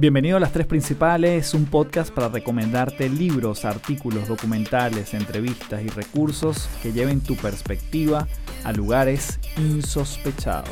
Bienvenido 0.00 0.38
a 0.38 0.40
Las 0.40 0.52
Tres 0.52 0.66
Principales, 0.66 1.52
un 1.52 1.66
podcast 1.66 2.10
para 2.10 2.30
recomendarte 2.30 3.10
libros, 3.10 3.66
artículos, 3.66 4.28
documentales, 4.28 5.12
entrevistas 5.12 5.82
y 5.82 5.88
recursos 5.88 6.70
que 6.82 6.94
lleven 6.94 7.20
tu 7.20 7.36
perspectiva 7.36 8.26
a 8.64 8.72
lugares 8.72 9.38
insospechados. 9.58 10.70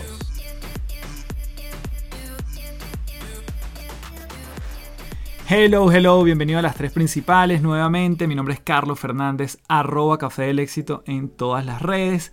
Hello, 5.46 5.92
hello, 5.92 6.22
bienvenido 6.24 6.60
a 6.60 6.62
Las 6.62 6.76
Tres 6.76 6.92
Principales 6.92 7.60
nuevamente. 7.60 8.26
Mi 8.26 8.34
nombre 8.34 8.54
es 8.54 8.60
Carlos 8.60 8.98
Fernández, 8.98 9.58
arroba 9.68 10.16
Café 10.16 10.44
del 10.44 10.58
Éxito 10.58 11.02
en 11.04 11.28
todas 11.28 11.66
las 11.66 11.82
redes. 11.82 12.32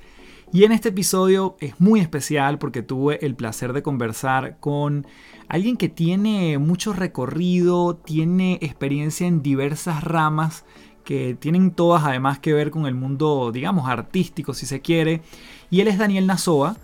Y 0.56 0.64
en 0.64 0.72
este 0.72 0.88
episodio 0.88 1.58
es 1.60 1.82
muy 1.82 2.00
especial 2.00 2.60
porque 2.60 2.82
tuve 2.82 3.20
el 3.26 3.36
placer 3.36 3.74
de 3.74 3.84
conversar 3.84 4.56
con 4.62 5.06
alguien 5.50 5.76
que 5.76 5.90
tiene 5.90 6.58
mucho 6.60 6.94
recorrido, 6.94 7.98
tiene 7.98 8.60
experiencia 8.62 9.28
en 9.28 9.42
diversas 9.42 10.02
ramas 10.06 10.64
que 11.04 11.36
tienen 11.38 11.72
todas 11.72 12.06
además 12.06 12.40
que 12.40 12.54
ver 12.54 12.72
con 12.72 12.86
el 12.86 12.96
mundo, 12.96 13.52
digamos, 13.52 13.90
artístico 13.90 14.54
si 14.54 14.66
se 14.66 14.80
quiere. 14.80 15.22
Y 15.70 15.82
él 15.82 15.90
es 15.90 15.98
Daniel 15.98 16.26
Nazoa. 16.26 16.78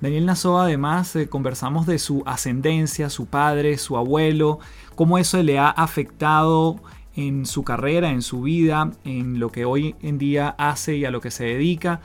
Daniel 0.00 0.24
Nazoa 0.24 0.62
además 0.62 1.14
eh, 1.14 1.28
conversamos 1.28 1.86
de 1.86 1.98
su 1.98 2.22
ascendencia, 2.24 3.10
su 3.10 3.26
padre, 3.26 3.76
su 3.76 3.98
abuelo, 3.98 4.58
cómo 4.94 5.18
eso 5.18 5.42
le 5.42 5.58
ha 5.58 5.68
afectado 5.68 6.80
en 7.14 7.44
su 7.44 7.62
carrera, 7.62 8.08
en 8.08 8.22
su 8.22 8.40
vida, 8.40 8.90
en 9.04 9.38
lo 9.38 9.50
que 9.50 9.66
hoy 9.66 9.96
en 10.00 10.16
día 10.16 10.48
hace 10.56 10.96
y 10.96 11.04
a 11.04 11.10
lo 11.10 11.20
que 11.20 11.30
se 11.30 11.44
dedica. 11.44 12.00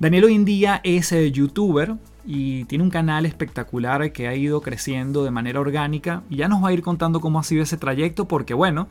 Daniel 0.00 0.24
hoy 0.24 0.34
en 0.34 0.46
día 0.46 0.80
es 0.82 1.12
eh, 1.12 1.30
youtuber 1.30 1.96
y 2.24 2.64
tiene 2.64 2.84
un 2.84 2.88
canal 2.88 3.26
espectacular 3.26 4.12
que 4.12 4.28
ha 4.28 4.34
ido 4.34 4.62
creciendo 4.62 5.24
de 5.24 5.30
manera 5.30 5.60
orgánica. 5.60 6.22
Y 6.30 6.36
ya 6.36 6.48
nos 6.48 6.64
va 6.64 6.68
a 6.68 6.72
ir 6.72 6.80
contando 6.80 7.20
cómo 7.20 7.38
ha 7.38 7.42
sido 7.42 7.62
ese 7.62 7.76
trayecto 7.76 8.26
porque 8.26 8.54
bueno, 8.54 8.88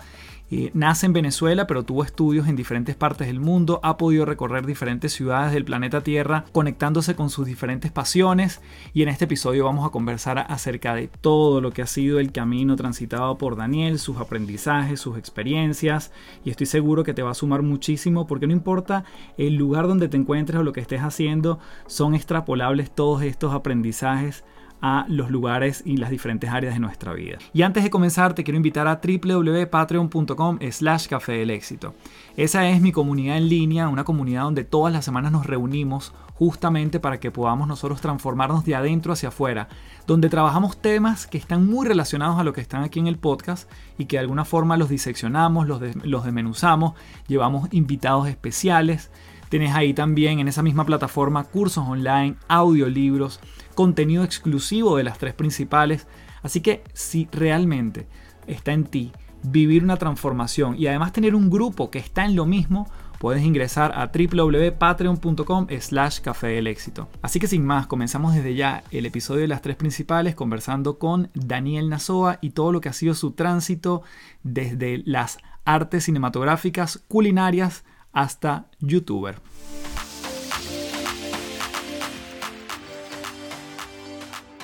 eh, 0.51 0.71
nace 0.73 1.05
en 1.05 1.13
Venezuela, 1.13 1.67
pero 1.67 1.83
tuvo 1.83 2.03
estudios 2.03 2.47
en 2.47 2.55
diferentes 2.55 2.95
partes 2.95 3.27
del 3.27 3.39
mundo, 3.39 3.79
ha 3.83 3.97
podido 3.97 4.25
recorrer 4.25 4.65
diferentes 4.65 5.13
ciudades 5.13 5.53
del 5.53 5.65
planeta 5.65 6.01
Tierra, 6.01 6.45
conectándose 6.51 7.15
con 7.15 7.29
sus 7.29 7.45
diferentes 7.45 7.91
pasiones. 7.91 8.61
Y 8.93 9.03
en 9.03 9.09
este 9.09 9.25
episodio 9.25 9.65
vamos 9.65 9.85
a 9.85 9.91
conversar 9.91 10.39
acerca 10.49 10.95
de 10.95 11.07
todo 11.07 11.61
lo 11.61 11.71
que 11.71 11.83
ha 11.83 11.87
sido 11.87 12.19
el 12.19 12.31
camino 12.31 12.75
transitado 12.75 13.37
por 13.37 13.55
Daniel, 13.55 13.99
sus 13.99 14.17
aprendizajes, 14.17 14.99
sus 14.99 15.17
experiencias. 15.17 16.11
Y 16.43 16.49
estoy 16.49 16.65
seguro 16.65 17.03
que 17.03 17.13
te 17.13 17.21
va 17.21 17.31
a 17.31 17.35
sumar 17.35 17.61
muchísimo, 17.61 18.25
porque 18.25 18.47
no 18.47 18.53
importa 18.53 19.03
el 19.37 19.55
lugar 19.55 19.87
donde 19.87 20.09
te 20.09 20.17
encuentres 20.17 20.59
o 20.59 20.63
lo 20.63 20.73
que 20.73 20.81
estés 20.81 21.01
haciendo, 21.01 21.59
son 21.85 22.15
extrapolables 22.15 22.89
todos 22.89 23.21
estos 23.21 23.53
aprendizajes 23.53 24.43
a 24.81 25.05
los 25.07 25.29
lugares 25.29 25.83
y 25.85 25.97
las 25.97 26.09
diferentes 26.09 26.49
áreas 26.49 26.73
de 26.73 26.79
nuestra 26.79 27.13
vida. 27.13 27.37
Y 27.53 27.61
antes 27.63 27.83
de 27.83 27.89
comenzar 27.89 28.33
te 28.33 28.43
quiero 28.43 28.57
invitar 28.57 28.87
a 28.87 29.01
www.patreon.com 29.01 30.59
slash 30.71 31.07
café 31.07 31.33
del 31.33 31.49
éxito. 31.49 31.95
Esa 32.37 32.69
es 32.69 32.81
mi 32.81 32.91
comunidad 32.91 33.37
en 33.37 33.49
línea, 33.49 33.89
una 33.89 34.03
comunidad 34.03 34.43
donde 34.43 34.63
todas 34.63 34.93
las 34.93 35.05
semanas 35.05 35.31
nos 35.31 35.45
reunimos 35.45 36.13
justamente 36.33 37.01
para 37.01 37.19
que 37.19 37.31
podamos 37.31 37.67
nosotros 37.67 37.99
transformarnos 37.99 38.63
de 38.63 38.75
adentro 38.75 39.11
hacia 39.11 39.29
afuera, 39.29 39.67
donde 40.07 40.29
trabajamos 40.29 40.77
temas 40.81 41.27
que 41.27 41.37
están 41.37 41.65
muy 41.65 41.85
relacionados 41.85 42.39
a 42.39 42.45
lo 42.45 42.53
que 42.53 42.61
están 42.61 42.83
aquí 42.83 42.99
en 42.99 43.07
el 43.07 43.17
podcast 43.17 43.69
y 43.97 44.05
que 44.05 44.15
de 44.15 44.21
alguna 44.21 44.45
forma 44.45 44.77
los 44.77 44.87
diseccionamos, 44.87 45.67
los, 45.67 45.81
los 46.05 46.23
desmenuzamos, 46.23 46.93
llevamos 47.27 47.67
invitados 47.71 48.29
especiales, 48.29 49.11
Tienes 49.49 49.73
ahí 49.73 49.95
también 49.95 50.39
en 50.39 50.47
esa 50.47 50.61
misma 50.61 50.85
plataforma 50.85 51.43
cursos 51.43 51.83
online, 51.87 52.35
audiolibros, 52.47 53.39
contenido 53.79 54.25
exclusivo 54.25 54.97
de 54.97 55.05
las 55.05 55.17
tres 55.19 55.33
principales. 55.33 56.05
Así 56.43 56.59
que 56.59 56.83
si 56.91 57.29
realmente 57.31 58.07
está 58.45 58.73
en 58.73 58.83
ti 58.83 59.13
vivir 59.41 59.85
una 59.85 59.95
transformación 59.95 60.75
y 60.77 60.87
además 60.87 61.13
tener 61.13 61.33
un 61.33 61.49
grupo 61.49 61.89
que 61.89 61.99
está 61.99 62.25
en 62.25 62.35
lo 62.35 62.45
mismo, 62.45 62.89
puedes 63.19 63.41
ingresar 63.41 63.93
a 63.97 64.11
www.patreon.com 64.11 65.67
slash 65.79 66.19
café 66.19 66.47
del 66.47 66.67
éxito. 66.67 67.07
Así 67.21 67.39
que 67.39 67.47
sin 67.47 67.65
más, 67.65 67.87
comenzamos 67.87 68.35
desde 68.35 68.53
ya 68.53 68.83
el 68.91 69.05
episodio 69.05 69.43
de 69.43 69.47
las 69.47 69.61
tres 69.61 69.77
principales 69.77 70.35
conversando 70.35 70.99
con 70.99 71.31
Daniel 71.33 71.87
Nazoa 71.87 72.37
y 72.41 72.49
todo 72.49 72.73
lo 72.73 72.81
que 72.81 72.89
ha 72.89 72.93
sido 72.93 73.13
su 73.13 73.31
tránsito 73.31 74.03
desde 74.43 75.03
las 75.05 75.37
artes 75.63 76.03
cinematográficas, 76.03 77.01
culinarias, 77.07 77.85
hasta 78.11 78.65
youtuber. 78.81 79.37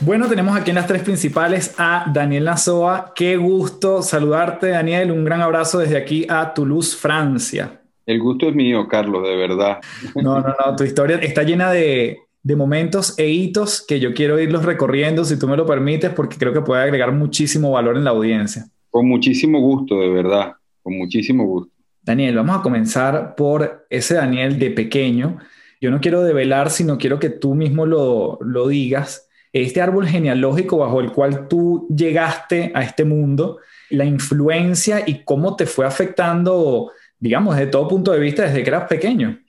Bueno, 0.01 0.28
tenemos 0.28 0.57
aquí 0.57 0.72
en 0.72 0.75
las 0.75 0.88
tres 0.88 1.03
principales 1.03 1.73
a 1.78 2.11
Daniel 2.13 2.44
Nazoa. 2.44 3.13
Qué 3.16 3.38
gusto 3.38 4.01
saludarte, 4.01 4.67
Daniel. 4.67 5.09
Un 5.11 5.23
gran 5.23 5.41
abrazo 5.41 5.79
desde 5.79 5.95
aquí 5.95 6.28
a 6.29 6.53
Toulouse, 6.53 6.97
Francia. 6.97 7.81
El 8.05 8.19
gusto 8.19 8.50
es 8.50 8.53
mío, 8.53 8.88
Carlos, 8.89 9.23
de 9.23 9.35
verdad. 9.35 9.79
No, 10.16 10.41
no, 10.41 10.50
no. 10.50 10.75
Tu 10.75 10.84
historia 10.84 11.16
está 11.17 11.44
llena 11.44 11.72
de, 11.72 12.19
de 12.44 12.55
momentos 12.55 13.17
e 13.17 13.29
hitos 13.29 13.84
que 13.88 14.00
yo 14.01 14.13
quiero 14.13 14.38
irlos 14.38 14.66
recorriendo, 14.66 15.23
si 15.23 15.39
tú 15.39 15.47
me 15.47 15.55
lo 15.57 15.66
permites, 15.66 16.11
porque 16.11 16.38
creo 16.38 16.51
que 16.51 16.61
puede 16.61 16.84
agregar 16.84 17.13
muchísimo 17.13 17.72
valor 17.72 17.95
en 17.95 18.03
la 18.03 18.11
audiencia. 18.11 18.66
Con 18.89 19.07
muchísimo 19.07 19.59
gusto, 19.61 20.00
de 20.01 20.09
verdad. 20.09 20.53
Con 20.84 20.97
muchísimo 20.97 21.45
gusto. 21.45 21.73
Daniel, 22.03 22.35
vamos 22.35 22.57
a 22.57 22.61
comenzar 22.61 23.34
por 23.35 23.88
ese 23.89 24.16
Daniel 24.16 24.59
de 24.59 24.72
pequeño. 24.72 25.39
Yo 25.79 25.89
no 25.89 26.01
quiero 26.01 26.22
develar, 26.23 26.69
sino 26.69 26.97
quiero 26.97 27.17
que 27.17 27.29
tú 27.29 27.55
mismo 27.55 27.85
lo, 27.85 28.38
lo 28.41 28.67
digas. 28.67 29.25
Este 29.55 29.79
árbol 29.79 30.05
genealógico 30.05 30.79
bajo 30.79 30.99
el 30.99 31.13
cual 31.13 31.47
tú 31.47 31.88
llegaste 31.88 32.73
a 32.75 32.83
este 32.83 33.05
mundo, 33.05 33.59
la 33.89 34.03
influencia 34.03 35.03
y 35.07 35.23
cómo 35.23 35.55
te 35.55 35.66
fue 35.66 35.85
afectando, 35.85 36.91
digamos, 37.17 37.55
desde 37.55 37.71
todo 37.71 37.88
punto 37.88 38.11
de 38.11 38.19
vista 38.19 38.43
desde 38.43 38.63
que 38.63 38.69
eras 38.69 38.89
pequeño. 38.89 39.39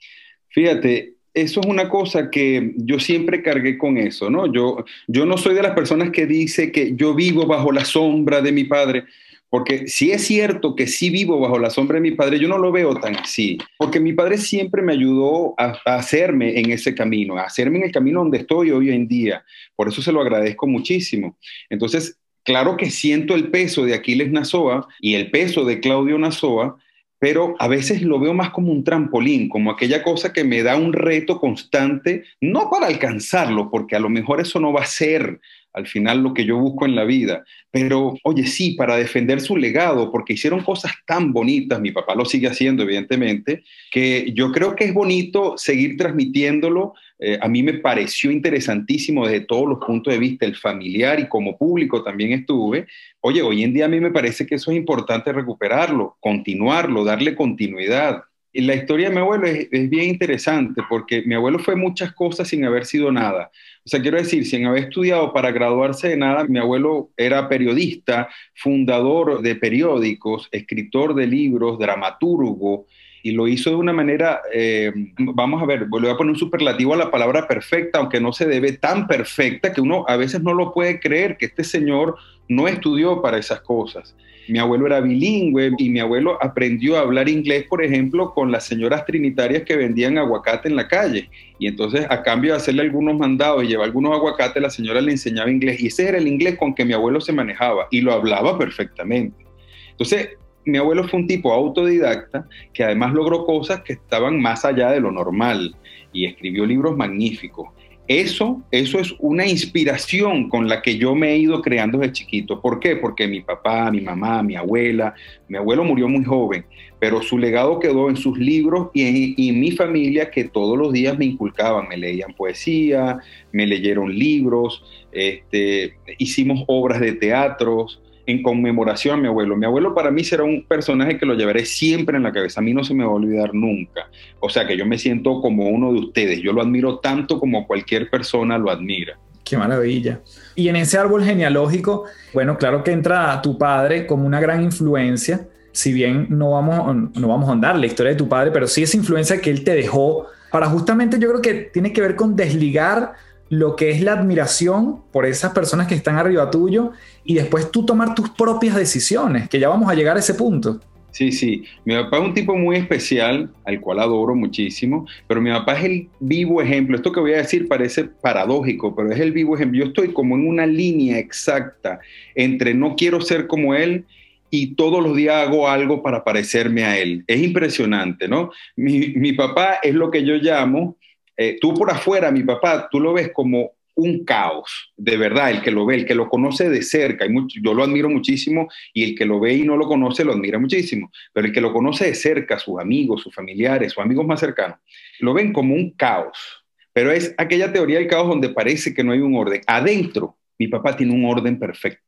Fíjate, 0.47 1.15
eso 1.33 1.59
es 1.59 1.65
una 1.65 1.89
cosa 1.89 2.29
que 2.29 2.71
yo 2.77 3.01
siempre 3.01 3.43
cargué 3.43 3.77
con 3.77 3.97
eso, 3.97 4.29
¿no? 4.29 4.49
Yo, 4.49 4.85
yo 5.07 5.25
no 5.25 5.37
soy 5.37 5.55
de 5.55 5.63
las 5.63 5.75
personas 5.75 6.11
que 6.11 6.25
dice 6.25 6.71
que 6.71 6.95
yo 6.95 7.13
vivo 7.13 7.45
bajo 7.45 7.73
la 7.73 7.83
sombra 7.83 8.41
de 8.41 8.53
mi 8.53 8.63
padre. 8.63 9.03
Porque 9.49 9.87
si 9.87 10.11
es 10.11 10.25
cierto 10.25 10.75
que 10.75 10.87
sí 10.87 11.09
vivo 11.09 11.39
bajo 11.39 11.57
la 11.57 11.69
sombra 11.69 11.95
de 11.95 12.01
mi 12.01 12.11
padre, 12.11 12.39
yo 12.39 12.47
no 12.47 12.57
lo 12.57 12.71
veo 12.71 12.95
tan 12.95 13.15
así. 13.15 13.57
Porque 13.77 13.99
mi 13.99 14.13
padre 14.13 14.37
siempre 14.37 14.81
me 14.81 14.93
ayudó 14.93 15.53
a, 15.57 15.77
hacerme 15.85 16.59
en 16.59 16.71
ese 16.71 16.93
camino, 16.93 17.37
a 17.37 17.43
hacerme 17.43 17.79
en 17.79 17.85
el 17.85 17.91
camino 17.91 18.19
donde 18.19 18.39
estoy 18.39 18.71
hoy 18.71 18.91
en 18.91 19.07
día. 19.07 19.43
Por 19.75 19.87
eso 19.87 20.01
se 20.01 20.11
lo 20.11 20.21
agradezco 20.21 20.67
muchísimo. 20.67 21.37
Entonces, 21.69 22.17
claro 22.43 22.75
que 22.75 22.89
siento 22.89 23.35
el 23.35 23.49
peso 23.49 23.85
de 23.85 23.93
Aquiles 23.93 24.31
Nazoa 24.31 24.87
y 24.99 25.15
el 25.15 25.31
peso 25.31 25.63
de 25.63 25.79
Claudio 25.79 26.17
Nazoa, 26.17 26.77
pero 27.19 27.55
a 27.59 27.67
veces 27.67 28.01
lo 28.01 28.19
veo 28.19 28.33
más 28.33 28.51
como 28.51 28.71
un 28.71 28.83
trampolín, 28.83 29.49
como 29.49 29.71
aquella 29.71 30.03
cosa 30.03 30.33
que 30.33 30.43
me 30.43 30.61
da 30.61 30.75
un 30.75 30.93
reto 30.93 31.39
constante, 31.39 32.25
no 32.41 32.69
para 32.69 32.87
alcanzarlo, 32.87 33.71
porque 33.71 33.95
a 33.95 33.99
lo 33.99 34.09
mejor 34.09 34.39
eso 34.39 34.59
no 34.59 34.71
va 34.71 34.81
a 34.81 34.85
ser 34.85 35.39
al 35.77 35.85
final 35.85 36.23
lo 36.23 36.33
que 36.33 36.43
yo 36.43 36.57
busco 36.57 36.85
en 36.85 36.95
la 36.95 37.03
vida. 37.03 37.43
Pero, 37.69 38.15
oye, 38.23 38.47
sí, 38.47 38.71
para 38.71 38.97
defender 38.97 39.39
su 39.39 39.55
legado, 39.55 40.11
porque 40.11 40.33
hicieron 40.33 40.63
cosas 40.63 40.91
tan 41.05 41.31
bonitas, 41.31 41.79
mi 41.79 41.91
papá 41.91 42.15
lo 42.15 42.25
sigue 42.25 42.47
haciendo, 42.47 42.81
evidentemente, 42.81 43.63
que 43.91 44.31
yo 44.33 44.51
creo 44.51 44.75
que 44.75 44.85
es 44.85 44.93
bonito 44.93 45.55
seguir 45.57 45.95
transmitiéndolo. 45.95 46.93
Eh, 47.19 47.37
a 47.39 47.47
mí 47.47 47.61
me 47.61 47.75
pareció 47.75 48.31
interesantísimo 48.31 49.27
desde 49.27 49.45
todos 49.45 49.69
los 49.69 49.79
puntos 49.85 50.11
de 50.11 50.19
vista, 50.19 50.45
el 50.47 50.55
familiar 50.55 51.19
y 51.19 51.27
como 51.27 51.57
público 51.57 52.03
también 52.03 52.31
estuve. 52.31 52.87
Oye, 53.21 53.43
hoy 53.43 53.63
en 53.63 53.73
día 53.73 53.85
a 53.85 53.89
mí 53.89 53.99
me 53.99 54.11
parece 54.11 54.47
que 54.47 54.55
eso 54.55 54.71
es 54.71 54.77
importante 54.77 55.31
recuperarlo, 55.31 56.17
continuarlo, 56.19 57.03
darle 57.03 57.35
continuidad. 57.35 58.23
La 58.61 58.73
historia 58.73 59.09
de 59.09 59.15
mi 59.15 59.21
abuelo 59.21 59.45
es, 59.45 59.69
bien 59.69 60.09
interesante 60.09 60.81
porque 60.89 61.21
mi 61.23 61.35
abuelo 61.35 61.59
fue 61.59 61.75
muchas 61.75 62.11
cosas 62.13 62.47
sin 62.47 62.65
haber 62.65 62.85
sido 62.85 63.11
nada. 63.11 63.51
O 63.85 63.89
sea, 63.89 64.01
quiero 64.01 64.17
decir, 64.17 64.45
sin 64.45 64.65
haber 64.65 64.85
estudiado 64.85 65.31
para 65.31 65.51
graduarse 65.51 66.09
de 66.09 66.17
nada, 66.17 66.43
mi 66.45 66.57
abuelo 66.57 67.11
era 67.17 67.47
periodista, 67.49 68.29
fundador 68.55 69.41
de 69.41 69.55
periódicos, 69.55 70.49
escritor 70.51 71.13
de 71.13 71.27
libros, 71.27 71.77
dramaturgo, 71.77 72.87
y 73.23 73.31
lo 73.31 73.47
hizo 73.47 73.69
de 73.69 73.75
una 73.75 73.93
manera, 73.93 74.41
eh, 74.53 74.91
vamos 75.17 75.61
a 75.61 75.65
ver, 75.65 75.81
le 75.81 76.09
a 76.09 76.15
poner 76.17 76.31
un 76.31 76.39
superlativo 76.39 76.93
a 76.93 76.97
la 76.97 77.11
palabra 77.11 77.47
perfecta, 77.47 77.99
aunque 77.99 78.21
no 78.21 78.31
se 78.31 78.45
debe 78.45 78.71
tan 78.73 79.05
perfecta 79.05 79.73
que 79.73 79.81
uno 79.81 80.05
a 80.07 80.15
veces 80.15 80.41
no 80.41 80.53
lo 80.53 80.73
puede 80.73 80.99
creer 80.99 81.37
que 81.37 81.47
este 81.47 81.63
señor 81.63 82.17
no 82.49 82.67
estudió 82.67 83.21
para 83.21 83.37
esas 83.37 83.61
cosas. 83.61 84.15
Mi 84.47 84.59
abuelo 84.59 84.87
era 84.87 85.01
bilingüe 85.01 85.71
y 85.77 85.89
mi 85.89 85.99
abuelo 85.99 86.37
aprendió 86.41 86.97
a 86.97 87.01
hablar 87.01 87.27
inglés, 87.27 87.65
por 87.67 87.83
ejemplo, 87.83 88.33
con 88.33 88.49
las 88.49 88.65
señoras 88.65 89.05
trinitarias 89.05 89.63
que 89.63 89.75
vendían 89.75 90.17
aguacate 90.17 90.69
en 90.69 90.77
la 90.77 90.87
calle. 90.87 91.29
Y 91.59 91.67
entonces, 91.67 92.05
a 92.09 92.23
cambio 92.23 92.51
de 92.51 92.57
hacerle 92.57 92.83
algunos 92.83 93.17
mandados 93.17 93.63
y 93.63 93.67
llevar 93.67 93.87
algunos 93.87 94.13
aguacates, 94.13 94.61
la 94.61 94.69
señora 94.69 95.01
le 95.01 95.11
enseñaba 95.11 95.51
inglés. 95.51 95.81
Y 95.81 95.87
ese 95.87 96.07
era 96.07 96.17
el 96.17 96.27
inglés 96.27 96.57
con 96.57 96.73
que 96.73 96.85
mi 96.85 96.93
abuelo 96.93 97.19
se 97.19 97.33
manejaba 97.33 97.87
y 97.91 97.99
lo 97.99 98.13
hablaba 98.13 98.57
perfectamente. 98.57 99.45
Entonces, 99.91 100.29
mi 100.63 100.77
abuelo 100.77 101.07
fue 101.07 101.19
un 101.19 101.27
tipo 101.27 101.51
autodidacta 101.51 102.47
que 102.73 102.83
además 102.83 103.13
logró 103.13 103.45
cosas 103.45 103.81
que 103.81 103.93
estaban 103.93 104.39
más 104.39 104.63
allá 104.63 104.91
de 104.91 105.01
lo 105.01 105.11
normal 105.11 105.75
y 106.13 106.25
escribió 106.25 106.65
libros 106.65 106.95
magníficos. 106.95 107.69
Eso, 108.07 108.61
eso 108.71 108.99
es 108.99 109.13
una 109.19 109.45
inspiración 109.45 110.49
con 110.49 110.69
la 110.69 110.81
que 110.81 110.97
yo 110.97 111.13
me 111.13 111.33
he 111.33 111.37
ido 111.37 111.61
creando 111.61 111.97
desde 111.97 112.13
chiquito. 112.13 112.61
¿Por 112.61 112.79
qué? 112.79 112.95
Porque 112.95 113.27
mi 113.27 113.41
papá, 113.41 113.91
mi 113.91 113.99
mamá, 113.99 114.41
mi 114.43 114.55
abuela, 114.55 115.13
mi 115.49 115.57
abuelo 115.57 115.83
murió 115.83 116.07
muy 116.07 116.23
joven, 116.23 116.65
pero 116.99 117.21
su 117.21 117.37
legado 117.37 117.79
quedó 117.79 118.09
en 118.09 118.15
sus 118.15 118.37
libros 118.37 118.89
y 118.93 119.49
en 119.49 119.59
mi 119.59 119.71
familia 119.71 120.31
que 120.31 120.45
todos 120.45 120.77
los 120.77 120.93
días 120.93 121.17
me 121.17 121.25
inculcaban, 121.25 121.89
me 121.89 121.97
leían 121.97 122.33
poesía, 122.33 123.19
me 123.51 123.67
leyeron 123.67 124.17
libros, 124.17 124.83
este, 125.11 125.95
hicimos 126.17 126.63
obras 126.67 127.01
de 127.01 127.11
teatros, 127.11 128.01
en 128.27 128.43
conmemoración 128.43 129.17
a 129.17 129.21
mi 129.21 129.27
abuelo. 129.27 129.55
Mi 129.55 129.65
abuelo 129.65 129.95
para 129.95 130.11
mí 130.11 130.23
será 130.23 130.43
un 130.43 130.63
personaje 130.67 131.17
que 131.17 131.25
lo 131.25 131.33
llevaré 131.33 131.65
siempre 131.65 132.17
en 132.17 132.23
la 132.23 132.31
cabeza. 132.31 132.59
A 132.59 132.63
mí 132.63 132.73
no 132.73 132.83
se 132.83 132.93
me 132.93 133.03
va 133.03 133.09
a 133.09 133.15
olvidar 133.15 133.55
nunca. 133.55 134.09
O 134.39 134.49
sea 134.49 134.67
que 134.67 134.77
yo 134.77 134.85
me 134.85 134.97
siento 134.97 135.41
como 135.41 135.69
uno 135.69 135.93
de 135.93 135.99
ustedes. 135.99 136.41
Yo 136.41 136.51
lo 136.51 136.61
admiro 136.61 136.99
tanto 136.99 137.39
como 137.39 137.65
cualquier 137.65 138.09
persona 138.09 138.57
lo 138.57 138.69
admira. 138.69 139.17
Qué 139.45 139.57
maravilla. 139.57 140.19
Y 140.55 140.67
en 140.67 140.75
ese 140.75 140.97
árbol 140.97 141.23
genealógico, 141.23 142.03
bueno, 142.33 142.57
claro 142.57 142.83
que 142.83 142.91
entra 142.91 143.41
tu 143.41 143.57
padre 143.57 144.05
como 144.05 144.27
una 144.27 144.41
gran 144.41 144.61
influencia. 144.61 145.47
Si 145.71 145.93
bien 145.93 146.27
no 146.29 146.51
vamos, 146.51 147.11
no 147.15 147.27
vamos 147.29 147.47
a 147.47 147.53
andar 147.53 147.77
la 147.77 147.85
historia 147.85 148.11
de 148.11 148.17
tu 148.17 148.27
padre, 148.27 148.51
pero 148.51 148.67
sí 148.67 148.83
esa 148.83 148.97
influencia 148.97 149.39
que 149.39 149.49
él 149.49 149.63
te 149.63 149.73
dejó 149.73 150.27
para 150.51 150.67
justamente 150.67 151.19
yo 151.19 151.29
creo 151.29 151.41
que 151.41 151.53
tiene 151.53 151.93
que 151.93 152.01
ver 152.01 152.15
con 152.15 152.35
desligar 152.35 153.13
lo 153.49 153.75
que 153.75 153.91
es 153.91 154.01
la 154.01 154.13
admiración 154.13 155.01
por 155.11 155.25
esas 155.25 155.53
personas 155.53 155.87
que 155.87 155.95
están 155.95 156.17
arriba 156.17 156.49
tuyo 156.49 156.91
y 157.23 157.35
después 157.35 157.71
tú 157.71 157.85
tomar 157.85 158.15
tus 158.15 158.29
propias 158.29 158.75
decisiones, 158.75 159.49
que 159.49 159.59
ya 159.59 159.69
vamos 159.69 159.89
a 159.89 159.95
llegar 159.95 160.17
a 160.17 160.19
ese 160.19 160.33
punto. 160.33 160.79
Sí, 161.17 161.31
sí. 161.31 161.63
Mi 161.83 161.95
papá 161.95 162.17
es 162.17 162.23
un 162.25 162.33
tipo 162.35 162.55
muy 162.55 162.75
especial, 162.75 163.49
al 163.65 163.79
cual 163.81 163.99
adoro 164.01 164.35
muchísimo, 164.35 165.07
pero 165.27 165.41
mi 165.41 165.49
papá 165.49 165.79
es 165.79 165.85
el 165.85 166.09
vivo 166.19 166.61
ejemplo. 166.61 166.95
Esto 166.95 167.11
que 167.11 167.19
voy 167.19 167.33
a 167.33 167.37
decir 167.37 167.67
parece 167.67 168.03
paradójico, 168.03 168.95
pero 168.95 169.11
es 169.11 169.19
el 169.19 169.31
vivo 169.31 169.55
ejemplo. 169.55 169.79
Yo 169.79 169.85
estoy 169.85 170.13
como 170.13 170.35
en 170.35 170.47
una 170.47 170.67
línea 170.67 171.17
exacta 171.17 171.99
entre 172.35 172.75
no 172.75 172.95
quiero 172.95 173.19
ser 173.21 173.47
como 173.47 173.73
él 173.73 174.05
y 174.51 174.75
todos 174.75 175.03
los 175.03 175.15
días 175.15 175.47
hago 175.47 175.67
algo 175.67 176.03
para 176.03 176.23
parecerme 176.23 176.83
a 176.83 176.99
él. 176.99 177.23
Es 177.25 177.41
impresionante, 177.41 178.27
¿no? 178.27 178.51
Mi, 178.75 179.07
mi 179.15 179.33
papá 179.33 179.79
es 179.81 179.95
lo 179.95 180.11
que 180.11 180.23
yo 180.23 180.35
llamo 180.35 180.96
eh, 181.37 181.57
tú 181.61 181.73
por 181.73 181.89
afuera, 181.91 182.31
mi 182.31 182.43
papá, 182.43 182.89
tú 182.91 182.99
lo 182.99 183.13
ves 183.13 183.31
como 183.31 183.71
un 183.95 184.23
caos, 184.25 184.93
de 184.95 185.17
verdad, 185.17 185.49
el 185.49 185.61
que 185.61 185.71
lo 185.71 185.85
ve, 185.85 185.95
el 185.95 186.05
que 186.05 186.13
lo 186.13 186.29
conoce 186.29 186.69
de 186.69 186.83
cerca, 186.83 187.25
y 187.25 187.33
yo 187.63 187.73
lo 187.73 187.83
admiro 187.83 188.09
muchísimo, 188.09 188.69
y 188.93 189.03
el 189.03 189.15
que 189.15 189.25
lo 189.25 189.39
ve 189.39 189.55
y 189.55 189.63
no 189.63 189.75
lo 189.75 189.87
conoce 189.87 190.23
lo 190.23 190.33
admira 190.33 190.59
muchísimo, 190.59 191.11
pero 191.33 191.47
el 191.47 191.53
que 191.53 191.61
lo 191.61 191.73
conoce 191.73 192.05
de 192.05 192.13
cerca, 192.13 192.59
sus 192.59 192.79
amigos, 192.79 193.23
sus 193.23 193.33
familiares, 193.33 193.93
sus 193.93 194.03
amigos 194.03 194.25
más 194.25 194.39
cercanos, 194.39 194.77
lo 195.19 195.33
ven 195.33 195.51
como 195.51 195.73
un 195.73 195.91
caos, 195.91 196.63
pero 196.93 197.11
es 197.11 197.33
aquella 197.37 197.73
teoría 197.73 197.97
del 197.97 198.07
caos 198.07 198.27
donde 198.27 198.49
parece 198.49 198.93
que 198.93 199.03
no 199.03 199.13
hay 199.13 199.19
un 199.19 199.35
orden. 199.35 199.61
Adentro, 199.65 200.37
mi 200.59 200.67
papá 200.67 200.95
tiene 200.95 201.13
un 201.13 201.25
orden 201.25 201.57
perfecto 201.59 202.06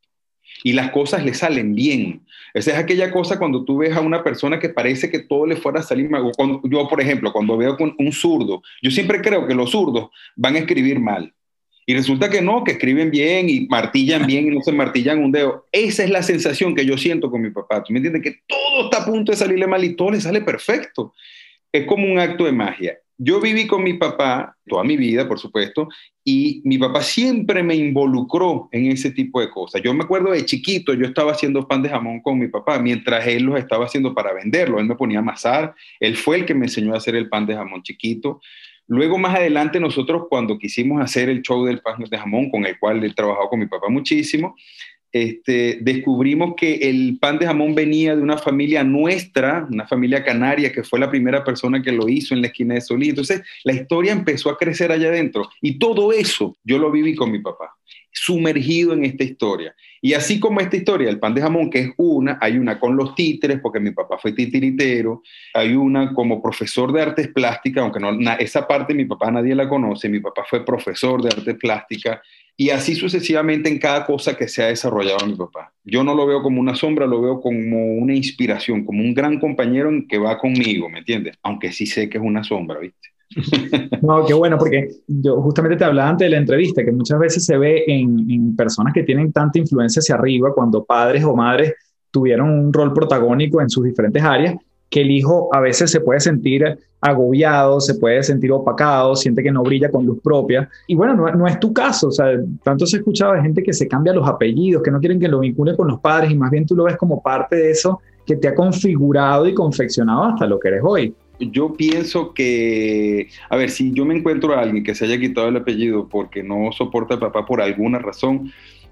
y 0.64 0.74
las 0.74 0.92
cosas 0.92 1.24
le 1.24 1.34
salen 1.34 1.76
bien. 1.76 2.22
Esa 2.54 2.72
es 2.72 2.78
aquella 2.78 3.12
cosa 3.12 3.38
cuando 3.38 3.64
tú 3.64 3.78
ves 3.78 3.96
a 3.96 4.02
una 4.02 4.24
persona 4.24 4.60
que 4.60 4.70
parece 4.70 5.10
que 5.10 5.20
todo 5.20 5.46
le 5.46 5.56
fuera 5.56 5.80
a 5.80 5.84
salir 5.84 6.10
mal. 6.10 6.32
yo, 6.64 6.88
por 6.88 7.02
ejemplo, 7.02 7.32
cuando 7.32 7.58
veo 7.58 7.78
con 7.78 7.96
un 7.98 8.12
zurdo, 8.12 8.62
yo 8.82 8.92
siempre 8.92 9.22
creo 9.22 9.48
que 9.48 9.56
los 9.56 9.72
zurdos 9.72 10.10
van 10.36 10.56
a 10.56 10.60
escribir 10.60 11.00
mal. 11.00 11.34
Y 11.86 11.96
resulta 11.96 12.30
que 12.30 12.42
no, 12.42 12.64
que 12.64 12.74
escriben 12.74 13.10
bien 13.10 13.50
y 13.50 13.62
martillan 13.68 14.28
bien 14.28 14.48
y 14.48 14.56
no 14.56 14.62
se 14.62 14.72
martillan 14.72 15.24
un 15.24 15.32
dedo. 15.32 15.68
Esa 15.72 16.04
es 16.04 16.12
la 16.12 16.22
sensación 16.22 16.76
que 16.76 16.86
yo 16.86 17.00
siento 17.00 17.32
con 17.32 17.42
mi 17.42 17.50
papá. 17.50 17.84
¿Tú 17.84 17.94
me 17.94 17.98
entiendes? 17.98 18.22
Que 18.22 18.42
todo 18.48 18.86
está 18.86 19.02
a 19.02 19.06
punto 19.06 19.32
de 19.32 19.38
salirle 19.38 19.66
mal 19.66 19.84
y 19.84 19.96
todo 19.96 20.12
le 20.12 20.22
sale 20.22 20.42
perfecto. 20.42 21.14
Es 21.72 21.88
como 21.88 22.06
un 22.06 22.20
acto 22.20 22.46
de 22.46 22.52
magia. 22.52 23.00
Yo 23.22 23.42
viví 23.42 23.68
con 23.68 23.84
mi 23.84 23.96
papá 23.96 24.56
toda 24.66 24.86
mi 24.86 24.96
vida, 24.96 25.28
por 25.28 25.40
supuesto, 25.40 25.90
y 26.24 26.62
mi 26.64 26.78
papá 26.78 27.02
siempre 27.02 27.62
me 27.62 27.76
involucró 27.76 28.70
en 28.72 28.86
ese 28.86 29.12
tipo 29.12 29.42
de 29.42 29.50
cosas. 29.50 29.82
Yo 29.82 29.94
me 29.94 30.06
acuerdo 30.06 30.32
de 30.32 30.46
chiquito, 30.46 30.94
yo 30.94 31.06
estaba 31.06 31.34
haciendo 31.34 31.68
pan 31.68 31.82
de 31.82 31.90
jamón 31.90 32.22
con 32.22 32.40
mi 32.40 32.48
papá, 32.48 32.80
mientras 32.80 33.28
él 33.28 33.44
los 33.44 33.60
estaba 33.60 33.86
haciendo 33.86 34.16
para 34.16 34.32
venderlo. 34.32 34.80
Él 34.80 34.86
me 34.86 34.96
ponía 34.96 35.20
a 35.20 35.22
amasar, 35.22 35.76
él 36.00 36.16
fue 36.16 36.38
el 36.38 36.46
que 36.46 36.54
me 36.54 36.68
enseñó 36.68 36.94
a 36.94 36.98
hacer 36.98 37.14
el 37.18 37.28
pan 37.28 37.46
de 37.46 37.56
jamón 37.56 37.84
chiquito. 37.84 38.40
Luego, 38.88 39.18
más 39.18 39.36
adelante, 39.36 39.82
nosotros 39.82 40.28
cuando 40.30 40.58
quisimos 40.58 41.02
hacer 41.02 41.28
el 41.28 41.42
show 41.42 41.66
del 41.66 41.82
pan 41.82 42.02
de 42.10 42.18
jamón, 42.18 42.50
con 42.50 42.66
el 42.66 42.80
cual 42.80 43.04
he 43.04 43.14
trabajado 43.14 43.50
con 43.50 43.60
mi 43.60 43.66
papá 43.66 43.90
muchísimo, 43.90 44.56
este, 45.12 45.80
descubrimos 45.82 46.54
que 46.56 46.76
el 46.76 47.18
pan 47.20 47.40
de 47.40 47.48
jamón 47.48 47.76
venía 47.76 48.16
de 48.16 48.22
una 48.22 48.38
familia 48.38 48.84
nuestra, 48.84 49.68
una 49.70 49.88
familia 49.88 50.24
canaria, 50.24 50.72
que 50.72 50.84
fue 50.84 51.00
la 51.00 51.10
primera 51.10 51.44
persona 51.44 51.82
que 51.82 51.92
lo 51.92 52.08
hizo 52.08 52.34
en 52.34 52.42
la 52.42 52.48
esquina 52.48 52.76
de 52.76 52.82
Solí. 52.82 53.10
Entonces, 53.10 53.42
la 53.64 53.74
historia 53.74 54.12
empezó 54.12 54.50
a 54.50 54.58
crecer 54.58 54.92
allá 54.92 55.10
adentro. 55.10 55.50
Y 55.62 55.80
todo 55.80 56.12
eso 56.12 56.56
yo 56.64 56.78
lo 56.78 56.92
viví 56.92 57.16
con 57.16 57.32
mi 57.32 57.40
papá, 57.40 57.76
sumergido 58.20 58.94
en 58.94 59.06
esta 59.06 59.24
historia. 59.24 59.76
Y 60.02 60.14
así 60.14 60.40
como 60.40 60.60
esta 60.60 60.78
historia, 60.78 61.10
el 61.10 61.20
pan 61.20 61.34
de 61.34 61.42
jamón, 61.42 61.70
que 61.70 61.80
es 61.80 61.92
una, 61.98 62.38
hay 62.42 62.58
una 62.58 62.80
con 62.80 62.96
los 62.96 63.16
títeres, 63.16 63.60
porque 63.62 63.80
mi 63.80 63.92
papá 63.92 64.18
fue 64.18 64.34
titiritero, 64.34 65.24
hay 65.54 65.74
una 65.74 66.14
como 66.14 66.42
profesor 66.42 66.92
de 66.92 67.02
artes 67.02 67.28
plásticas, 67.30 67.84
aunque 67.84 68.00
no, 68.00 68.12
esa 68.40 68.68
parte 68.68 68.94
mi 68.94 69.06
papá 69.06 69.32
nadie 69.32 69.56
la 69.56 69.68
conoce, 69.68 70.10
mi 70.10 70.20
papá 70.20 70.44
fue 70.50 70.66
profesor 70.66 71.22
de 71.22 71.30
artes 71.30 71.56
plásticas, 71.56 72.20
y 72.56 72.72
así 72.72 72.94
sucesivamente 72.94 73.70
en 73.70 73.80
cada 73.80 74.06
cosa 74.06 74.36
que 74.36 74.50
se 74.50 74.62
ha 74.62 74.68
desarrollado 74.68 75.26
mi 75.26 75.36
papá. 75.36 75.72
Yo 75.86 76.04
no 76.04 76.14
lo 76.14 76.28
veo 76.28 76.42
como 76.42 76.60
una 76.60 76.76
sombra, 76.76 77.08
lo 77.08 77.22
veo 77.22 77.40
como 77.40 77.94
una 77.96 78.14
inspiración, 78.14 78.84
como 78.84 79.02
un 79.02 79.14
gran 79.14 79.40
compañero 79.40 79.90
que 80.10 80.18
va 80.18 80.38
conmigo, 80.38 80.90
¿me 80.90 81.00
entiendes? 81.00 81.38
Aunque 81.42 81.72
sí 81.72 81.86
sé 81.86 82.10
que 82.10 82.18
es 82.18 82.24
una 82.24 82.44
sombra, 82.44 82.80
¿viste? 82.80 83.10
No, 84.02 84.26
qué 84.26 84.34
bueno, 84.34 84.58
porque 84.58 84.90
yo 85.08 85.42
justamente 85.42 85.78
te 85.78 85.84
hablaba 85.84 86.10
antes 86.10 86.26
de 86.26 86.32
la 86.32 86.38
entrevista, 86.38 86.84
que 86.84 86.92
muchas 86.92 87.20
veces 87.20 87.46
se 87.46 87.58
ve 87.58 87.84
en, 87.88 88.56
personas 88.56 88.94
que 88.94 89.04
tienen 89.04 89.32
tanta 89.32 89.60
influencia 89.60 90.00
hacia 90.00 90.16
arriba, 90.16 90.54
cuando 90.54 90.84
padres 90.84 91.24
o 91.24 91.36
madres 91.36 91.74
tuvieron 92.12 92.50
un 92.50 92.74
rol 92.74 92.94
protagónico 92.94 93.62
en 93.62 93.70
sus 93.70 93.84
diferentes 93.84 94.24
áreas, 94.24 94.56
que 94.90 95.02
el 95.02 95.12
hijo 95.12 95.50
a 95.54 95.60
veces 95.60 95.92
se 95.92 96.02
puede 96.02 96.20
sentir 96.20 96.80
agobiado, 97.00 97.80
se 97.80 97.96
puede 97.96 98.24
sentir 98.24 98.52
opacado, 98.52 99.16
siente 99.16 99.44
que 99.44 99.52
no 99.52 99.62
brilla 99.62 99.92
con 99.92 100.06
luz 100.06 100.20
propia. 100.24 100.68
Y 100.88 100.96
bueno, 100.96 101.16
no, 101.16 101.48
es 101.48 101.60
tu 101.60 101.72
caso, 101.72 102.08
o 102.08 102.12
sea, 102.12 102.28
tanto 102.64 102.88
se 102.88 102.98
ha 102.98 103.00
escuchado 103.00 103.34
de 103.34 103.42
gente 103.42 103.62
que 103.62 103.74
se 103.74 103.88
cambia 103.88 104.14
los 104.14 104.28
apellidos, 104.28 104.82
que 104.82 104.90
no 104.90 105.00
quieren 105.00 105.20
que 105.20 105.28
lo 105.28 105.40
vincule 105.40 105.76
con 105.76 105.88
los 105.88 106.00
padres 106.00 106.32
y 106.32 106.36
más 106.36 106.50
bien 106.50 106.66
tú 106.66 106.76
lo 106.76 106.86
ves 106.86 106.98
como 106.98 107.22
parte 107.22 107.56
de 107.56 107.72
eso 107.72 108.02
que 108.26 108.36
te 108.36 108.48
ha 108.48 108.56
configurado 108.56 109.48
y 109.48 109.54
confeccionado 109.54 110.24
hasta 110.24 110.48
lo 110.48 110.60
que 110.60 110.70
eres 110.70 110.82
hoy. 110.84 111.16
Yo 111.40 111.74
pienso 111.74 112.34
que, 112.34 113.30
a 113.50 113.56
ver, 113.56 113.70
si 113.70 113.94
yo 113.94 114.06
me 114.06 114.16
encuentro 114.16 114.54
a 114.54 114.62
alguien 114.62 114.84
que 114.84 114.96
se 114.96 115.06
haya 115.06 115.20
quitado 115.20 115.48
el 115.48 115.58
apellido 115.58 116.08
porque 116.08 116.44
no 116.44 116.72
soporta 116.72 117.14
al 117.14 117.20
papá 117.20 117.46
por 117.46 117.62
alguna 117.62 118.00
razón, 118.00 118.52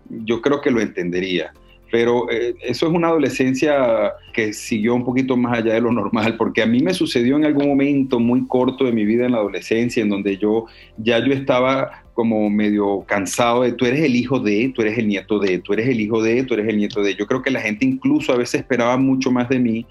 yo 0.09 0.41
creo 0.41 0.61
que 0.61 0.71
lo 0.71 0.79
entendería 0.79 1.51
pero 1.91 2.29
eh, 2.29 2.55
eso 2.61 2.87
es 2.87 2.93
una 2.93 3.07
adolescencia 3.07 4.13
que 4.33 4.53
siguió 4.53 4.95
un 4.95 5.05
poquito 5.05 5.37
más 5.37 5.59
allá 5.59 5.73
de 5.73 5.81
lo 5.81 5.91
normal, 5.91 6.35
porque 6.37 6.61
a 6.61 6.65
mí 6.65 6.81
me 6.81 6.93
sucedió 6.93 7.37
en 7.37 7.45
algún 7.45 7.67
momento 7.67 8.19
muy 8.19 8.45
corto 8.47 8.85
de 8.85 8.91
mi 8.91 9.05
vida 9.05 9.25
en 9.25 9.31
la 9.31 9.37
adolescencia, 9.37 10.03
en 10.03 10.09
donde 10.09 10.37
yo 10.37 10.65
ya 10.97 11.19
yo 11.19 11.33
estaba 11.33 12.03
como 12.13 12.49
medio 12.49 13.03
cansado 13.07 13.61
de 13.61 13.73
tú 13.73 13.85
eres 13.85 14.01
el 14.01 14.15
hijo 14.15 14.39
de, 14.39 14.71
tú 14.75 14.81
eres 14.81 14.97
el 14.97 15.07
nieto 15.07 15.39
de, 15.39 15.59
tú 15.59 15.73
eres 15.73 15.87
el 15.87 16.01
hijo 16.01 16.21
de, 16.21 16.43
tú 16.43 16.55
eres 16.55 16.67
el 16.67 16.77
nieto 16.77 17.01
de. 17.01 17.15
Yo 17.15 17.27
creo 17.27 17.41
que 17.41 17.51
la 17.51 17.61
gente 17.61 17.85
incluso 17.85 18.33
a 18.33 18.37
veces 18.37 18.61
esperaba 18.61 18.97
mucho 18.97 19.31
más 19.31 19.47
de 19.49 19.59
mí 19.59 19.85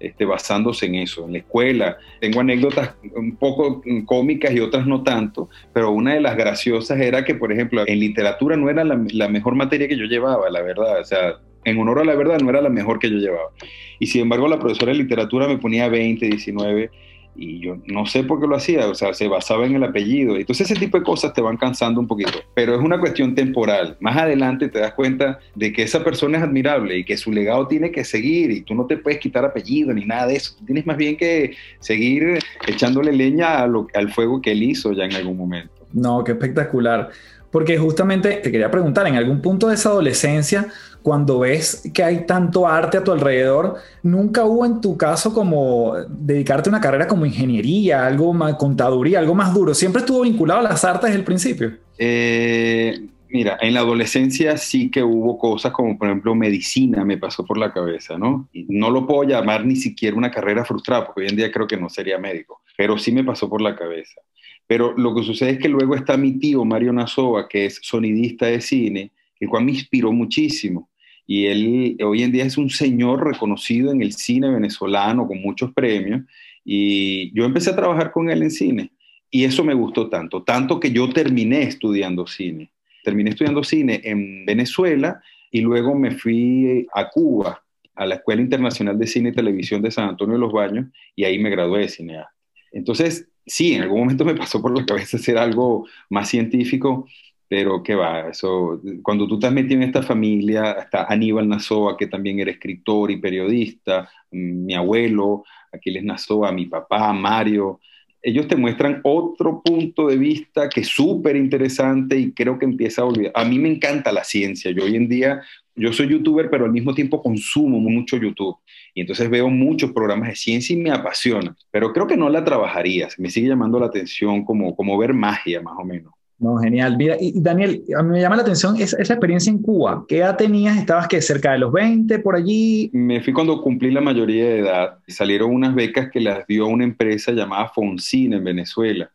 este, 0.00 0.24
basándose 0.24 0.86
en 0.86 0.96
eso. 0.96 1.26
En 1.26 1.32
la 1.32 1.38
escuela 1.38 1.98
tengo 2.20 2.40
anécdotas 2.40 2.94
un 3.14 3.36
poco 3.36 3.82
cómicas 4.06 4.52
y 4.52 4.60
otras 4.60 4.86
no 4.86 5.02
tanto, 5.02 5.48
pero 5.72 5.90
una 5.90 6.14
de 6.14 6.20
las 6.20 6.36
graciosas 6.36 6.98
era 6.98 7.24
que, 7.24 7.34
por 7.34 7.52
ejemplo, 7.52 7.84
en 7.86 8.00
literatura 8.00 8.56
no 8.56 8.68
era 8.70 8.82
la, 8.82 9.00
la 9.12 9.28
mejor 9.28 9.54
materia 9.54 9.86
que 9.86 9.96
yo 9.96 10.06
llevaba, 10.06 10.50
la 10.50 10.62
verdad. 10.62 11.00
O 11.00 11.04
sea, 11.04 11.36
en 11.64 11.78
honor 11.78 12.00
a 12.00 12.04
la 12.04 12.14
verdad, 12.14 12.40
no 12.40 12.50
era 12.50 12.62
la 12.62 12.70
mejor 12.70 12.98
que 12.98 13.10
yo 13.10 13.18
llevaba. 13.18 13.50
Y 13.98 14.06
sin 14.06 14.22
embargo, 14.22 14.48
la 14.48 14.58
profesora 14.58 14.92
de 14.92 14.98
literatura 14.98 15.46
me 15.46 15.58
ponía 15.58 15.88
20, 15.88 16.26
19 16.26 16.90
y 17.34 17.60
yo 17.60 17.78
no 17.86 18.06
sé 18.06 18.24
por 18.24 18.40
qué 18.40 18.46
lo 18.46 18.56
hacía, 18.56 18.88
o 18.88 18.94
sea, 18.94 19.14
se 19.14 19.28
basaba 19.28 19.66
en 19.66 19.76
el 19.76 19.84
apellido. 19.84 20.36
Entonces 20.36 20.70
ese 20.70 20.80
tipo 20.80 20.98
de 20.98 21.04
cosas 21.04 21.32
te 21.32 21.40
van 21.40 21.56
cansando 21.56 22.00
un 22.00 22.06
poquito, 22.06 22.38
pero 22.54 22.74
es 22.74 22.80
una 22.80 22.98
cuestión 22.98 23.34
temporal. 23.34 23.96
Más 24.00 24.16
adelante 24.16 24.68
te 24.68 24.78
das 24.78 24.94
cuenta 24.94 25.38
de 25.54 25.72
que 25.72 25.82
esa 25.82 26.02
persona 26.04 26.38
es 26.38 26.44
admirable 26.44 26.98
y 26.98 27.04
que 27.04 27.16
su 27.16 27.32
legado 27.32 27.66
tiene 27.66 27.90
que 27.90 28.04
seguir 28.04 28.50
y 28.50 28.62
tú 28.62 28.74
no 28.74 28.86
te 28.86 28.96
puedes 28.96 29.20
quitar 29.20 29.44
apellido 29.44 29.92
ni 29.92 30.04
nada 30.04 30.26
de 30.26 30.36
eso. 30.36 30.54
tienes 30.66 30.86
más 30.86 30.96
bien 30.96 31.16
que 31.16 31.56
seguir 31.78 32.38
echándole 32.66 33.12
leña 33.12 33.62
al 33.62 34.12
fuego 34.12 34.40
que 34.40 34.52
él 34.52 34.62
hizo 34.62 34.92
ya 34.92 35.04
en 35.04 35.14
algún 35.14 35.36
momento. 35.36 35.86
No, 35.92 36.22
qué 36.24 36.32
espectacular. 36.32 37.10
Porque 37.50 37.78
justamente 37.78 38.34
te 38.36 38.52
quería 38.52 38.70
preguntar, 38.70 39.06
en 39.08 39.16
algún 39.16 39.40
punto 39.40 39.68
de 39.68 39.74
esa 39.74 39.88
adolescencia, 39.88 40.68
cuando 41.02 41.40
ves 41.40 41.88
que 41.94 42.02
hay 42.02 42.26
tanto 42.26 42.66
arte 42.66 42.98
a 42.98 43.04
tu 43.04 43.12
alrededor, 43.12 43.76
¿nunca 44.02 44.44
hubo 44.44 44.66
en 44.66 44.80
tu 44.80 44.96
caso 44.96 45.32
como 45.32 45.94
dedicarte 46.08 46.68
a 46.68 46.72
una 46.72 46.80
carrera 46.80 47.06
como 47.06 47.26
ingeniería, 47.26 48.06
algo 48.06 48.32
más, 48.32 48.54
contaduría, 48.56 49.18
algo 49.18 49.34
más 49.34 49.54
duro? 49.54 49.74
¿Siempre 49.74 50.00
estuvo 50.00 50.22
vinculado 50.22 50.60
a 50.60 50.64
las 50.64 50.84
artes 50.84 51.08
desde 51.08 51.18
el 51.18 51.24
principio? 51.24 51.72
Eh, 51.98 53.08
mira, 53.30 53.58
en 53.60 53.74
la 53.74 53.80
adolescencia 53.80 54.56
sí 54.56 54.90
que 54.90 55.02
hubo 55.02 55.38
cosas 55.38 55.72
como, 55.72 55.96
por 55.96 56.08
ejemplo, 56.08 56.34
medicina 56.34 57.04
me 57.04 57.18
pasó 57.18 57.44
por 57.44 57.56
la 57.56 57.72
cabeza, 57.72 58.18
¿no? 58.18 58.48
Y 58.52 58.66
no 58.68 58.90
lo 58.90 59.06
puedo 59.06 59.24
llamar 59.24 59.64
ni 59.64 59.76
siquiera 59.76 60.16
una 60.16 60.30
carrera 60.30 60.64
frustrada, 60.64 61.06
porque 61.06 61.22
hoy 61.22 61.28
en 61.28 61.36
día 61.36 61.50
creo 61.50 61.66
que 61.66 61.76
no 61.76 61.88
sería 61.88 62.18
médico, 62.18 62.62
pero 62.76 62.98
sí 62.98 63.12
me 63.12 63.24
pasó 63.24 63.48
por 63.48 63.60
la 63.60 63.76
cabeza 63.76 64.20
Pero 64.66 64.96
lo 64.96 65.14
que 65.14 65.22
sucede 65.22 65.50
es 65.50 65.58
que 65.58 65.68
luego 65.68 65.94
está 65.94 66.16
mi 66.16 66.38
tío 66.38 66.64
Mario 66.64 66.92
Nazoa, 66.92 67.48
que 67.48 67.66
es 67.66 67.78
sonidista 67.82 68.46
de 68.46 68.60
cine, 68.60 69.12
el 69.38 69.48
cual 69.48 69.64
me 69.64 69.72
inspiró 69.72 70.12
muchísimo. 70.12 70.89
Y 71.32 71.46
él 71.46 71.96
hoy 72.02 72.24
en 72.24 72.32
día 72.32 72.44
es 72.44 72.58
un 72.58 72.70
señor 72.70 73.24
reconocido 73.24 73.92
en 73.92 74.02
el 74.02 74.14
cine 74.14 74.50
venezolano 74.50 75.28
con 75.28 75.40
muchos 75.40 75.72
premios. 75.72 76.22
Y 76.64 77.32
yo 77.38 77.44
empecé 77.44 77.70
a 77.70 77.76
trabajar 77.76 78.10
con 78.10 78.28
él 78.30 78.42
en 78.42 78.50
cine. 78.50 78.90
Y 79.30 79.44
eso 79.44 79.62
me 79.62 79.74
gustó 79.74 80.08
tanto, 80.08 80.42
tanto 80.42 80.80
que 80.80 80.90
yo 80.90 81.08
terminé 81.10 81.62
estudiando 81.62 82.26
cine. 82.26 82.72
Terminé 83.04 83.30
estudiando 83.30 83.62
cine 83.62 84.00
en 84.02 84.44
Venezuela 84.44 85.22
y 85.52 85.60
luego 85.60 85.94
me 85.94 86.10
fui 86.10 86.88
a 86.92 87.08
Cuba, 87.08 87.62
a 87.94 88.06
la 88.06 88.16
Escuela 88.16 88.42
Internacional 88.42 88.98
de 88.98 89.06
Cine 89.06 89.28
y 89.28 89.32
Televisión 89.32 89.82
de 89.82 89.92
San 89.92 90.08
Antonio 90.08 90.34
de 90.34 90.40
los 90.40 90.52
Baños, 90.52 90.86
y 91.14 91.22
ahí 91.22 91.38
me 91.38 91.50
gradué 91.50 91.82
de 91.82 91.88
cineasta. 91.90 92.34
Entonces, 92.72 93.28
sí, 93.46 93.74
en 93.74 93.82
algún 93.82 94.00
momento 94.00 94.24
me 94.24 94.34
pasó 94.34 94.60
por 94.60 94.76
la 94.76 94.84
cabeza 94.84 95.16
hacer 95.16 95.38
algo 95.38 95.86
más 96.08 96.28
científico, 96.28 97.06
pero 97.50 97.82
qué 97.82 97.96
va, 97.96 98.28
eso, 98.28 98.80
cuando 99.02 99.26
tú 99.26 99.34
estás 99.34 99.52
metido 99.52 99.74
en 99.74 99.82
esta 99.82 100.04
familia, 100.04 100.70
está 100.70 101.06
Aníbal 101.12 101.48
Nazoa, 101.48 101.96
que 101.96 102.06
también 102.06 102.38
era 102.38 102.52
escritor 102.52 103.10
y 103.10 103.16
periodista, 103.16 104.08
mi 104.30 104.72
abuelo, 104.72 105.42
Aquiles 105.72 106.04
Nazoa, 106.04 106.52
mi 106.52 106.66
papá, 106.66 107.12
Mario, 107.12 107.80
ellos 108.22 108.46
te 108.46 108.54
muestran 108.54 109.00
otro 109.02 109.62
punto 109.64 110.06
de 110.06 110.16
vista 110.16 110.68
que 110.68 110.82
es 110.82 110.88
súper 110.88 111.34
interesante 111.34 112.16
y 112.16 112.32
creo 112.32 112.56
que 112.56 112.66
empieza 112.66 113.02
a 113.02 113.06
olvidar. 113.06 113.32
A 113.34 113.44
mí 113.44 113.58
me 113.58 113.68
encanta 113.68 114.12
la 114.12 114.22
ciencia. 114.22 114.70
Yo 114.70 114.84
hoy 114.84 114.94
en 114.94 115.08
día, 115.08 115.42
yo 115.74 115.92
soy 115.92 116.06
youtuber, 116.06 116.50
pero 116.50 116.66
al 116.66 116.72
mismo 116.72 116.94
tiempo 116.94 117.20
consumo 117.20 117.80
mucho 117.80 118.16
YouTube. 118.16 118.58
Y 118.94 119.00
entonces 119.00 119.28
veo 119.28 119.48
muchos 119.48 119.90
programas 119.90 120.28
de 120.28 120.36
ciencia 120.36 120.76
y 120.76 120.80
me 120.80 120.92
apasiona. 120.92 121.56
Pero 121.72 121.92
creo 121.92 122.06
que 122.06 122.16
no 122.16 122.28
la 122.28 122.44
trabajaría. 122.44 123.08
Me 123.18 123.28
sigue 123.28 123.48
llamando 123.48 123.80
la 123.80 123.86
atención 123.86 124.44
como, 124.44 124.76
como 124.76 124.96
ver 124.96 125.14
magia, 125.14 125.60
más 125.62 125.74
o 125.76 125.84
menos. 125.84 126.12
No, 126.40 126.56
genial. 126.56 126.96
Mira, 126.96 127.16
y 127.20 127.38
Daniel, 127.38 127.84
a 127.94 128.02
mí 128.02 128.12
me 128.12 128.20
llama 128.20 128.36
la 128.36 128.42
atención 128.42 128.74
esa, 128.76 128.96
esa, 128.96 129.12
experiencia 129.12 129.50
en 129.50 129.60
Cuba. 129.60 130.06
¿Qué 130.08 130.18
edad 130.18 130.38
tenías? 130.38 130.78
¿Estabas 130.78 131.06
que 131.06 131.20
cerca 131.20 131.52
de 131.52 131.58
los 131.58 131.70
20 131.70 132.18
por 132.20 132.34
allí? 132.34 132.88
Me 132.94 133.20
fui 133.20 133.34
cuando 133.34 133.60
cumplí 133.60 133.90
la 133.90 134.00
mayoría 134.00 134.44
de 134.44 134.58
edad. 134.60 134.98
Salieron 135.06 135.54
unas 135.54 135.74
becas 135.74 136.10
que 136.10 136.18
las 136.18 136.46
dio 136.46 136.66
una 136.66 136.84
empresa 136.84 137.32
llamada 137.32 137.68
Fonsina 137.68 138.38
en 138.38 138.44
Venezuela. 138.44 139.10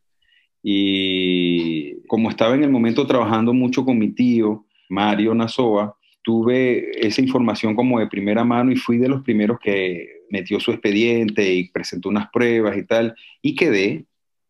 Y 0.62 1.96
como 2.06 2.30
estaba 2.30 2.54
en 2.54 2.64
el 2.64 2.70
momento 2.70 3.08
trabajando 3.08 3.54
mucho 3.54 3.84
con 3.84 3.98
mi 3.98 4.12
tío, 4.12 4.64
Mario 4.90 5.34
Nazoa, 5.34 5.98
tuve 6.22 7.08
esa 7.08 7.22
información 7.22 7.76
como 7.76 8.00
de 8.00 8.06
primera 8.06 8.44
mano 8.44 8.72
y 8.72 8.76
fui 8.76 9.00
de 9.00 9.10
los 9.10 9.24
primeros 9.24 9.58
que 9.60 10.26
metió 10.30 10.60
su 10.60 10.72
expediente 10.72 11.54
y 11.54 11.70
presentó 11.70 12.10
unas 12.10 12.30
pruebas 12.30 12.78
y 12.78 12.84
tal. 12.84 13.16
Y 13.42 13.56
quedé 13.56 14.06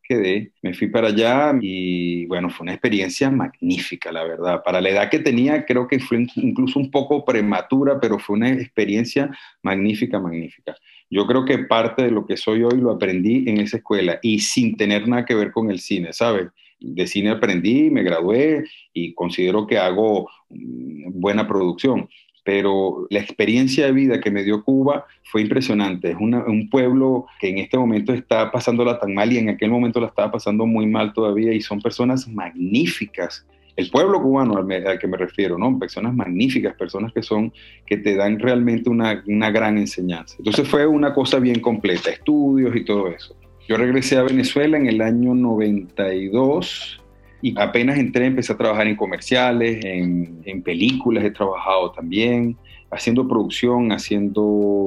quedé, 0.07 0.51
me 0.61 0.73
fui 0.73 0.87
para 0.87 1.09
allá 1.09 1.53
y 1.61 2.25
bueno, 2.25 2.49
fue 2.49 2.65
una 2.65 2.73
experiencia 2.73 3.29
magnífica, 3.29 4.11
la 4.11 4.23
verdad. 4.23 4.61
Para 4.63 4.81
la 4.81 4.89
edad 4.89 5.09
que 5.09 5.19
tenía, 5.19 5.65
creo 5.65 5.87
que 5.87 5.99
fue 5.99 6.25
incluso 6.35 6.79
un 6.79 6.91
poco 6.91 7.25
prematura, 7.25 7.99
pero 7.99 8.19
fue 8.19 8.37
una 8.37 8.49
experiencia 8.51 9.29
magnífica, 9.61 10.19
magnífica. 10.19 10.75
Yo 11.09 11.25
creo 11.27 11.45
que 11.45 11.59
parte 11.59 12.03
de 12.03 12.11
lo 12.11 12.25
que 12.25 12.37
soy 12.37 12.63
hoy 12.63 12.79
lo 12.79 12.91
aprendí 12.91 13.47
en 13.47 13.59
esa 13.59 13.77
escuela 13.77 14.19
y 14.21 14.39
sin 14.39 14.75
tener 14.77 15.07
nada 15.07 15.25
que 15.25 15.35
ver 15.35 15.51
con 15.51 15.69
el 15.69 15.79
cine, 15.79 16.13
¿sabes? 16.13 16.47
De 16.79 17.07
cine 17.07 17.29
aprendí, 17.29 17.89
me 17.89 18.03
gradué 18.03 18.63
y 18.93 19.13
considero 19.13 19.65
que 19.65 19.77
hago 19.77 20.29
mm, 20.49 21.19
buena 21.19 21.47
producción 21.47 22.09
pero 22.45 23.07
la 23.09 23.19
experiencia 23.19 23.87
de 23.87 23.91
vida 23.91 24.21
que 24.21 24.29
me 24.29 24.43
dio 24.43 24.63
Cuba 24.63 25.07
fue 25.23 25.41
impresionante. 25.41 26.11
Es 26.11 26.17
un 26.17 26.69
pueblo 26.69 27.25
que 27.41 27.49
en 27.49 27.57
este 27.57 27.75
momento 27.75 28.13
está 28.13 28.51
pasándola 28.51 28.99
tan 28.99 29.15
mal 29.15 29.33
y 29.33 29.39
en 29.39 29.49
aquel 29.49 29.71
momento 29.71 29.99
la 29.99 30.07
estaba 30.07 30.31
pasando 30.31 30.67
muy 30.67 30.85
mal 30.85 31.11
todavía 31.11 31.51
y 31.53 31.61
son 31.61 31.81
personas 31.81 32.27
magníficas. 32.27 33.47
El 33.75 33.89
pueblo 33.89 34.21
cubano 34.21 34.57
al, 34.57 34.99
que 34.99 35.07
me 35.07 35.17
refiero, 35.17 35.57
¿no? 35.57 35.77
Personas 35.79 36.13
magníficas, 36.13 36.75
personas 36.75 37.11
que 37.11 37.23
son, 37.23 37.51
que 37.87 37.97
te 37.97 38.15
dan 38.15 38.39
realmente 38.39 38.91
una, 38.91 39.23
una 39.27 39.49
gran 39.49 39.79
enseñanza. 39.79 40.35
Entonces 40.37 40.67
fue 40.67 40.85
una 40.85 41.15
cosa 41.15 41.39
bien 41.39 41.59
completa, 41.59 42.11
estudios 42.11 42.75
y 42.75 42.85
todo 42.85 43.07
eso. 43.07 43.35
Yo 43.67 43.75
regresé 43.75 44.17
a 44.17 44.23
Venezuela 44.23 44.77
en 44.77 44.85
el 44.85 45.01
año 45.01 45.33
92 45.33 47.01
y 47.45 47.53
apenas 47.57 47.99
entré, 47.99 48.25
empecé 48.25 48.53
a 48.53 48.57
trabajar 48.57 48.87
en 48.87 48.95
comerciales, 48.95 49.85
en, 49.85 50.41
en 50.45 50.63
películas 50.63 51.23
he 51.23 51.29
trabajado 51.29 51.91
también, 51.91 52.57
haciendo 52.89 53.27
producción, 53.27 53.91
haciendo 53.91 54.41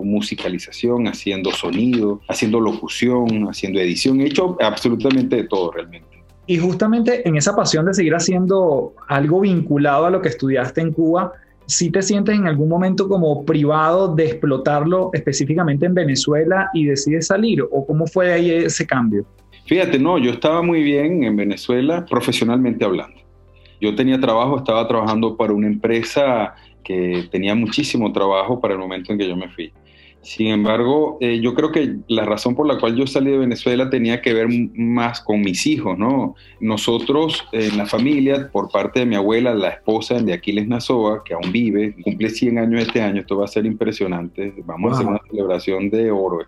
musicalización, 0.05 1.07
haciendo 1.07 1.53
sonido, 1.53 2.21
haciendo 2.29 2.59
locución, 2.59 3.45
haciendo 3.45 3.79
edición. 3.79 4.21
He 4.21 4.27
hecho 4.27 4.57
absolutamente 4.61 5.37
de 5.37 5.45
todo 5.45 5.71
realmente. 5.71 6.09
Y 6.49 6.59
justamente 6.59 7.29
en 7.29 7.37
esa 7.37 7.55
pasión 7.55 7.87
de 7.87 7.95
seguir 7.95 8.17
haciendo 8.17 8.93
algo 9.07 9.43
vinculado 9.43 10.07
a 10.07 10.11
lo 10.11 10.21
que 10.21 10.31
estudiaste 10.31 10.81
en 10.81 10.93
Cuba, 10.93 11.31
¿sí 11.67 11.93
te 11.93 12.03
sientes 12.03 12.35
en 12.35 12.49
algún 12.49 12.69
momento 12.69 13.09
como 13.09 13.45
privado 13.45 14.17
de 14.17 14.25
explotarlo 14.25 15.11
específicamente 15.13 15.87
en 15.87 15.95
Venezuela 15.95 16.71
y 16.75 16.87
decides 16.87 17.29
salir? 17.29 17.63
¿O 17.63 17.87
cómo 17.87 18.09
fue 18.09 18.33
ahí 18.33 18.51
ese 18.51 18.85
cambio? 18.85 19.25
Fíjate, 19.69 19.99
no, 19.99 20.17
yo 20.17 20.31
estaba 20.31 20.63
muy 20.63 20.83
bien 20.83 21.25
en 21.25 21.37
Venezuela 21.37 22.07
profesionalmente 22.07 22.87
hablando. 22.87 23.21
Yo 23.83 23.95
tenía 23.95 24.19
trabajo, 24.19 24.57
estaba 24.57 24.89
trabajando 24.89 25.37
para 25.37 25.53
una 25.53 25.67
empresa 25.67 26.55
que 26.83 27.29
tenía 27.31 27.55
muchísimo 27.55 28.11
trabajo 28.11 28.61
para 28.61 28.73
el 28.73 28.81
momento 28.81 29.13
en 29.13 29.19
que 29.19 29.29
yo 29.29 29.37
me 29.37 29.51
fui. 29.51 29.71
Sin 30.23 30.49
embargo, 30.49 31.19
eh, 31.21 31.39
yo 31.41 31.55
creo 31.55 31.71
que 31.71 31.97
la 32.09 32.25
razón 32.25 32.55
por 32.55 32.67
la 32.67 32.79
cual 32.79 32.97
yo 32.97 33.07
salí 33.07 33.31
de 33.31 33.39
Venezuela 33.39 33.91
tenía 33.91 34.23
que 34.23 34.33
ver 34.33 34.49
más 34.75 35.21
con 35.21 35.43
mis 35.43 35.67
hijos, 35.67 35.99
¿no? 35.99 36.35
Nosotros 36.61 37.47
en 37.53 37.77
la 37.77 37.85
familia, 37.85 38.51
por 38.51 38.71
parte 38.71 39.01
de 39.01 39.07
mi 39.07 39.17
abuela, 39.17 39.55
la 39.55 39.69
esposa 39.69 40.15
de 40.15 40.33
Aquiles 40.33 40.67
Nazoa, 40.67 41.23
que 41.25 41.35
aún 41.35 41.53
vive, 41.53 41.95
cumple 42.03 42.31
100 42.31 42.59
años 42.59 42.83
este 42.83 43.03
año, 43.03 43.21
esto 43.21 43.37
va 43.37 43.45
a 43.45 43.49
ser 43.49 43.67
impresionante, 43.67 44.55
vamos 44.65 44.93
a 44.93 44.95
hacer 44.97 45.07
una 45.07 45.21
celebración 45.31 45.91
de 45.91 46.11
oro 46.11 46.41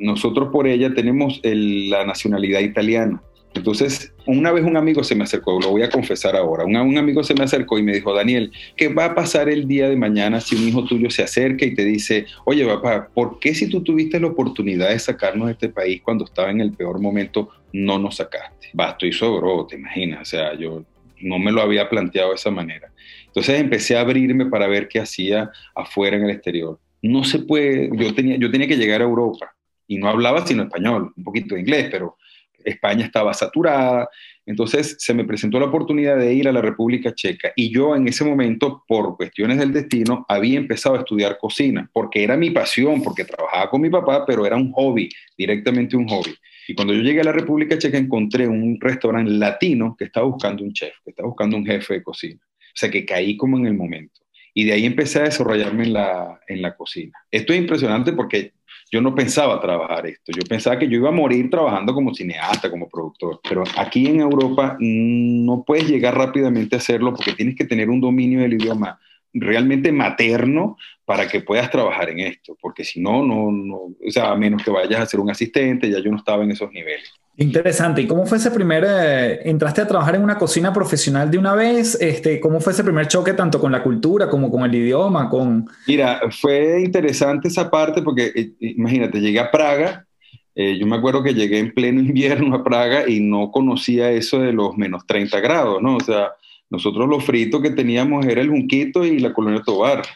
nosotros 0.00 0.48
por 0.50 0.66
ella 0.66 0.92
tenemos 0.94 1.40
la 1.44 2.04
nacionalidad 2.04 2.60
italiana. 2.60 3.22
Entonces, 3.54 4.12
una 4.26 4.52
vez 4.52 4.64
un 4.64 4.76
amigo 4.76 5.02
se 5.02 5.16
me 5.16 5.24
acercó, 5.24 5.60
lo 5.60 5.70
voy 5.70 5.82
a 5.82 5.90
confesar 5.90 6.36
ahora, 6.36 6.64
un, 6.64 6.76
amigo 6.96 7.24
se 7.24 7.34
me 7.34 7.42
acercó 7.42 7.78
y 7.78 7.82
me 7.82 7.92
dijo, 7.92 8.14
Daniel, 8.14 8.52
¿qué 8.76 8.88
va 8.88 9.06
a 9.06 9.14
pasar 9.14 9.48
el 9.48 9.66
día 9.66 9.88
de 9.88 9.96
mañana 9.96 10.40
si 10.40 10.54
un 10.54 10.68
hijo 10.68 10.84
tuyo 10.84 11.10
se 11.10 11.24
acerca 11.24 11.64
y 11.64 11.74
te 11.74 11.84
dice, 11.84 12.26
oye 12.44 12.64
papá, 12.64 13.08
¿por 13.12 13.40
qué 13.40 13.52
si 13.52 13.68
tú 13.68 13.82
tuviste 13.82 14.20
la 14.20 14.28
oportunidad 14.28 14.90
de 14.90 14.98
sacarnos 15.00 15.48
de 15.48 15.52
este 15.54 15.68
país 15.68 16.00
cuando 16.02 16.24
estaba 16.24 16.50
en 16.50 16.60
el 16.60 16.72
peor 16.72 17.00
momento, 17.00 17.48
no 17.72 17.98
nos 17.98 18.16
sacaste? 18.16 18.68
Basto 18.72 19.04
y 19.04 19.12
sobró, 19.12 19.66
te 19.66 19.74
imaginas, 19.74 20.20
o 20.22 20.24
sea, 20.24 20.56
yo 20.56 20.84
no 21.20 21.38
me 21.40 21.50
lo 21.50 21.60
había 21.60 21.88
planteado 21.88 22.30
de 22.30 22.36
esa 22.36 22.52
manera. 22.52 22.92
Entonces 23.26 23.60
empecé 23.60 23.96
a 23.96 24.02
abrirme 24.02 24.46
para 24.46 24.68
ver 24.68 24.86
qué 24.86 25.00
hacía 25.00 25.50
afuera 25.74 26.16
en 26.16 26.24
el 26.24 26.30
exterior. 26.30 26.78
No 27.02 27.24
se 27.24 27.40
puede, 27.40 27.90
yo 27.94 28.14
tenía, 28.14 28.36
yo 28.36 28.48
tenía 28.50 28.68
que 28.68 28.76
llegar 28.76 29.00
a 29.00 29.04
Europa 29.04 29.56
y 29.90 29.98
no 29.98 30.08
hablaba 30.08 30.46
sino 30.46 30.62
español, 30.62 31.12
un 31.16 31.24
poquito 31.24 31.56
de 31.56 31.62
inglés, 31.62 31.88
pero 31.90 32.16
España 32.64 33.04
estaba 33.04 33.34
saturada. 33.34 34.08
Entonces 34.46 34.94
se 35.00 35.12
me 35.14 35.24
presentó 35.24 35.58
la 35.58 35.66
oportunidad 35.66 36.16
de 36.16 36.32
ir 36.32 36.46
a 36.46 36.52
la 36.52 36.60
República 36.60 37.12
Checa 37.12 37.52
y 37.56 37.74
yo 37.74 37.96
en 37.96 38.06
ese 38.06 38.24
momento, 38.24 38.84
por 38.86 39.16
cuestiones 39.16 39.58
del 39.58 39.72
destino, 39.72 40.24
había 40.28 40.58
empezado 40.58 40.94
a 40.94 40.98
estudiar 41.00 41.38
cocina, 41.38 41.90
porque 41.92 42.22
era 42.22 42.36
mi 42.36 42.50
pasión, 42.50 43.02
porque 43.02 43.24
trabajaba 43.24 43.68
con 43.68 43.80
mi 43.80 43.90
papá, 43.90 44.24
pero 44.24 44.46
era 44.46 44.56
un 44.56 44.70
hobby, 44.70 45.08
directamente 45.36 45.96
un 45.96 46.06
hobby. 46.06 46.36
Y 46.68 46.74
cuando 46.74 46.94
yo 46.94 47.02
llegué 47.02 47.22
a 47.22 47.24
la 47.24 47.32
República 47.32 47.76
Checa 47.76 47.98
encontré 47.98 48.46
un 48.46 48.78
restaurante 48.80 49.32
latino 49.32 49.96
que 49.98 50.04
estaba 50.04 50.26
buscando 50.26 50.62
un 50.62 50.72
chef, 50.72 50.94
que 51.02 51.10
estaba 51.10 51.26
buscando 51.28 51.56
un 51.56 51.66
jefe 51.66 51.94
de 51.94 52.02
cocina. 52.04 52.40
O 52.46 52.76
sea 52.76 52.88
que 52.88 53.04
caí 53.04 53.36
como 53.36 53.58
en 53.58 53.66
el 53.66 53.74
momento. 53.74 54.20
Y 54.54 54.64
de 54.64 54.72
ahí 54.72 54.86
empecé 54.86 55.18
a 55.18 55.24
desarrollarme 55.24 55.84
en 55.84 55.92
la, 55.94 56.40
en 56.46 56.62
la 56.62 56.76
cocina. 56.76 57.18
Esto 57.28 57.52
es 57.52 57.58
impresionante 57.58 58.12
porque 58.12 58.52
yo 58.90 59.00
no 59.00 59.14
pensaba 59.14 59.60
trabajar 59.60 60.06
esto. 60.06 60.32
Yo 60.32 60.42
pensaba 60.48 60.78
que 60.78 60.88
yo 60.88 60.96
iba 60.96 61.10
a 61.10 61.12
morir 61.12 61.48
trabajando 61.48 61.94
como 61.94 62.14
cineasta, 62.14 62.70
como 62.70 62.88
productor. 62.88 63.40
Pero 63.48 63.62
aquí 63.76 64.06
en 64.06 64.20
Europa 64.20 64.76
no 64.80 65.62
puedes 65.64 65.88
llegar 65.88 66.16
rápidamente 66.16 66.74
a 66.74 66.78
hacerlo 66.78 67.14
porque 67.14 67.32
tienes 67.32 67.54
que 67.54 67.64
tener 67.64 67.88
un 67.88 68.00
dominio 68.00 68.40
del 68.40 68.54
idioma 68.54 68.98
realmente 69.32 69.92
materno 69.92 70.76
para 71.04 71.28
que 71.28 71.40
puedas 71.40 71.70
trabajar 71.70 72.10
en 72.10 72.20
esto, 72.20 72.56
porque 72.60 72.84
si 72.84 73.00
no, 73.00 73.24
no, 73.24 73.50
no, 73.52 73.76
o 73.76 74.10
sea, 74.10 74.32
a 74.32 74.36
menos 74.36 74.62
que 74.62 74.70
vayas 74.70 75.00
a 75.00 75.06
ser 75.06 75.20
un 75.20 75.30
asistente, 75.30 75.88
ya 75.88 76.00
yo 76.00 76.10
no 76.10 76.16
estaba 76.16 76.42
en 76.42 76.50
esos 76.50 76.72
niveles. 76.72 77.12
Interesante. 77.40 78.02
¿Y 78.02 78.06
cómo 78.06 78.26
fue 78.26 78.36
ese 78.36 78.50
primer, 78.50 78.84
eh, 78.86 79.48
entraste 79.48 79.80
a 79.80 79.88
trabajar 79.88 80.14
en 80.14 80.22
una 80.22 80.36
cocina 80.36 80.74
profesional 80.74 81.30
de 81.30 81.38
una 81.38 81.54
vez? 81.54 81.96
Este, 81.98 82.38
¿Cómo 82.38 82.60
fue 82.60 82.74
ese 82.74 82.84
primer 82.84 83.08
choque 83.08 83.32
tanto 83.32 83.58
con 83.58 83.72
la 83.72 83.82
cultura 83.82 84.28
como 84.28 84.50
con 84.50 84.62
el 84.62 84.74
idioma? 84.74 85.30
Con... 85.30 85.66
Mira, 85.86 86.20
fue 86.30 86.82
interesante 86.82 87.48
esa 87.48 87.70
parte 87.70 88.02
porque 88.02 88.30
eh, 88.34 88.52
imagínate, 88.60 89.22
llegué 89.22 89.40
a 89.40 89.50
Praga, 89.50 90.06
eh, 90.54 90.76
yo 90.78 90.86
me 90.86 90.96
acuerdo 90.96 91.22
que 91.22 91.32
llegué 91.32 91.60
en 91.60 91.72
pleno 91.72 92.00
invierno 92.02 92.54
a 92.54 92.62
Praga 92.62 93.08
y 93.08 93.20
no 93.20 93.50
conocía 93.50 94.10
eso 94.10 94.40
de 94.40 94.52
los 94.52 94.76
menos 94.76 95.06
30 95.06 95.40
grados, 95.40 95.80
¿no? 95.80 95.96
O 95.96 96.00
sea, 96.00 96.32
nosotros 96.68 97.08
lo 97.08 97.20
frito 97.20 97.62
que 97.62 97.70
teníamos 97.70 98.26
era 98.26 98.42
el 98.42 98.50
Junquito 98.50 99.02
y 99.02 99.18
la 99.18 99.32
colonia 99.32 99.62
Tobar. 99.62 100.02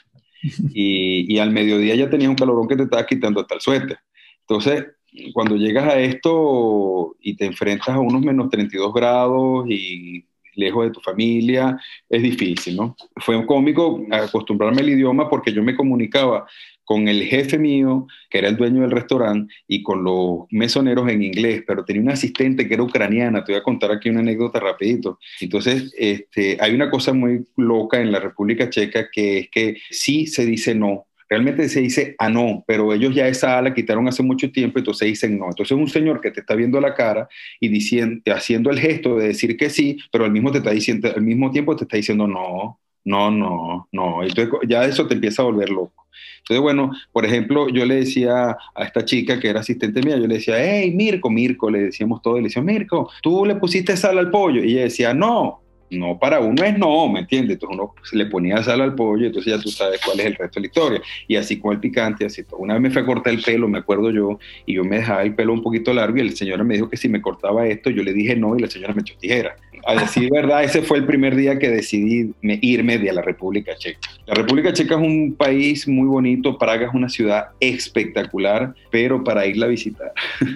Y, 0.74 1.24
y 1.34 1.38
al 1.38 1.52
mediodía 1.52 1.94
ya 1.94 2.10
tenías 2.10 2.28
un 2.28 2.36
calorón 2.36 2.68
que 2.68 2.76
te 2.76 2.82
estaba 2.82 3.06
quitando 3.06 3.40
hasta 3.40 3.54
el 3.54 3.62
suéter. 3.62 3.96
Entonces, 4.40 4.84
cuando 5.32 5.56
llegas 5.56 5.84
a 5.84 5.98
esto 5.98 7.16
y 7.20 7.36
te 7.36 7.46
enfrentas 7.46 7.90
a 7.90 8.00
unos 8.00 8.22
menos 8.22 8.50
32 8.50 8.92
grados 8.92 9.66
y 9.68 10.26
lejos 10.56 10.84
de 10.84 10.90
tu 10.92 11.00
familia, 11.00 11.78
es 12.08 12.22
difícil, 12.22 12.76
¿no? 12.76 12.96
Fue 13.16 13.44
cómico 13.46 14.00
acostumbrarme 14.10 14.82
al 14.82 14.88
idioma 14.88 15.28
porque 15.28 15.52
yo 15.52 15.62
me 15.62 15.76
comunicaba 15.76 16.46
con 16.84 17.08
el 17.08 17.24
jefe 17.24 17.58
mío, 17.58 18.06
que 18.28 18.38
era 18.38 18.48
el 18.48 18.56
dueño 18.56 18.82
del 18.82 18.90
restaurante, 18.90 19.52
y 19.66 19.82
con 19.82 20.04
los 20.04 20.40
mesoneros 20.50 21.08
en 21.08 21.22
inglés, 21.22 21.62
pero 21.66 21.84
tenía 21.84 22.02
una 22.02 22.12
asistente 22.12 22.68
que 22.68 22.74
era 22.74 22.82
ucraniana. 22.82 23.42
Te 23.42 23.52
voy 23.52 23.60
a 23.60 23.64
contar 23.64 23.90
aquí 23.90 24.10
una 24.10 24.20
anécdota 24.20 24.60
rapidito. 24.60 25.18
Entonces, 25.40 25.94
este, 25.96 26.58
hay 26.60 26.74
una 26.74 26.90
cosa 26.90 27.14
muy 27.14 27.46
loca 27.56 28.00
en 28.00 28.12
la 28.12 28.20
República 28.20 28.68
Checa 28.68 29.08
que 29.10 29.38
es 29.38 29.48
que 29.50 29.76
sí 29.90 30.26
se 30.26 30.44
dice 30.44 30.74
no, 30.74 31.06
Realmente 31.34 31.68
se 31.68 31.80
dice 31.80 32.14
a 32.16 32.28
no, 32.30 32.62
pero 32.64 32.92
ellos 32.92 33.12
ya 33.12 33.26
esa 33.26 33.58
ala 33.58 33.74
quitaron 33.74 34.06
hace 34.06 34.22
mucho 34.22 34.52
tiempo, 34.52 34.78
entonces 34.78 35.08
dicen 35.08 35.36
no. 35.36 35.46
Entonces 35.46 35.76
un 35.76 35.88
señor 35.88 36.20
que 36.20 36.30
te 36.30 36.38
está 36.38 36.54
viendo 36.54 36.80
la 36.80 36.94
cara 36.94 37.28
y 37.58 37.66
diciendo, 37.66 38.22
haciendo 38.32 38.70
el 38.70 38.78
gesto 38.78 39.16
de 39.16 39.26
decir 39.26 39.56
que 39.56 39.68
sí, 39.68 39.98
pero 40.12 40.24
al 40.24 40.30
mismo, 40.30 40.52
te 40.52 40.58
está 40.58 40.70
diciendo, 40.70 41.10
al 41.12 41.22
mismo 41.22 41.50
tiempo 41.50 41.74
te 41.74 41.82
está 41.82 41.96
diciendo 41.96 42.28
no, 42.28 42.78
no, 43.04 43.32
no, 43.32 43.88
no. 43.90 44.22
Entonces 44.22 44.48
ya 44.68 44.84
eso 44.84 45.08
te 45.08 45.14
empieza 45.14 45.42
a 45.42 45.46
volver 45.46 45.70
loco. 45.70 46.06
Entonces, 46.38 46.62
bueno, 46.62 46.92
por 47.10 47.24
ejemplo, 47.26 47.68
yo 47.68 47.84
le 47.84 47.96
decía 47.96 48.56
a 48.76 48.84
esta 48.84 49.04
chica 49.04 49.40
que 49.40 49.48
era 49.48 49.58
asistente 49.58 50.02
mía, 50.02 50.16
yo 50.16 50.28
le 50.28 50.36
decía, 50.36 50.54
hey, 50.56 50.92
Mirko, 50.94 51.30
Mirko, 51.30 51.68
le 51.68 51.80
decíamos 51.86 52.22
todo, 52.22 52.36
y 52.36 52.42
le 52.42 52.48
decía, 52.48 52.62
Mirko, 52.62 53.10
tú 53.22 53.44
le 53.44 53.56
pusiste 53.56 53.96
sal 53.96 54.18
al 54.18 54.30
pollo. 54.30 54.62
Y 54.62 54.74
ella 54.74 54.82
decía, 54.82 55.12
no, 55.12 55.63
no 55.90 56.18
para 56.18 56.40
uno 56.40 56.64
es 56.64 56.78
no, 56.78 57.08
¿me 57.08 57.20
entiendes? 57.20 57.54
Entonces 57.54 57.78
uno 57.78 57.94
le 58.12 58.26
ponía 58.26 58.62
sal 58.62 58.80
al 58.80 58.94
pollo, 58.94 59.26
entonces 59.26 59.56
ya 59.56 59.60
tú 59.60 59.68
sabes 59.68 60.00
cuál 60.04 60.20
es 60.20 60.26
el 60.26 60.34
resto 60.34 60.54
de 60.54 60.60
la 60.60 60.66
historia. 60.66 61.02
Y 61.28 61.36
así 61.36 61.58
con 61.58 61.72
el 61.72 61.80
picante, 61.80 62.24
así 62.24 62.42
todo. 62.44 62.58
Una 62.58 62.74
vez 62.74 62.82
me 62.82 62.90
fue 62.90 63.02
a 63.02 63.06
cortar 63.06 63.32
el 63.32 63.42
pelo, 63.42 63.68
me 63.68 63.78
acuerdo 63.78 64.10
yo, 64.10 64.38
y 64.66 64.74
yo 64.74 64.84
me 64.84 64.96
dejaba 64.96 65.22
el 65.22 65.34
pelo 65.34 65.52
un 65.52 65.62
poquito 65.62 65.92
largo 65.92 66.16
y 66.18 66.20
el 66.20 66.36
señor 66.36 66.62
me 66.64 66.74
dijo 66.74 66.88
que 66.88 66.96
si 66.96 67.08
me 67.08 67.20
cortaba 67.20 67.66
esto, 67.66 67.90
yo 67.90 68.02
le 68.02 68.12
dije 68.12 68.36
no 68.36 68.56
y 68.56 68.60
la 68.60 68.68
señora 68.68 68.94
me 68.94 69.02
echó 69.02 69.14
tijera. 69.18 69.56
A 69.86 69.94
decir 70.00 70.30
verdad, 70.32 70.64
ese 70.64 70.82
fue 70.82 70.98
el 70.98 71.06
primer 71.06 71.36
día 71.36 71.58
que 71.58 71.68
decidí 71.68 72.32
irme 72.42 72.98
de 72.98 73.12
la 73.12 73.22
República 73.22 73.76
Checa. 73.76 74.00
La 74.26 74.34
República 74.34 74.72
Checa 74.72 74.94
es 74.94 75.00
un 75.00 75.34
país 75.34 75.86
muy 75.86 76.06
bonito, 76.06 76.58
Praga 76.58 76.86
es 76.86 76.94
una 76.94 77.08
ciudad 77.08 77.48
espectacular, 77.60 78.74
pero 78.90 79.22
para 79.22 79.46
irla 79.46 79.66
a 79.66 79.70
visitar. 79.70 80.12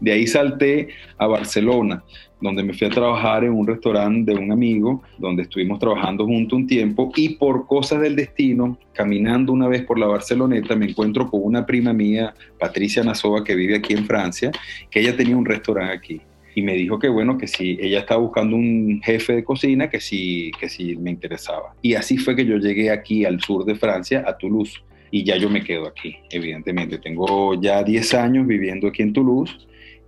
De 0.00 0.10
ahí 0.10 0.26
salté 0.26 0.88
a 1.16 1.28
Barcelona 1.28 2.02
donde 2.42 2.64
me 2.64 2.74
fui 2.74 2.88
a 2.88 2.90
trabajar 2.90 3.44
en 3.44 3.52
un 3.52 3.66
restaurante 3.66 4.34
de 4.34 4.38
un 4.38 4.50
amigo, 4.50 5.02
donde 5.16 5.44
estuvimos 5.44 5.78
trabajando 5.78 6.26
junto 6.26 6.56
un 6.56 6.66
tiempo 6.66 7.12
y 7.16 7.30
por 7.36 7.66
cosas 7.66 8.00
del 8.00 8.16
destino, 8.16 8.76
caminando 8.92 9.52
una 9.52 9.68
vez 9.68 9.84
por 9.84 9.98
la 9.98 10.06
Barceloneta, 10.06 10.74
me 10.74 10.86
encuentro 10.86 11.30
con 11.30 11.40
una 11.44 11.64
prima 11.64 11.92
mía, 11.92 12.34
Patricia 12.58 13.04
Nasova, 13.04 13.44
que 13.44 13.54
vive 13.54 13.76
aquí 13.76 13.94
en 13.94 14.04
Francia, 14.04 14.50
que 14.90 15.00
ella 15.00 15.16
tenía 15.16 15.36
un 15.36 15.46
restaurante 15.46 15.94
aquí. 15.94 16.20
Y 16.54 16.62
me 16.62 16.74
dijo 16.74 16.98
que 16.98 17.08
bueno, 17.08 17.38
que 17.38 17.46
si 17.46 17.78
ella 17.80 18.00
estaba 18.00 18.20
buscando 18.20 18.56
un 18.56 19.00
jefe 19.02 19.36
de 19.36 19.44
cocina, 19.44 19.88
que 19.88 20.00
sí, 20.00 20.50
que 20.60 20.68
sí 20.68 20.96
me 20.96 21.10
interesaba. 21.10 21.74
Y 21.80 21.94
así 21.94 22.18
fue 22.18 22.36
que 22.36 22.44
yo 22.44 22.58
llegué 22.58 22.90
aquí 22.90 23.24
al 23.24 23.40
sur 23.40 23.64
de 23.64 23.74
Francia, 23.74 24.24
a 24.26 24.36
Toulouse. 24.36 24.80
Y 25.10 25.24
ya 25.24 25.36
yo 25.36 25.48
me 25.48 25.62
quedo 25.62 25.86
aquí, 25.86 26.16
evidentemente. 26.30 26.98
Tengo 26.98 27.54
ya 27.60 27.82
10 27.82 28.14
años 28.14 28.46
viviendo 28.46 28.88
aquí 28.88 29.02
en 29.02 29.12
Toulouse 29.12 29.56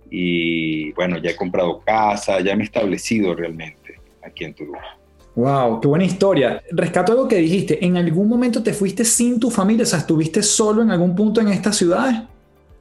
y 0.09 0.91
bueno, 0.93 1.17
ya 1.17 1.31
he 1.31 1.35
comprado 1.35 1.81
casa, 1.81 2.39
ya 2.41 2.55
me 2.55 2.63
he 2.63 2.65
establecido 2.65 3.33
realmente 3.33 3.99
aquí 4.23 4.43
en 4.43 4.53
Toulouse. 4.53 4.85
Wow, 5.35 5.81
qué 5.81 5.87
buena 5.87 6.05
historia. 6.05 6.63
Rescato 6.71 7.11
algo 7.11 7.27
que 7.27 7.35
dijiste. 7.35 7.85
¿En 7.85 7.97
algún 7.97 8.29
momento 8.29 8.63
te 8.63 8.73
fuiste 8.73 9.03
sin 9.03 9.39
tu 9.39 9.51
familia? 9.51 9.83
O 9.83 9.85
sea, 9.85 9.99
¿estuviste 9.99 10.41
solo 10.41 10.81
en 10.81 10.91
algún 10.91 11.13
punto 11.13 11.41
en 11.41 11.49
estas 11.49 11.75
ciudades? 11.75 12.21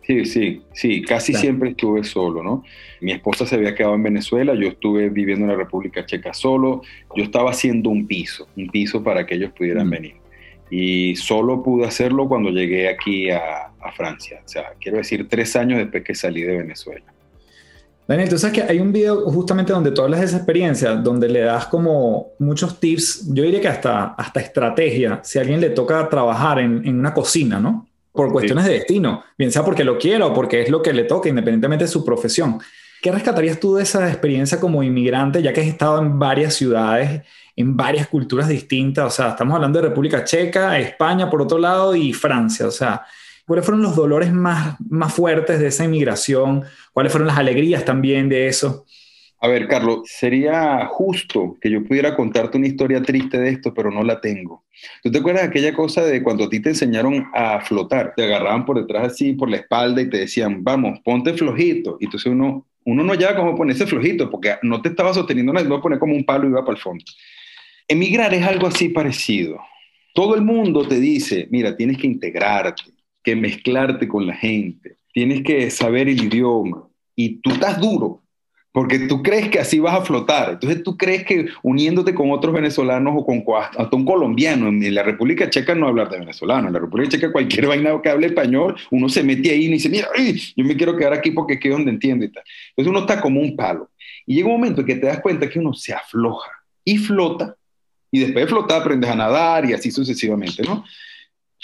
Sí, 0.06 0.26
sí, 0.26 0.62
sí, 0.74 1.02
casi 1.02 1.32
siempre 1.32 1.70
estuve 1.70 2.04
solo, 2.04 2.42
¿no? 2.42 2.62
Mi 3.00 3.12
esposa 3.12 3.46
se 3.46 3.54
había 3.54 3.74
quedado 3.74 3.94
en 3.94 4.02
Venezuela, 4.02 4.54
yo 4.54 4.68
estuve 4.68 5.08
viviendo 5.08 5.46
en 5.46 5.52
la 5.52 5.56
República 5.56 6.04
Checa 6.04 6.34
solo, 6.34 6.82
yo 7.16 7.24
estaba 7.24 7.50
haciendo 7.50 7.88
un 7.88 8.06
piso, 8.06 8.46
un 8.54 8.68
piso 8.68 9.02
para 9.02 9.24
que 9.24 9.36
ellos 9.36 9.52
pudieran 9.56 9.86
mm. 9.86 9.90
venir. 9.90 10.14
Y 10.70 11.16
solo 11.16 11.62
pude 11.62 11.86
hacerlo 11.86 12.28
cuando 12.28 12.50
llegué 12.50 12.88
aquí 12.88 13.30
a, 13.30 13.72
a 13.80 13.92
Francia, 13.92 14.42
o 14.44 14.48
sea, 14.48 14.74
quiero 14.78 14.98
decir, 14.98 15.26
tres 15.26 15.56
años 15.56 15.78
después 15.78 16.04
que 16.04 16.14
salí 16.14 16.42
de 16.42 16.58
Venezuela. 16.58 17.13
Daniel, 18.06 18.28
tú 18.28 18.36
sabes 18.36 18.54
que 18.54 18.62
hay 18.62 18.80
un 18.80 18.92
video 18.92 19.30
justamente 19.30 19.72
donde 19.72 19.90
tú 19.90 20.02
hablas 20.02 20.20
de 20.20 20.26
esa 20.26 20.36
experiencia, 20.36 20.94
donde 20.94 21.28
le 21.28 21.40
das 21.40 21.66
como 21.66 22.32
muchos 22.38 22.78
tips, 22.78 23.32
yo 23.32 23.44
diría 23.44 23.62
que 23.62 23.68
hasta, 23.68 24.14
hasta 24.14 24.40
estrategia, 24.40 25.20
si 25.22 25.38
a 25.38 25.42
alguien 25.42 25.60
le 25.60 25.70
toca 25.70 26.06
trabajar 26.10 26.58
en, 26.58 26.86
en 26.86 26.98
una 26.98 27.14
cocina, 27.14 27.58
¿no? 27.58 27.88
Por 28.12 28.30
cuestiones 28.30 28.66
de 28.66 28.74
destino, 28.74 29.24
bien 29.38 29.50
sea 29.50 29.64
porque 29.64 29.84
lo 29.84 29.98
quiera 29.98 30.26
o 30.26 30.34
porque 30.34 30.62
es 30.62 30.68
lo 30.68 30.82
que 30.82 30.92
le 30.92 31.04
toca, 31.04 31.28
independientemente 31.28 31.84
de 31.84 31.90
su 31.90 32.04
profesión. 32.04 32.60
¿Qué 33.04 33.10
rescatarías 33.10 33.58
tú 33.58 33.74
de 33.74 33.82
esa 33.82 34.08
experiencia 34.08 34.60
como 34.60 34.82
inmigrante, 34.82 35.42
ya 35.42 35.52
que 35.52 35.62
has 35.62 35.66
estado 35.66 36.00
en 36.00 36.18
varias 36.18 36.54
ciudades, 36.54 37.22
en 37.56 37.76
varias 37.76 38.06
culturas 38.06 38.48
distintas? 38.48 39.06
O 39.06 39.10
sea, 39.10 39.30
estamos 39.30 39.54
hablando 39.54 39.80
de 39.80 39.88
República 39.88 40.24
Checa, 40.24 40.78
España 40.78 41.28
por 41.28 41.42
otro 41.42 41.58
lado 41.58 41.94
y 41.96 42.12
Francia. 42.12 42.66
O 42.66 42.70
sea, 42.70 43.02
¿Cuáles 43.46 43.64
fueron 43.64 43.82
los 43.82 43.94
dolores 43.94 44.32
más, 44.32 44.76
más 44.88 45.12
fuertes 45.12 45.60
de 45.60 45.66
esa 45.66 45.84
inmigración? 45.84 46.64
¿Cuáles 46.92 47.12
fueron 47.12 47.28
las 47.28 47.38
alegrías 47.38 47.84
también 47.84 48.28
de 48.28 48.48
eso? 48.48 48.86
A 49.44 49.48
ver, 49.48 49.68
Carlos, 49.68 50.00
sería 50.06 50.86
justo 50.86 51.58
que 51.60 51.70
yo 51.70 51.84
pudiera 51.84 52.16
contarte 52.16 52.56
una 52.56 52.66
historia 52.66 53.02
triste 53.02 53.38
de 53.38 53.50
esto, 53.50 53.74
pero 53.74 53.90
no 53.90 54.02
la 54.02 54.18
tengo. 54.18 54.64
¿Tú 55.02 55.12
te 55.12 55.18
acuerdas 55.18 55.42
de 55.42 55.48
aquella 55.50 55.74
cosa 55.74 56.02
de 56.02 56.22
cuando 56.22 56.44
a 56.44 56.48
ti 56.48 56.60
te 56.60 56.70
enseñaron 56.70 57.26
a 57.34 57.60
flotar? 57.60 58.14
Te 58.16 58.24
agarraban 58.24 58.64
por 58.64 58.80
detrás 58.80 59.12
así, 59.12 59.34
por 59.34 59.50
la 59.50 59.58
espalda 59.58 60.00
y 60.00 60.08
te 60.08 60.16
decían, 60.16 60.64
vamos, 60.64 60.98
ponte 61.04 61.34
flojito. 61.34 61.98
Y 62.00 62.06
entonces 62.06 62.32
uno, 62.32 62.66
uno 62.86 63.04
no 63.04 63.14
ya 63.14 63.36
cómo 63.36 63.54
ponerse 63.54 63.86
flojito, 63.86 64.30
porque 64.30 64.54
no 64.62 64.80
te 64.80 64.88
estaba 64.88 65.12
sosteniendo 65.12 65.52
nada, 65.52 65.66
iba 65.66 65.76
a 65.76 65.82
poner 65.82 65.98
como 65.98 66.14
un 66.14 66.24
palo 66.24 66.46
y 66.46 66.50
iba 66.50 66.64
para 66.64 66.76
el 66.76 66.82
fondo. 66.82 67.04
Emigrar 67.86 68.32
es 68.32 68.46
algo 68.46 68.68
así 68.68 68.88
parecido. 68.88 69.58
Todo 70.14 70.36
el 70.36 70.40
mundo 70.40 70.88
te 70.88 70.98
dice, 70.98 71.48
mira, 71.50 71.76
tienes 71.76 71.98
que 71.98 72.06
integrarte, 72.06 72.84
que 73.24 73.34
mezclarte 73.34 74.06
con 74.06 74.26
la 74.26 74.34
gente, 74.34 74.98
tienes 75.12 75.42
que 75.42 75.70
saber 75.70 76.08
el 76.08 76.22
idioma 76.22 76.86
y 77.16 77.40
tú 77.40 77.50
estás 77.50 77.80
duro 77.80 78.24
porque 78.74 78.98
tú 78.98 79.22
crees 79.22 79.50
que 79.50 79.60
así 79.60 79.78
vas 79.78 79.94
a 79.94 80.04
flotar. 80.04 80.50
Entonces 80.54 80.82
tú 80.82 80.96
crees 80.96 81.22
que 81.22 81.46
uniéndote 81.62 82.12
con 82.12 82.32
otros 82.32 82.52
venezolanos 82.52 83.14
o 83.16 83.24
con 83.24 83.44
hasta 83.78 83.96
un 83.96 84.04
colombiano, 84.04 84.66
en 84.66 84.92
la 84.92 85.04
República 85.04 85.48
Checa 85.48 85.76
no 85.76 85.86
hablar 85.86 86.10
de 86.10 86.18
venezolano, 86.18 86.66
en 86.66 86.72
la 86.72 86.80
República 86.80 87.10
Checa 87.10 87.30
cualquier 87.30 87.66
vaina 87.68 88.02
que 88.02 88.08
hable 88.08 88.26
español, 88.26 88.74
uno 88.90 89.08
se 89.08 89.22
mete 89.22 89.52
ahí 89.52 89.66
y 89.66 89.68
dice, 89.68 89.88
mira, 89.88 90.08
yo 90.56 90.64
me 90.64 90.76
quiero 90.76 90.96
quedar 90.96 91.12
aquí 91.12 91.30
porque 91.30 91.54
aquí 91.54 91.68
es 91.68 91.74
donde 91.74 91.92
entiendo 91.92 92.24
y 92.24 92.32
tal. 92.32 92.42
Entonces 92.70 92.90
uno 92.90 92.98
está 92.98 93.20
como 93.20 93.40
un 93.40 93.54
palo. 93.54 93.90
Y 94.26 94.34
llega 94.34 94.48
un 94.48 94.54
momento 94.54 94.80
en 94.80 94.88
que 94.88 94.96
te 94.96 95.06
das 95.06 95.20
cuenta 95.20 95.48
que 95.48 95.60
uno 95.60 95.72
se 95.72 95.94
afloja 95.94 96.50
y 96.84 96.98
flota, 96.98 97.54
y 98.10 98.18
después 98.18 98.44
de 98.44 98.48
flotar 98.48 98.80
aprendes 98.80 99.08
a 99.08 99.14
nadar 99.14 99.70
y 99.70 99.72
así 99.72 99.92
sucesivamente, 99.92 100.64
¿no? 100.64 100.84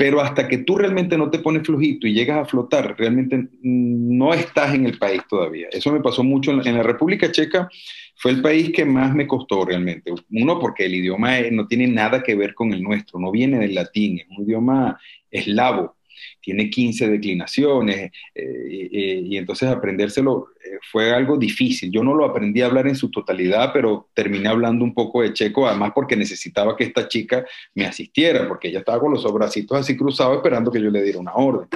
Pero 0.00 0.22
hasta 0.22 0.48
que 0.48 0.56
tú 0.56 0.78
realmente 0.78 1.18
no 1.18 1.28
te 1.28 1.40
pones 1.40 1.66
flojito 1.66 2.06
y 2.06 2.14
llegas 2.14 2.38
a 2.38 2.46
flotar, 2.46 2.94
realmente 2.96 3.48
no 3.60 4.32
estás 4.32 4.74
en 4.74 4.86
el 4.86 4.96
país 4.96 5.20
todavía. 5.28 5.68
Eso 5.70 5.92
me 5.92 6.00
pasó 6.00 6.24
mucho 6.24 6.52
en, 6.52 6.74
la 6.74 6.82
República 6.82 7.30
Checa, 7.30 7.68
fue 8.16 8.30
el 8.30 8.40
país 8.40 8.72
que 8.72 8.86
más 8.86 9.14
me 9.14 9.26
costó 9.26 9.62
realmente. 9.62 10.10
Uno, 10.30 10.58
porque 10.58 10.86
el 10.86 10.94
idioma 10.94 11.32
no 11.52 11.66
tiene 11.66 11.86
nada 11.86 12.22
que 12.22 12.34
ver 12.34 12.54
con 12.54 12.72
el 12.72 12.82
nuestro, 12.82 13.20
no 13.20 13.30
viene 13.30 13.58
del 13.58 13.74
latín, 13.74 14.20
es 14.20 14.26
un 14.30 14.44
idioma 14.44 14.98
eslavo 15.30 15.94
tiene 16.40 16.70
15 16.70 17.08
declinaciones, 17.08 18.10
eh, 18.34 19.22
y 19.24 19.36
entonces 19.36 19.68
aprendérselo 19.68 20.48
eh, 20.64 20.78
fue 20.90 21.12
algo 21.12 21.36
difícil. 21.36 21.90
Yo 21.90 22.02
no 22.02 22.14
lo 22.14 22.24
aprendí 22.24 22.62
a 22.62 22.66
hablar 22.66 22.86
en 22.86 22.96
su 22.96 23.10
totalidad, 23.10 23.70
pero 23.72 24.08
terminé 24.14 24.48
hablando 24.48 24.84
un 24.84 24.94
poco 24.94 25.22
de 25.22 25.32
checo, 25.32 25.66
además 25.66 25.92
porque 25.94 26.16
necesitaba 26.16 26.76
que 26.76 26.84
esta 26.84 27.08
chica 27.08 27.44
me 27.74 27.86
asistiera, 27.86 28.46
porque 28.46 28.68
ella 28.68 28.80
estaba 28.80 29.00
con 29.00 29.12
los 29.12 29.30
bracitos 29.32 29.78
así 29.78 29.96
cruzados 29.96 30.36
esperando 30.36 30.70
que 30.70 30.82
yo 30.82 30.90
le 30.90 31.02
diera 31.02 31.18
una 31.18 31.34
orden. 31.34 31.68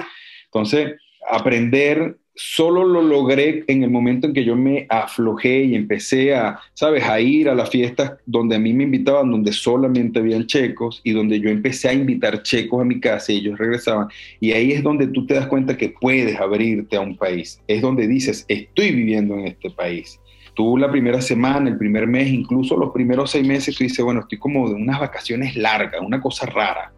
Entonces, 0.45 0.93
aprender 1.29 2.17
solo 2.35 2.83
lo 2.83 3.01
logré 3.01 3.63
en 3.67 3.83
el 3.83 3.89
momento 3.89 4.27
en 4.27 4.33
que 4.33 4.43
yo 4.43 4.55
me 4.55 4.85
aflojé 4.89 5.63
y 5.63 5.75
empecé 5.75 6.35
a, 6.35 6.59
sabes, 6.73 7.03
a 7.05 7.19
ir 7.19 7.49
a 7.49 7.55
las 7.55 7.69
fiestas 7.69 8.13
donde 8.25 8.57
a 8.57 8.59
mí 8.59 8.73
me 8.73 8.83
invitaban, 8.83 9.31
donde 9.31 9.53
solamente 9.53 10.19
habían 10.19 10.45
checos 10.45 11.01
y 11.03 11.11
donde 11.11 11.39
yo 11.39 11.49
empecé 11.49 11.89
a 11.89 11.93
invitar 11.93 12.43
checos 12.43 12.81
a 12.81 12.85
mi 12.85 12.99
casa 12.99 13.31
y 13.31 13.37
ellos 13.37 13.57
regresaban. 13.57 14.09
Y 14.39 14.51
ahí 14.51 14.73
es 14.73 14.83
donde 14.83 15.07
tú 15.07 15.25
te 15.25 15.35
das 15.35 15.47
cuenta 15.47 15.77
que 15.77 15.93
puedes 15.99 16.39
abrirte 16.39 16.97
a 16.97 17.01
un 17.01 17.17
país. 17.17 17.61
Es 17.67 17.81
donde 17.81 18.07
dices, 18.07 18.45
estoy 18.47 18.91
viviendo 18.91 19.35
en 19.35 19.47
este 19.47 19.69
país. 19.69 20.19
Tú 20.55 20.77
la 20.77 20.89
primera 20.89 21.21
semana, 21.21 21.69
el 21.69 21.77
primer 21.77 22.07
mes, 22.07 22.27
incluso 22.27 22.77
los 22.77 22.91
primeros 22.91 23.31
seis 23.31 23.45
meses, 23.45 23.75
tú 23.75 23.83
dices, 23.83 24.03
bueno, 24.03 24.21
estoy 24.21 24.37
como 24.37 24.69
de 24.69 24.75
unas 24.75 24.99
vacaciones 24.99 25.55
largas, 25.55 26.01
una 26.01 26.21
cosa 26.21 26.45
rara 26.45 26.94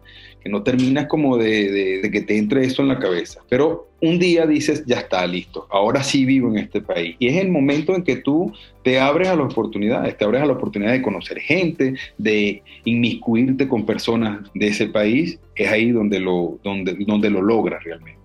no 0.48 0.62
terminas 0.62 1.06
como 1.06 1.36
de, 1.36 2.08
que 2.12 2.20
te 2.22 2.38
entre 2.38 2.64
eso 2.64 2.82
en 2.82 2.88
la 2.88 2.98
cabeza. 2.98 3.40
Pero 3.48 3.88
un 4.00 4.18
día 4.18 4.46
dices, 4.46 4.84
ya 4.86 4.98
está, 4.98 5.26
listo, 5.26 5.66
ahora 5.70 6.02
sí 6.02 6.24
vivo 6.24 6.48
en 6.50 6.58
este 6.58 6.80
país. 6.80 7.16
Y 7.18 7.28
es 7.28 7.36
el 7.36 7.50
momento 7.50 7.94
en 7.94 8.02
que 8.02 8.16
tú 8.16 8.52
te 8.82 8.98
abres 8.98 9.28
a 9.28 9.36
las 9.36 9.52
oportunidades, 9.52 10.16
te 10.16 10.24
abres 10.24 10.42
a 10.42 10.46
la 10.46 10.54
oportunidad 10.54 10.92
de 10.92 11.02
conocer 11.02 11.38
gente, 11.40 11.94
de 12.16 12.62
inmiscuirte 12.84 13.68
con 13.68 13.86
personas 13.86 14.40
de 14.54 14.68
ese 14.68 14.86
país, 14.86 15.38
es 15.54 15.70
ahí 15.70 15.90
donde 15.90 16.20
lo, 16.20 16.58
donde, 16.62 16.94
donde 17.00 17.30
lo 17.30 17.42
logras 17.42 17.82
realmente. 17.84 18.17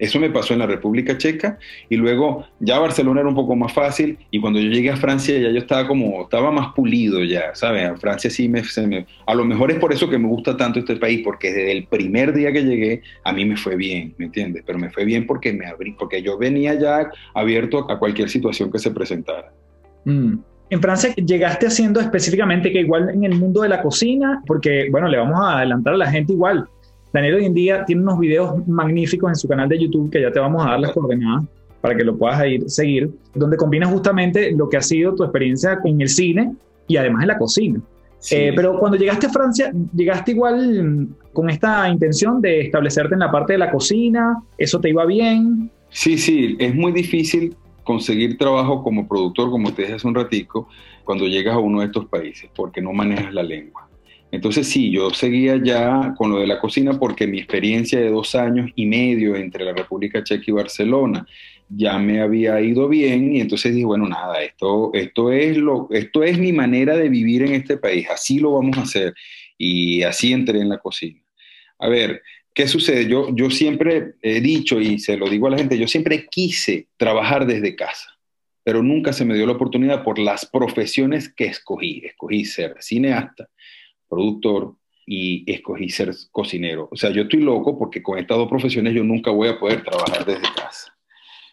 Eso 0.00 0.18
me 0.18 0.30
pasó 0.30 0.54
en 0.54 0.60
la 0.60 0.66
República 0.66 1.18
Checa 1.18 1.58
y 1.90 1.96
luego 1.96 2.46
ya 2.58 2.78
Barcelona 2.78 3.20
era 3.20 3.28
un 3.28 3.34
poco 3.34 3.54
más 3.54 3.70
fácil 3.70 4.18
y 4.30 4.40
cuando 4.40 4.58
yo 4.58 4.70
llegué 4.70 4.90
a 4.90 4.96
Francia 4.96 5.38
ya 5.38 5.50
yo 5.50 5.58
estaba 5.58 5.86
como, 5.86 6.22
estaba 6.22 6.50
más 6.50 6.72
pulido 6.74 7.22
ya, 7.22 7.54
¿sabes? 7.54 7.84
A 7.84 7.96
Francia 7.96 8.30
sí 8.30 8.48
me, 8.48 8.62
me, 8.86 9.06
A 9.26 9.34
lo 9.34 9.44
mejor 9.44 9.70
es 9.70 9.78
por 9.78 9.92
eso 9.92 10.08
que 10.08 10.18
me 10.18 10.26
gusta 10.26 10.56
tanto 10.56 10.78
este 10.78 10.96
país, 10.96 11.20
porque 11.22 11.52
desde 11.52 11.72
el 11.72 11.86
primer 11.86 12.32
día 12.32 12.50
que 12.50 12.64
llegué 12.64 13.02
a 13.24 13.32
mí 13.34 13.44
me 13.44 13.58
fue 13.58 13.76
bien, 13.76 14.14
¿me 14.16 14.24
entiendes? 14.24 14.62
Pero 14.66 14.78
me 14.78 14.88
fue 14.88 15.04
bien 15.04 15.26
porque 15.26 15.52
me 15.52 15.66
abrí, 15.66 15.92
porque 15.92 16.22
yo 16.22 16.38
venía 16.38 16.72
ya 16.74 17.10
abierto 17.34 17.90
a 17.90 17.98
cualquier 17.98 18.30
situación 18.30 18.72
que 18.72 18.78
se 18.78 18.90
presentara. 18.90 19.52
Mm. 20.06 20.38
En 20.70 20.80
Francia 20.80 21.14
llegaste 21.14 21.66
haciendo 21.66 22.00
específicamente 22.00 22.72
que 22.72 22.80
igual 22.80 23.10
en 23.10 23.24
el 23.24 23.34
mundo 23.34 23.60
de 23.60 23.68
la 23.68 23.82
cocina, 23.82 24.42
porque 24.46 24.88
bueno, 24.90 25.08
le 25.08 25.18
vamos 25.18 25.38
a 25.38 25.58
adelantar 25.58 25.92
a 25.92 25.98
la 25.98 26.10
gente 26.10 26.32
igual 26.32 26.66
Daniel 27.12 27.34
hoy 27.36 27.44
en 27.46 27.54
día 27.54 27.84
tiene 27.84 28.02
unos 28.02 28.18
videos 28.18 28.66
magníficos 28.68 29.30
en 29.30 29.36
su 29.36 29.48
canal 29.48 29.68
de 29.68 29.78
YouTube 29.78 30.10
que 30.10 30.20
ya 30.20 30.30
te 30.30 30.38
vamos 30.38 30.64
a 30.64 30.70
dar 30.70 30.80
las 30.80 30.92
coordenadas 30.92 31.44
para 31.80 31.96
que 31.96 32.04
lo 32.04 32.16
puedas 32.16 32.44
ir 32.46 32.68
seguir, 32.68 33.10
donde 33.34 33.56
combina 33.56 33.86
justamente 33.86 34.52
lo 34.52 34.68
que 34.68 34.76
ha 34.76 34.82
sido 34.82 35.14
tu 35.14 35.24
experiencia 35.24 35.78
en 35.84 36.00
el 36.00 36.08
cine 36.08 36.54
y 36.86 36.96
además 36.96 37.22
en 37.22 37.28
la 37.28 37.38
cocina. 37.38 37.80
Eh, 38.30 38.52
pero 38.54 38.78
cuando 38.78 38.98
llegaste 38.98 39.26
a 39.26 39.30
Francia, 39.30 39.72
llegaste 39.94 40.32
igual 40.32 41.08
con 41.32 41.48
esta 41.48 41.88
intención 41.88 42.40
de 42.40 42.60
establecerte 42.60 43.14
en 43.14 43.20
la 43.20 43.30
parte 43.30 43.54
de 43.54 43.58
la 43.58 43.70
cocina, 43.70 44.42
¿eso 44.58 44.78
te 44.78 44.90
iba 44.90 45.06
bien? 45.06 45.70
Sí, 45.88 46.18
sí, 46.18 46.56
es 46.58 46.74
muy 46.74 46.92
difícil 46.92 47.56
conseguir 47.82 48.36
trabajo 48.36 48.82
como 48.82 49.08
productor, 49.08 49.50
como 49.50 49.72
te 49.72 49.82
dije 49.82 49.94
hace 49.94 50.06
un 50.06 50.14
ratico, 50.14 50.68
cuando 51.04 51.26
llegas 51.26 51.54
a 51.54 51.58
uno 51.58 51.80
de 51.80 51.86
estos 51.86 52.06
países, 52.06 52.50
porque 52.54 52.82
no 52.82 52.92
manejas 52.92 53.32
la 53.32 53.42
lengua. 53.42 53.88
Entonces 54.32 54.68
sí, 54.68 54.90
yo 54.90 55.10
seguía 55.10 55.60
ya 55.62 56.14
con 56.16 56.30
lo 56.30 56.38
de 56.38 56.46
la 56.46 56.60
cocina 56.60 56.98
porque 56.98 57.26
mi 57.26 57.38
experiencia 57.38 57.98
de 57.98 58.10
dos 58.10 58.34
años 58.34 58.70
y 58.76 58.86
medio 58.86 59.34
entre 59.34 59.64
la 59.64 59.72
República 59.72 60.22
Checa 60.22 60.44
y 60.46 60.52
Barcelona 60.52 61.26
ya 61.68 61.98
me 61.98 62.20
había 62.20 62.60
ido 62.60 62.88
bien 62.88 63.34
y 63.34 63.40
entonces 63.40 63.74
dije, 63.74 63.86
bueno, 63.86 64.08
nada, 64.08 64.42
esto, 64.42 64.90
esto, 64.92 65.30
es 65.30 65.56
lo, 65.56 65.88
esto 65.90 66.24
es 66.24 66.38
mi 66.38 66.52
manera 66.52 66.96
de 66.96 67.08
vivir 67.08 67.42
en 67.42 67.54
este 67.54 67.76
país, 67.76 68.08
así 68.10 68.40
lo 68.40 68.52
vamos 68.52 68.76
a 68.78 68.82
hacer. 68.82 69.14
Y 69.56 70.02
así 70.02 70.32
entré 70.32 70.58
en 70.60 70.70
la 70.70 70.78
cocina. 70.78 71.20
A 71.78 71.88
ver, 71.88 72.22
¿qué 72.54 72.66
sucede? 72.66 73.06
Yo, 73.06 73.28
yo 73.34 73.50
siempre 73.50 74.14
he 74.22 74.40
dicho 74.40 74.80
y 74.80 74.98
se 74.98 75.16
lo 75.16 75.28
digo 75.28 75.46
a 75.46 75.50
la 75.50 75.58
gente, 75.58 75.78
yo 75.78 75.86
siempre 75.86 76.26
quise 76.28 76.88
trabajar 76.96 77.46
desde 77.46 77.76
casa, 77.76 78.18
pero 78.64 78.82
nunca 78.82 79.12
se 79.12 79.24
me 79.24 79.34
dio 79.34 79.46
la 79.46 79.52
oportunidad 79.52 80.02
por 80.02 80.18
las 80.18 80.46
profesiones 80.46 81.32
que 81.32 81.44
escogí. 81.44 82.02
Escogí 82.04 82.44
ser 82.46 82.76
cineasta 82.80 83.48
productor 84.10 84.74
y 85.06 85.50
escogí 85.50 85.88
ser 85.88 86.14
cocinero. 86.30 86.88
O 86.92 86.96
sea, 86.96 87.10
yo 87.10 87.22
estoy 87.22 87.40
loco 87.40 87.78
porque 87.78 88.02
con 88.02 88.18
estas 88.18 88.36
dos 88.36 88.48
profesiones 88.48 88.92
yo 88.94 89.02
nunca 89.02 89.30
voy 89.30 89.48
a 89.48 89.58
poder 89.58 89.82
trabajar 89.82 90.26
desde 90.26 90.42
casa. 90.42 90.92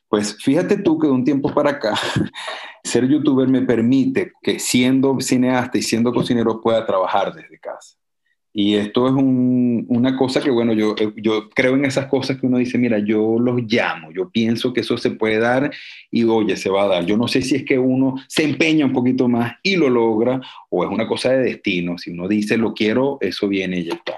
Pues 0.09 0.37
fíjate 0.41 0.77
tú 0.77 0.97
que 0.97 1.07
de 1.07 1.13
un 1.13 1.23
tiempo 1.23 1.53
para 1.53 1.71
acá, 1.71 1.93
ser 2.83 3.07
youtuber 3.07 3.47
me 3.47 3.61
permite 3.61 4.31
que 4.41 4.59
siendo 4.59 5.19
cineasta 5.19 5.77
y 5.77 5.81
siendo 5.81 6.13
cocinero 6.13 6.61
pueda 6.61 6.85
trabajar 6.85 7.33
desde 7.33 7.59
casa. 7.59 7.97
Y 8.59 8.73
esto 8.73 9.05
es 9.05 9.13
una 9.13 10.17
cosa 10.17 10.41
que, 10.41 10.49
bueno, 10.49 10.73
yo, 10.73 10.95
yo 11.15 11.47
creo 11.51 11.75
en 11.75 11.85
esas 11.85 12.07
cosas 12.07 12.39
que 12.39 12.47
uno 12.47 12.57
dice, 12.57 12.79
mira, 12.79 12.97
yo 12.97 13.37
los 13.37 13.61
llamo, 13.71 14.11
yo 14.11 14.31
pienso 14.31 14.73
que 14.73 14.79
eso 14.79 14.97
se 14.97 15.11
puede 15.11 15.37
dar 15.37 15.71
y 16.09 16.23
oye, 16.23 16.57
se 16.57 16.71
va 16.71 16.85
a 16.85 16.87
dar. 16.87 17.05
Yo 17.05 17.17
no 17.17 17.27
sé 17.27 17.43
si 17.43 17.55
es 17.55 17.63
que 17.63 17.77
uno 17.77 18.15
se 18.27 18.43
empeña 18.43 18.87
un 18.87 18.93
poquito 18.93 19.27
más 19.27 19.57
y 19.61 19.75
lo 19.75 19.91
logra 19.91 20.41
o 20.71 20.83
es 20.83 20.89
una 20.89 21.07
cosa 21.07 21.33
de 21.33 21.43
destino. 21.43 21.99
Si 21.99 22.09
uno 22.09 22.27
dice, 22.27 22.57
lo 22.57 22.73
quiero, 22.73 23.19
eso 23.21 23.47
viene 23.47 23.81
y 23.81 23.83
ya 23.83 23.93
está. 23.93 24.17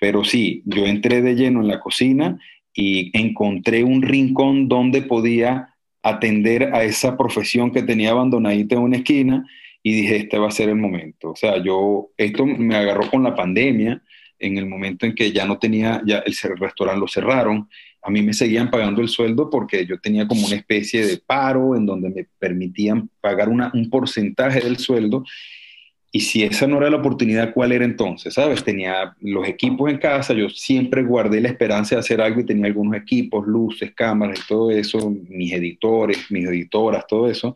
Pero 0.00 0.22
sí, 0.22 0.62
yo 0.66 0.86
entré 0.86 1.20
de 1.20 1.34
lleno 1.34 1.60
en 1.60 1.66
la 1.66 1.80
cocina 1.80 2.38
y 2.72 3.10
encontré 3.18 3.82
un 3.82 4.02
rincón 4.02 4.68
donde 4.68 5.02
podía 5.02 5.74
atender 6.04 6.72
a 6.74 6.84
esa 6.84 7.16
profesión 7.16 7.72
que 7.72 7.82
tenía 7.82 8.12
abandonadita 8.12 8.76
en 8.76 8.82
una 8.82 8.98
esquina 8.98 9.44
y 9.82 9.92
dije, 9.92 10.16
este 10.16 10.38
va 10.38 10.48
a 10.48 10.52
ser 10.52 10.68
el 10.68 10.76
momento. 10.76 11.30
O 11.30 11.36
sea, 11.36 11.62
yo, 11.62 12.10
esto 12.16 12.44
me 12.44 12.76
agarró 12.76 13.08
con 13.10 13.22
la 13.22 13.34
pandemia, 13.34 14.02
en 14.38 14.58
el 14.58 14.66
momento 14.66 15.06
en 15.06 15.14
que 15.14 15.32
ya 15.32 15.44
no 15.44 15.58
tenía, 15.58 16.02
ya 16.06 16.18
el 16.18 16.34
restaurante 16.58 17.00
lo 17.00 17.08
cerraron, 17.08 17.68
a 18.02 18.10
mí 18.10 18.22
me 18.22 18.32
seguían 18.32 18.70
pagando 18.70 19.02
el 19.02 19.08
sueldo 19.08 19.50
porque 19.50 19.84
yo 19.86 20.00
tenía 20.00 20.26
como 20.26 20.46
una 20.46 20.56
especie 20.56 21.06
de 21.06 21.18
paro 21.18 21.76
en 21.76 21.84
donde 21.84 22.08
me 22.08 22.26
permitían 22.38 23.10
pagar 23.20 23.48
una, 23.48 23.70
un 23.74 23.90
porcentaje 23.90 24.60
del 24.60 24.78
sueldo. 24.78 25.24
Y 26.12 26.20
si 26.20 26.42
esa 26.42 26.66
no 26.66 26.78
era 26.78 26.90
la 26.90 26.96
oportunidad, 26.96 27.52
¿cuál 27.52 27.72
era 27.72 27.84
entonces? 27.84 28.34
¿Sabes? 28.34 28.64
Tenía 28.64 29.14
los 29.20 29.46
equipos 29.46 29.90
en 29.90 29.98
casa, 29.98 30.34
yo 30.34 30.48
siempre 30.48 31.04
guardé 31.04 31.40
la 31.40 31.48
esperanza 31.48 31.94
de 31.94 32.00
hacer 32.00 32.20
algo 32.20 32.40
y 32.40 32.46
tenía 32.46 32.66
algunos 32.66 32.96
equipos, 32.96 33.46
luces, 33.46 33.92
cámaras 33.94 34.40
y 34.40 34.48
todo 34.48 34.70
eso, 34.70 35.14
mis 35.28 35.52
editores, 35.52 36.30
mis 36.30 36.48
editoras, 36.48 37.06
todo 37.06 37.30
eso. 37.30 37.54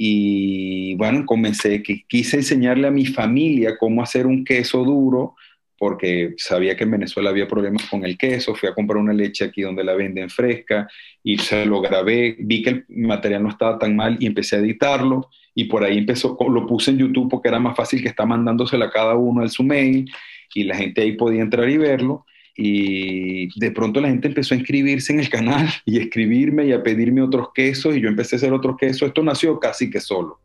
Y 0.00 0.94
bueno, 0.94 1.26
comencé, 1.26 1.82
que 1.82 2.04
quise 2.06 2.36
enseñarle 2.36 2.86
a 2.86 2.92
mi 2.92 3.04
familia 3.04 3.76
cómo 3.76 4.00
hacer 4.00 4.28
un 4.28 4.44
queso 4.44 4.84
duro, 4.84 5.34
porque 5.76 6.34
sabía 6.36 6.76
que 6.76 6.84
en 6.84 6.92
Venezuela 6.92 7.30
había 7.30 7.48
problemas 7.48 7.84
con 7.88 8.04
el 8.04 8.16
queso, 8.16 8.54
fui 8.54 8.68
a 8.68 8.74
comprar 8.74 8.98
una 8.98 9.12
leche 9.12 9.44
aquí 9.44 9.62
donde 9.62 9.82
la 9.82 9.94
venden 9.94 10.30
fresca 10.30 10.86
y 11.24 11.38
se 11.38 11.66
lo 11.66 11.80
grabé, 11.80 12.36
vi 12.38 12.62
que 12.62 12.70
el 12.70 12.84
material 12.88 13.42
no 13.42 13.48
estaba 13.48 13.76
tan 13.76 13.96
mal 13.96 14.16
y 14.20 14.26
empecé 14.26 14.54
a 14.54 14.60
editarlo 14.60 15.30
y 15.52 15.64
por 15.64 15.82
ahí 15.82 15.98
empezó, 15.98 16.38
lo 16.48 16.64
puse 16.64 16.92
en 16.92 16.98
YouTube 16.98 17.28
porque 17.28 17.48
era 17.48 17.58
más 17.58 17.76
fácil 17.76 18.00
que 18.00 18.08
estar 18.08 18.24
mandándosela 18.24 18.84
a 18.84 18.90
cada 18.92 19.16
uno 19.16 19.42
al 19.42 19.50
su 19.50 19.64
mail 19.64 20.08
y 20.54 20.62
la 20.62 20.76
gente 20.76 21.02
ahí 21.02 21.16
podía 21.16 21.42
entrar 21.42 21.68
y 21.68 21.76
verlo 21.76 22.24
y 22.60 23.56
de 23.60 23.70
pronto 23.70 24.00
la 24.00 24.08
gente 24.08 24.26
empezó 24.26 24.52
a 24.52 24.56
inscribirse 24.58 25.12
en 25.12 25.20
el 25.20 25.30
canal 25.30 25.68
y 25.86 25.98
a 25.98 26.02
escribirme 26.02 26.66
y 26.66 26.72
a 26.72 26.82
pedirme 26.82 27.22
otros 27.22 27.50
quesos 27.54 27.96
y 27.96 28.00
yo 28.00 28.08
empecé 28.08 28.34
a 28.34 28.38
hacer 28.38 28.52
otros 28.52 28.76
quesos. 28.76 29.02
Esto 29.02 29.22
nació 29.22 29.60
casi 29.60 29.88
que 29.88 30.00
solo. 30.00 30.40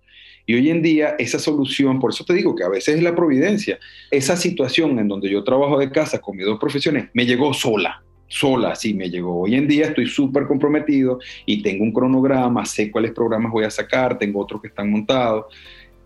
Y 0.46 0.54
hoy 0.54 0.70
en 0.70 0.84
día 0.84 1.16
esa 1.18 1.40
solución, 1.40 2.00
por 2.00 2.12
eso 2.12 2.24
te 2.24 2.34
digo 2.34 2.56
que 2.56 2.64
a 2.64 2.70
veces 2.70 2.98
es 2.98 3.04
la 3.04 3.16
providencia, 3.16 3.80
esa 4.12 4.38
situación 4.38 5.00
en 5.00 5.08
donde 5.08 5.28
yo 5.28 5.44
trabajo 5.44 5.80
de 5.80 5.90
casa 5.90 6.20
con 6.20 6.38
mis 6.38 6.46
dos 6.46 6.60
profesiones, 6.60 7.08
me 7.14 7.26
llegó 7.26 7.52
sola, 7.52 8.04
sola, 8.28 8.76
sí 8.76 8.94
me 8.94 9.10
llegó. 9.10 9.42
Hoy 9.42 9.56
en 9.56 9.68
día 9.68 9.86
estoy 9.86 10.06
súper 10.06 10.46
comprometido 10.46 11.18
y 11.48 11.64
tengo 11.64 11.84
un 11.84 11.94
cronograma, 11.94 12.64
sé 12.66 12.92
cuáles 12.92 13.14
programas 13.14 13.52
voy 13.52 13.64
a 13.64 13.72
sacar, 13.72 14.20
tengo 14.20 14.40
otros 14.40 14.62
que 14.62 14.68
están 14.68 14.92
montados, 14.92 15.46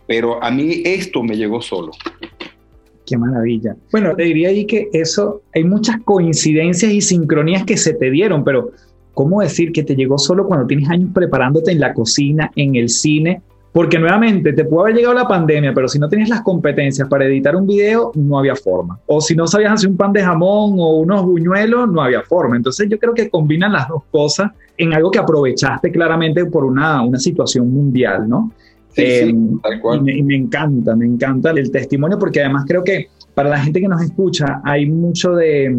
pero 0.07 0.41
a 0.41 0.51
mí 0.51 0.83
esto 0.85 1.21
me 1.21 1.35
llegó 1.35 1.61
solo. 1.61 1.91
Qué 3.07 3.17
maravilla. 3.17 3.77
Bueno, 3.89 4.13
te 4.17 4.23
diría 4.23 4.49
ahí 4.49 4.65
que 4.65 4.89
eso, 4.91 5.41
hay 5.55 5.63
muchas 5.63 6.01
coincidencias 6.03 6.91
y 6.91 6.99
sincronías 6.99 7.63
que 7.63 7.77
se 7.77 7.93
te 7.93 8.11
dieron, 8.11 8.43
pero 8.43 8.71
¿cómo 9.13 9.39
decir 9.39 9.71
que 9.71 9.83
te 9.83 9.95
llegó 9.95 10.17
solo 10.17 10.45
cuando 10.45 10.67
tienes 10.67 10.89
años 10.89 11.11
preparándote 11.13 11.71
en 11.71 11.79
la 11.79 11.93
cocina, 11.93 12.51
en 12.57 12.75
el 12.75 12.89
cine? 12.89 13.41
Porque 13.71 13.97
nuevamente 13.97 14.51
te 14.51 14.65
pudo 14.65 14.81
haber 14.81 14.95
llegado 14.95 15.13
la 15.13 15.25
pandemia, 15.25 15.73
pero 15.73 15.87
si 15.87 15.99
no 15.99 16.09
tenías 16.09 16.27
las 16.27 16.41
competencias 16.41 17.07
para 17.07 17.25
editar 17.25 17.55
un 17.55 17.65
video, 17.65 18.11
no 18.15 18.39
había 18.39 18.57
forma. 18.57 18.99
O 19.05 19.21
si 19.21 19.35
no 19.35 19.47
sabías 19.47 19.71
hacer 19.71 19.89
un 19.89 19.95
pan 19.95 20.11
de 20.11 20.21
jamón 20.21 20.75
o 20.77 20.97
unos 20.97 21.23
buñuelos, 21.23 21.89
no 21.89 22.01
había 22.01 22.23
forma. 22.23 22.57
Entonces 22.57 22.89
yo 22.89 22.99
creo 22.99 23.13
que 23.13 23.29
combinan 23.29 23.71
las 23.71 23.87
dos 23.87 24.03
cosas 24.11 24.51
en 24.75 24.93
algo 24.93 25.11
que 25.11 25.19
aprovechaste 25.19 25.91
claramente 25.91 26.45
por 26.45 26.65
una, 26.65 27.01
una 27.03 27.19
situación 27.19 27.71
mundial, 27.71 28.27
¿no? 28.27 28.51
Eh, 28.97 29.27
y, 29.29 30.23
me, 30.23 30.35
encanta, 30.35 30.95
me 30.95 31.05
encanta 31.05 31.51
el 31.51 31.71
testimonio 31.71 32.17
porque 32.17 32.41
además 32.41 32.65
creo 32.67 32.83
que 32.83 33.07
para 33.35 33.49
la 33.49 33.59
gente 33.59 33.79
que 33.79 33.87
nos 33.87 34.01
escucha 34.01 34.61
hay 34.63 34.87
mucho 34.89 35.33
de, 35.33 35.75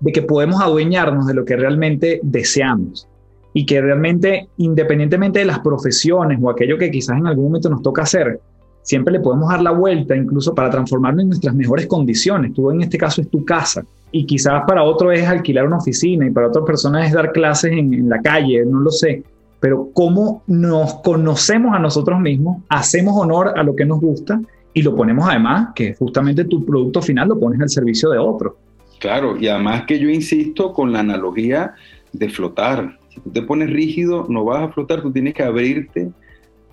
de 0.00 0.12
que 0.12 0.22
podemos 0.22 0.60
adueñarnos 0.60 1.26
de 1.26 1.34
lo 1.34 1.44
que 1.44 1.56
realmente 1.56 2.20
deseamos 2.22 3.06
y 3.52 3.66
que 3.66 3.80
realmente 3.82 4.48
independientemente 4.56 5.40
de 5.40 5.44
las 5.44 5.58
profesiones 5.58 6.38
o 6.40 6.48
aquello 6.48 6.78
que 6.78 6.90
quizás 6.90 7.18
en 7.18 7.26
algún 7.26 7.44
momento 7.46 7.68
nos 7.68 7.82
toca 7.82 8.02
hacer, 8.02 8.40
siempre 8.80 9.12
le 9.12 9.20
podemos 9.20 9.50
dar 9.50 9.62
la 9.62 9.72
vuelta 9.72 10.16
incluso 10.16 10.54
para 10.54 10.70
transformarlo 10.70 11.20
en 11.20 11.28
nuestras 11.28 11.54
mejores 11.54 11.86
condiciones. 11.86 12.54
Tú 12.54 12.70
en 12.70 12.80
este 12.80 12.96
caso 12.96 13.20
es 13.20 13.28
tu 13.28 13.44
casa 13.44 13.84
y 14.10 14.24
quizás 14.24 14.62
para 14.66 14.82
otro 14.82 15.12
es 15.12 15.26
alquilar 15.28 15.66
una 15.66 15.76
oficina 15.76 16.26
y 16.26 16.30
para 16.30 16.48
otra 16.48 16.64
persona 16.64 17.06
es 17.06 17.12
dar 17.12 17.32
clases 17.32 17.72
en, 17.72 17.92
en 17.92 18.08
la 18.08 18.20
calle, 18.22 18.64
no 18.64 18.80
lo 18.80 18.90
sé 18.90 19.22
pero 19.62 19.90
cómo 19.94 20.42
nos 20.48 20.94
conocemos 21.02 21.72
a 21.72 21.78
nosotros 21.78 22.18
mismos, 22.18 22.64
hacemos 22.68 23.14
honor 23.16 23.56
a 23.56 23.62
lo 23.62 23.76
que 23.76 23.84
nos 23.84 24.00
gusta 24.00 24.40
y 24.74 24.82
lo 24.82 24.96
ponemos 24.96 25.28
además, 25.28 25.68
que 25.76 25.94
justamente 25.94 26.44
tu 26.44 26.66
producto 26.66 27.00
final 27.00 27.28
lo 27.28 27.38
pones 27.38 27.60
al 27.60 27.68
servicio 27.68 28.10
de 28.10 28.18
otro. 28.18 28.58
Claro, 28.98 29.36
y 29.38 29.46
además 29.46 29.84
que 29.86 30.00
yo 30.00 30.08
insisto 30.08 30.72
con 30.72 30.92
la 30.92 30.98
analogía 30.98 31.74
de 32.12 32.28
flotar. 32.28 32.98
Si 33.10 33.20
tú 33.20 33.30
te 33.30 33.42
pones 33.42 33.70
rígido, 33.70 34.26
no 34.28 34.44
vas 34.44 34.64
a 34.64 34.72
flotar, 34.72 35.00
tú 35.00 35.12
tienes 35.12 35.32
que 35.32 35.44
abrirte 35.44 36.10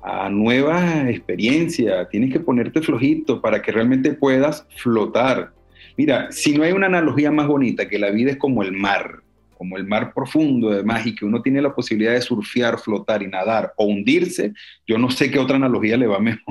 a 0.02 0.28
nuevas 0.32 1.10
experiencias, 1.10 2.10
tienes 2.10 2.34
que 2.34 2.40
ponerte 2.40 2.82
flojito 2.82 3.40
para 3.40 3.62
que 3.62 3.72
realmente 3.72 4.14
puedas 4.14 4.66
flotar. 4.78 5.52
Mira, 5.96 6.32
si 6.32 6.58
no 6.58 6.64
hay 6.64 6.72
una 6.72 6.88
analogía 6.88 7.32
más 7.32 7.46
bonita 7.46 7.88
que 7.88 8.00
la 8.00 8.10
vida 8.10 8.32
es 8.32 8.38
como 8.38 8.64
el 8.64 8.72
mar, 8.72 9.22
como 9.60 9.76
el 9.76 9.86
mar 9.86 10.14
profundo 10.16 10.72
además 10.72 11.06
y 11.06 11.14
que 11.14 11.26
uno 11.26 11.42
tiene 11.42 11.62
la 11.62 11.76
posibilidad 11.76 12.14
de 12.14 12.22
surfear, 12.22 12.80
flotar 12.80 13.22
y 13.22 13.28
nadar 13.28 13.74
o 13.76 13.88
hundirse, 13.88 14.54
yo 14.88 14.98
no 14.98 15.12
sé 15.12 15.30
qué 15.30 15.38
otra 15.38 15.58
analogía 15.58 15.98
le 15.98 16.08
va 16.08 16.18
mejor. 16.18 16.42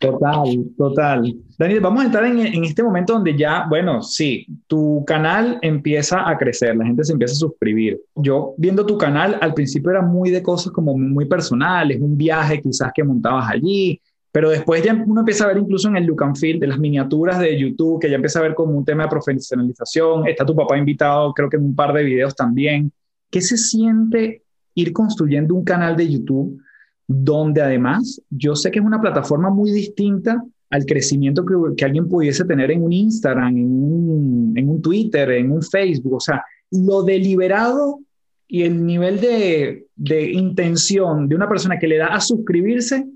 Total, 0.00 0.64
total. 0.76 1.34
Daniel, 1.58 1.80
vamos 1.80 2.02
a 2.02 2.06
entrar 2.06 2.24
en, 2.24 2.38
en, 2.38 2.64
este 2.64 2.82
momento 2.82 3.12
donde 3.12 3.36
ya, 3.36 3.66
bueno, 3.68 4.02
sí, 4.02 4.46
tu 4.66 5.04
canal 5.06 5.58
empieza 5.60 6.28
a 6.28 6.36
crecer, 6.38 6.76
la 6.76 6.86
gente 6.86 7.04
se 7.04 7.12
empieza 7.12 7.32
a 7.32 7.36
suscribir. 7.36 8.00
Yo 8.14 8.54
viendo 8.56 8.86
tu 8.86 8.96
canal, 8.96 9.38
al 9.40 9.52
principio 9.52 9.90
era 9.90 10.02
muy 10.02 10.30
de 10.30 10.42
cosas 10.42 10.72
como 10.72 10.96
muy 10.96 11.26
personales, 11.26 12.00
un 12.00 12.16
viaje 12.16 12.60
quizás 12.62 12.90
que 12.94 13.04
montabas 13.04 13.50
allí, 13.50 14.00
pero 14.36 14.50
después 14.50 14.82
ya 14.82 14.92
uno 14.92 15.20
empieza 15.20 15.44
a 15.44 15.46
ver 15.46 15.56
incluso 15.56 15.88
en 15.88 15.96
el 15.96 16.04
look 16.04 16.22
and 16.22 16.36
feel 16.36 16.60
de 16.60 16.66
las 16.66 16.78
miniaturas 16.78 17.40
de 17.40 17.58
YouTube, 17.58 17.98
que 17.98 18.10
ya 18.10 18.16
empieza 18.16 18.38
a 18.38 18.42
ver 18.42 18.54
como 18.54 18.76
un 18.76 18.84
tema 18.84 19.04
de 19.04 19.08
profesionalización. 19.08 20.28
Está 20.28 20.44
tu 20.44 20.54
papá 20.54 20.76
invitado, 20.76 21.32
creo 21.32 21.48
que 21.48 21.56
en 21.56 21.64
un 21.64 21.74
par 21.74 21.94
de 21.94 22.02
videos 22.02 22.36
también. 22.36 22.92
¿Qué 23.30 23.40
se 23.40 23.56
siente 23.56 24.42
ir 24.74 24.92
construyendo 24.92 25.54
un 25.54 25.64
canal 25.64 25.96
de 25.96 26.10
YouTube 26.10 26.60
donde 27.06 27.62
además 27.62 28.20
yo 28.28 28.54
sé 28.54 28.70
que 28.70 28.78
es 28.78 28.84
una 28.84 29.00
plataforma 29.00 29.48
muy 29.48 29.72
distinta 29.72 30.44
al 30.68 30.84
crecimiento 30.84 31.46
que, 31.46 31.54
que 31.74 31.86
alguien 31.86 32.06
pudiese 32.06 32.44
tener 32.44 32.70
en 32.70 32.82
un 32.82 32.92
Instagram, 32.92 33.56
en 33.56 33.64
un, 33.64 34.52
en 34.54 34.68
un 34.68 34.82
Twitter, 34.82 35.30
en 35.30 35.50
un 35.50 35.62
Facebook? 35.62 36.12
O 36.12 36.20
sea, 36.20 36.44
lo 36.72 37.04
deliberado 37.04 38.00
y 38.46 38.64
el 38.64 38.84
nivel 38.84 39.18
de, 39.18 39.86
de 39.96 40.30
intención 40.30 41.26
de 41.26 41.36
una 41.36 41.48
persona 41.48 41.78
que 41.78 41.88
le 41.88 41.96
da 41.96 42.08
a 42.08 42.20
suscribirse 42.20 43.06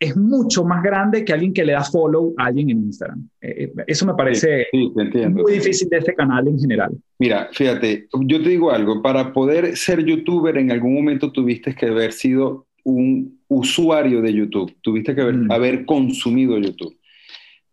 es 0.00 0.16
mucho 0.16 0.64
más 0.64 0.82
grande 0.82 1.26
que 1.26 1.34
alguien 1.34 1.52
que 1.52 1.62
le 1.62 1.72
da 1.72 1.84
follow 1.84 2.32
a 2.38 2.46
alguien 2.46 2.70
en 2.70 2.78
Instagram. 2.84 3.28
Eh, 3.42 3.64
eh, 3.64 3.84
eso 3.86 4.06
me 4.06 4.14
parece 4.14 4.66
muy 4.72 5.52
difícil 5.52 5.90
de 5.90 5.98
este 5.98 6.14
canal 6.14 6.48
en 6.48 6.58
general. 6.58 6.90
Mira, 7.18 7.50
fíjate, 7.52 8.08
yo 8.22 8.42
te 8.42 8.48
digo 8.48 8.70
algo, 8.70 9.02
para 9.02 9.30
poder 9.34 9.76
ser 9.76 10.02
youtuber 10.02 10.56
en 10.56 10.72
algún 10.72 10.94
momento 10.94 11.30
tuviste 11.30 11.74
que 11.74 11.86
haber 11.86 12.12
sido 12.12 12.66
un 12.82 13.40
usuario 13.48 14.22
de 14.22 14.32
YouTube, 14.32 14.74
tuviste 14.80 15.14
que 15.14 15.20
haber, 15.20 15.36
mm. 15.36 15.52
haber 15.52 15.84
consumido 15.84 16.56
YouTube, 16.56 16.96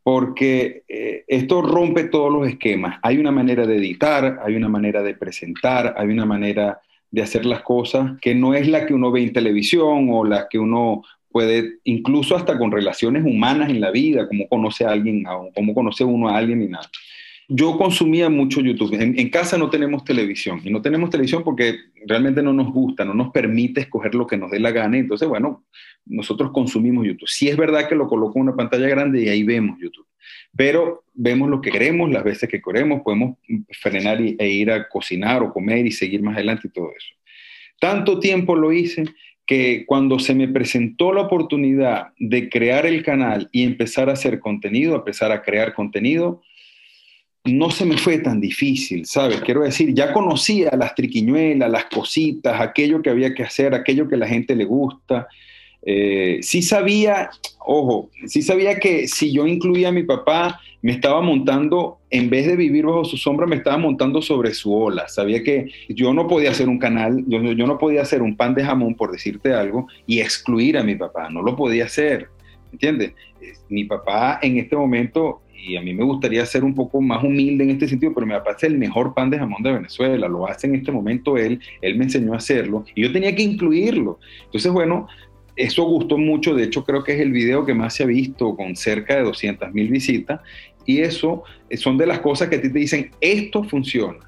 porque 0.03 0.83
eh, 0.89 1.23
esto 1.27 1.61
rompe 1.61 2.05
todos 2.05 2.31
los 2.31 2.45
esquemas. 2.45 2.99
Hay 3.03 3.19
una 3.19 3.31
manera 3.31 3.65
de 3.65 3.77
editar, 3.77 4.39
hay 4.43 4.55
una 4.57 4.67
manera 4.67 5.01
de 5.01 5.13
presentar, 5.13 5.95
hay 5.97 6.09
una 6.09 6.25
manera 6.25 6.81
de 7.09 7.21
hacer 7.21 7.45
las 7.45 7.61
cosas 7.61 8.19
que 8.19 8.35
no 8.35 8.53
es 8.53 8.67
la 8.67 8.85
que 8.85 8.93
uno 8.93 9.11
ve 9.11 9.23
en 9.23 9.31
televisión 9.31 10.09
o 10.11 10.25
la 10.25 10.47
que 10.49 10.59
uno 10.59 11.03
puede, 11.31 11.79
incluso 11.83 12.35
hasta 12.35 12.57
con 12.57 12.71
relaciones 12.71 13.23
humanas 13.25 13.69
en 13.69 13.81
la 13.81 13.91
vida, 13.91 14.27
cómo 14.27 14.47
conoce 14.47 14.85
a 14.85 14.91
alguien, 14.91 15.23
cómo 15.53 15.73
conoce 15.73 16.03
uno 16.03 16.29
a 16.29 16.37
alguien 16.37 16.61
y 16.61 16.67
nada. 16.67 16.89
Yo 17.49 17.77
consumía 17.77 18.29
mucho 18.29 18.59
YouTube. 18.59 18.93
En, 18.93 19.29
casa 19.29 19.57
no 19.57 19.69
tenemos 19.69 20.03
televisión 20.03 20.59
y 20.65 20.69
no 20.69 20.81
tenemos 20.81 21.09
televisión 21.09 21.43
porque 21.45 21.77
realmente 22.05 22.43
no 22.43 22.51
nos 22.51 22.73
gusta, 22.73 23.05
no 23.05 23.13
nos 23.13 23.31
permite 23.31 23.79
escoger 23.79 24.15
lo 24.15 24.27
que 24.27 24.35
nos 24.35 24.51
dé 24.51 24.59
la 24.59 24.71
gana. 24.71 24.97
Entonces, 24.97 25.29
bueno, 25.29 25.63
nosotros 26.05 26.51
consumimos 26.51 27.05
YouTube. 27.05 27.29
Sí 27.29 27.47
es 27.47 27.55
verdad 27.55 27.87
que 27.87 27.95
lo 27.95 28.07
coloco 28.07 28.37
en 28.37 28.43
una 28.43 28.55
pantalla 28.55 28.89
grande 28.89 29.23
y 29.23 29.29
ahí 29.29 29.43
vemos 29.43 29.79
YouTube, 29.79 30.07
pero 30.57 31.05
vemos 31.13 31.49
lo 31.49 31.61
que 31.61 31.71
queremos, 31.71 32.11
las 32.11 32.25
veces 32.25 32.49
que 32.49 32.61
queremos, 32.61 33.01
podemos 33.01 33.37
frenar 33.79 34.19
e 34.21 34.49
ir 34.49 34.69
a 34.69 34.89
cocinar 34.89 35.41
o 35.41 35.53
comer 35.53 35.85
y 35.85 35.91
seguir 35.91 36.21
más 36.21 36.35
adelante 36.35 36.67
y 36.67 36.71
todo 36.71 36.91
eso. 36.97 37.13
Tanto 37.79 38.19
tiempo 38.19 38.55
lo 38.55 38.73
hice 38.73 39.05
que 39.47 39.85
cuando 39.87 40.19
se 40.19 40.35
me 40.35 40.49
presentó 40.49 41.13
la 41.13 41.21
oportunidad 41.21 42.09
de 42.19 42.49
crear 42.49 42.85
el 42.85 43.01
canal 43.01 43.49
y 43.53 43.63
empezar 43.63 44.09
a 44.09 44.13
hacer 44.13 44.39
contenido, 44.39 44.95
empezar 44.95 45.31
a 45.31 45.41
crear 45.41 45.73
contenido, 45.73 46.41
no 47.45 47.71
se 47.71 47.85
me 47.85 47.97
fue 47.97 48.17
tan 48.17 48.41
difícil, 48.41 49.05
¿sabes? 49.05 49.39
Quiero 49.39 49.61
decir, 49.61 49.93
ya 49.93 50.11
conocía 50.11 50.71
las 50.77 50.93
triquiñuelas, 50.95 51.71
las 51.71 51.85
cositas, 51.85 52.59
aquello 52.59 53.01
que 53.01 53.09
había 53.09 53.33
que 53.33 53.43
hacer, 53.43 53.73
aquello 53.73 54.09
que 54.09 54.15
a 54.15 54.19
la 54.19 54.27
gente 54.27 54.53
le 54.53 54.65
gusta. 54.65 55.27
Eh, 55.89 56.39
sí 56.41 56.61
sabía, 56.61 57.29
ojo, 57.59 58.09
sí 58.25 58.41
sabía 58.41 58.77
que 58.77 59.07
si 59.07 59.31
yo 59.31 59.47
incluía 59.47 59.87
a 59.87 59.93
mi 59.93 60.03
papá, 60.03 60.59
me 60.81 60.91
estaba 60.91 61.21
montando, 61.21 61.99
en 62.09 62.29
vez 62.29 62.45
de 62.45 62.57
vivir 62.57 62.85
bajo 62.85 63.05
su 63.05 63.15
sombra, 63.15 63.47
me 63.47 63.55
estaba 63.55 63.77
montando 63.77 64.21
sobre 64.21 64.53
su 64.53 64.75
ola. 64.75 65.07
Sabía 65.07 65.41
que 65.43 65.71
yo 65.87 66.13
no 66.13 66.27
podía 66.27 66.51
hacer 66.51 66.67
un 66.67 66.77
canal, 66.77 67.23
yo, 67.27 67.39
no 67.39 67.77
podía 67.77 68.01
hacer 68.01 68.21
un 68.21 68.35
pan 68.35 68.53
de 68.53 68.65
jamón, 68.65 68.95
por 68.95 69.13
decirte 69.13 69.53
algo, 69.53 69.87
y 70.05 70.19
excluir 70.19 70.77
a 70.77 70.83
mi 70.83 70.95
papá. 70.95 71.29
No 71.29 71.41
lo 71.41 71.55
podía 71.55 71.85
hacer, 71.85 72.27
¿entiendes? 72.73 73.13
Mi 73.69 73.85
papá 73.85 74.39
en 74.41 74.57
este 74.57 74.75
momento, 74.75 75.41
y 75.55 75.77
a 75.77 75.81
mí 75.81 75.93
me 75.93 76.03
gustaría 76.03 76.45
ser 76.45 76.65
un 76.65 76.75
poco 76.75 76.99
más 76.99 77.23
humilde 77.23 77.63
en 77.63 77.69
este 77.71 77.87
sentido, 77.87 78.13
pero 78.13 78.27
mi 78.27 78.33
papá 78.33 78.51
es 78.57 78.63
el 78.63 78.77
mejor 78.77 79.13
pan 79.13 79.29
de 79.29 79.39
jamón 79.39 79.63
de 79.63 79.71
Venezuela, 79.71 80.27
lo 80.27 80.47
hace 80.47 80.67
en 80.67 80.75
este 80.75 80.91
momento 80.91 81.37
él, 81.37 81.61
él 81.81 81.97
me 81.97 82.03
enseñó 82.03 82.33
a 82.33 82.37
hacerlo, 82.37 82.83
y 82.93 83.03
yo 83.03 83.11
tenía 83.13 83.33
que 83.33 83.43
incluirlo. 83.43 84.19
Entonces, 84.45 84.69
bueno, 84.71 85.07
eso 85.57 85.83
gustó 85.83 86.17
mucho, 86.17 86.53
de 86.53 86.63
hecho 86.63 86.85
creo 86.85 87.03
que 87.03 87.13
es 87.13 87.19
el 87.19 87.31
video 87.31 87.65
que 87.65 87.73
más 87.73 87.95
se 87.95 88.03
ha 88.03 88.05
visto 88.05 88.55
con 88.55 88.75
cerca 88.75 89.15
de 89.15 89.23
200 89.23 89.73
mil 89.73 89.89
visitas 89.89 90.39
y 90.85 90.99
eso 90.99 91.43
son 91.75 91.97
de 91.97 92.05
las 92.05 92.19
cosas 92.19 92.47
que 92.47 92.55
a 92.55 92.61
ti 92.61 92.71
te 92.71 92.79
dicen, 92.79 93.11
esto 93.19 93.63
funciona, 93.63 94.19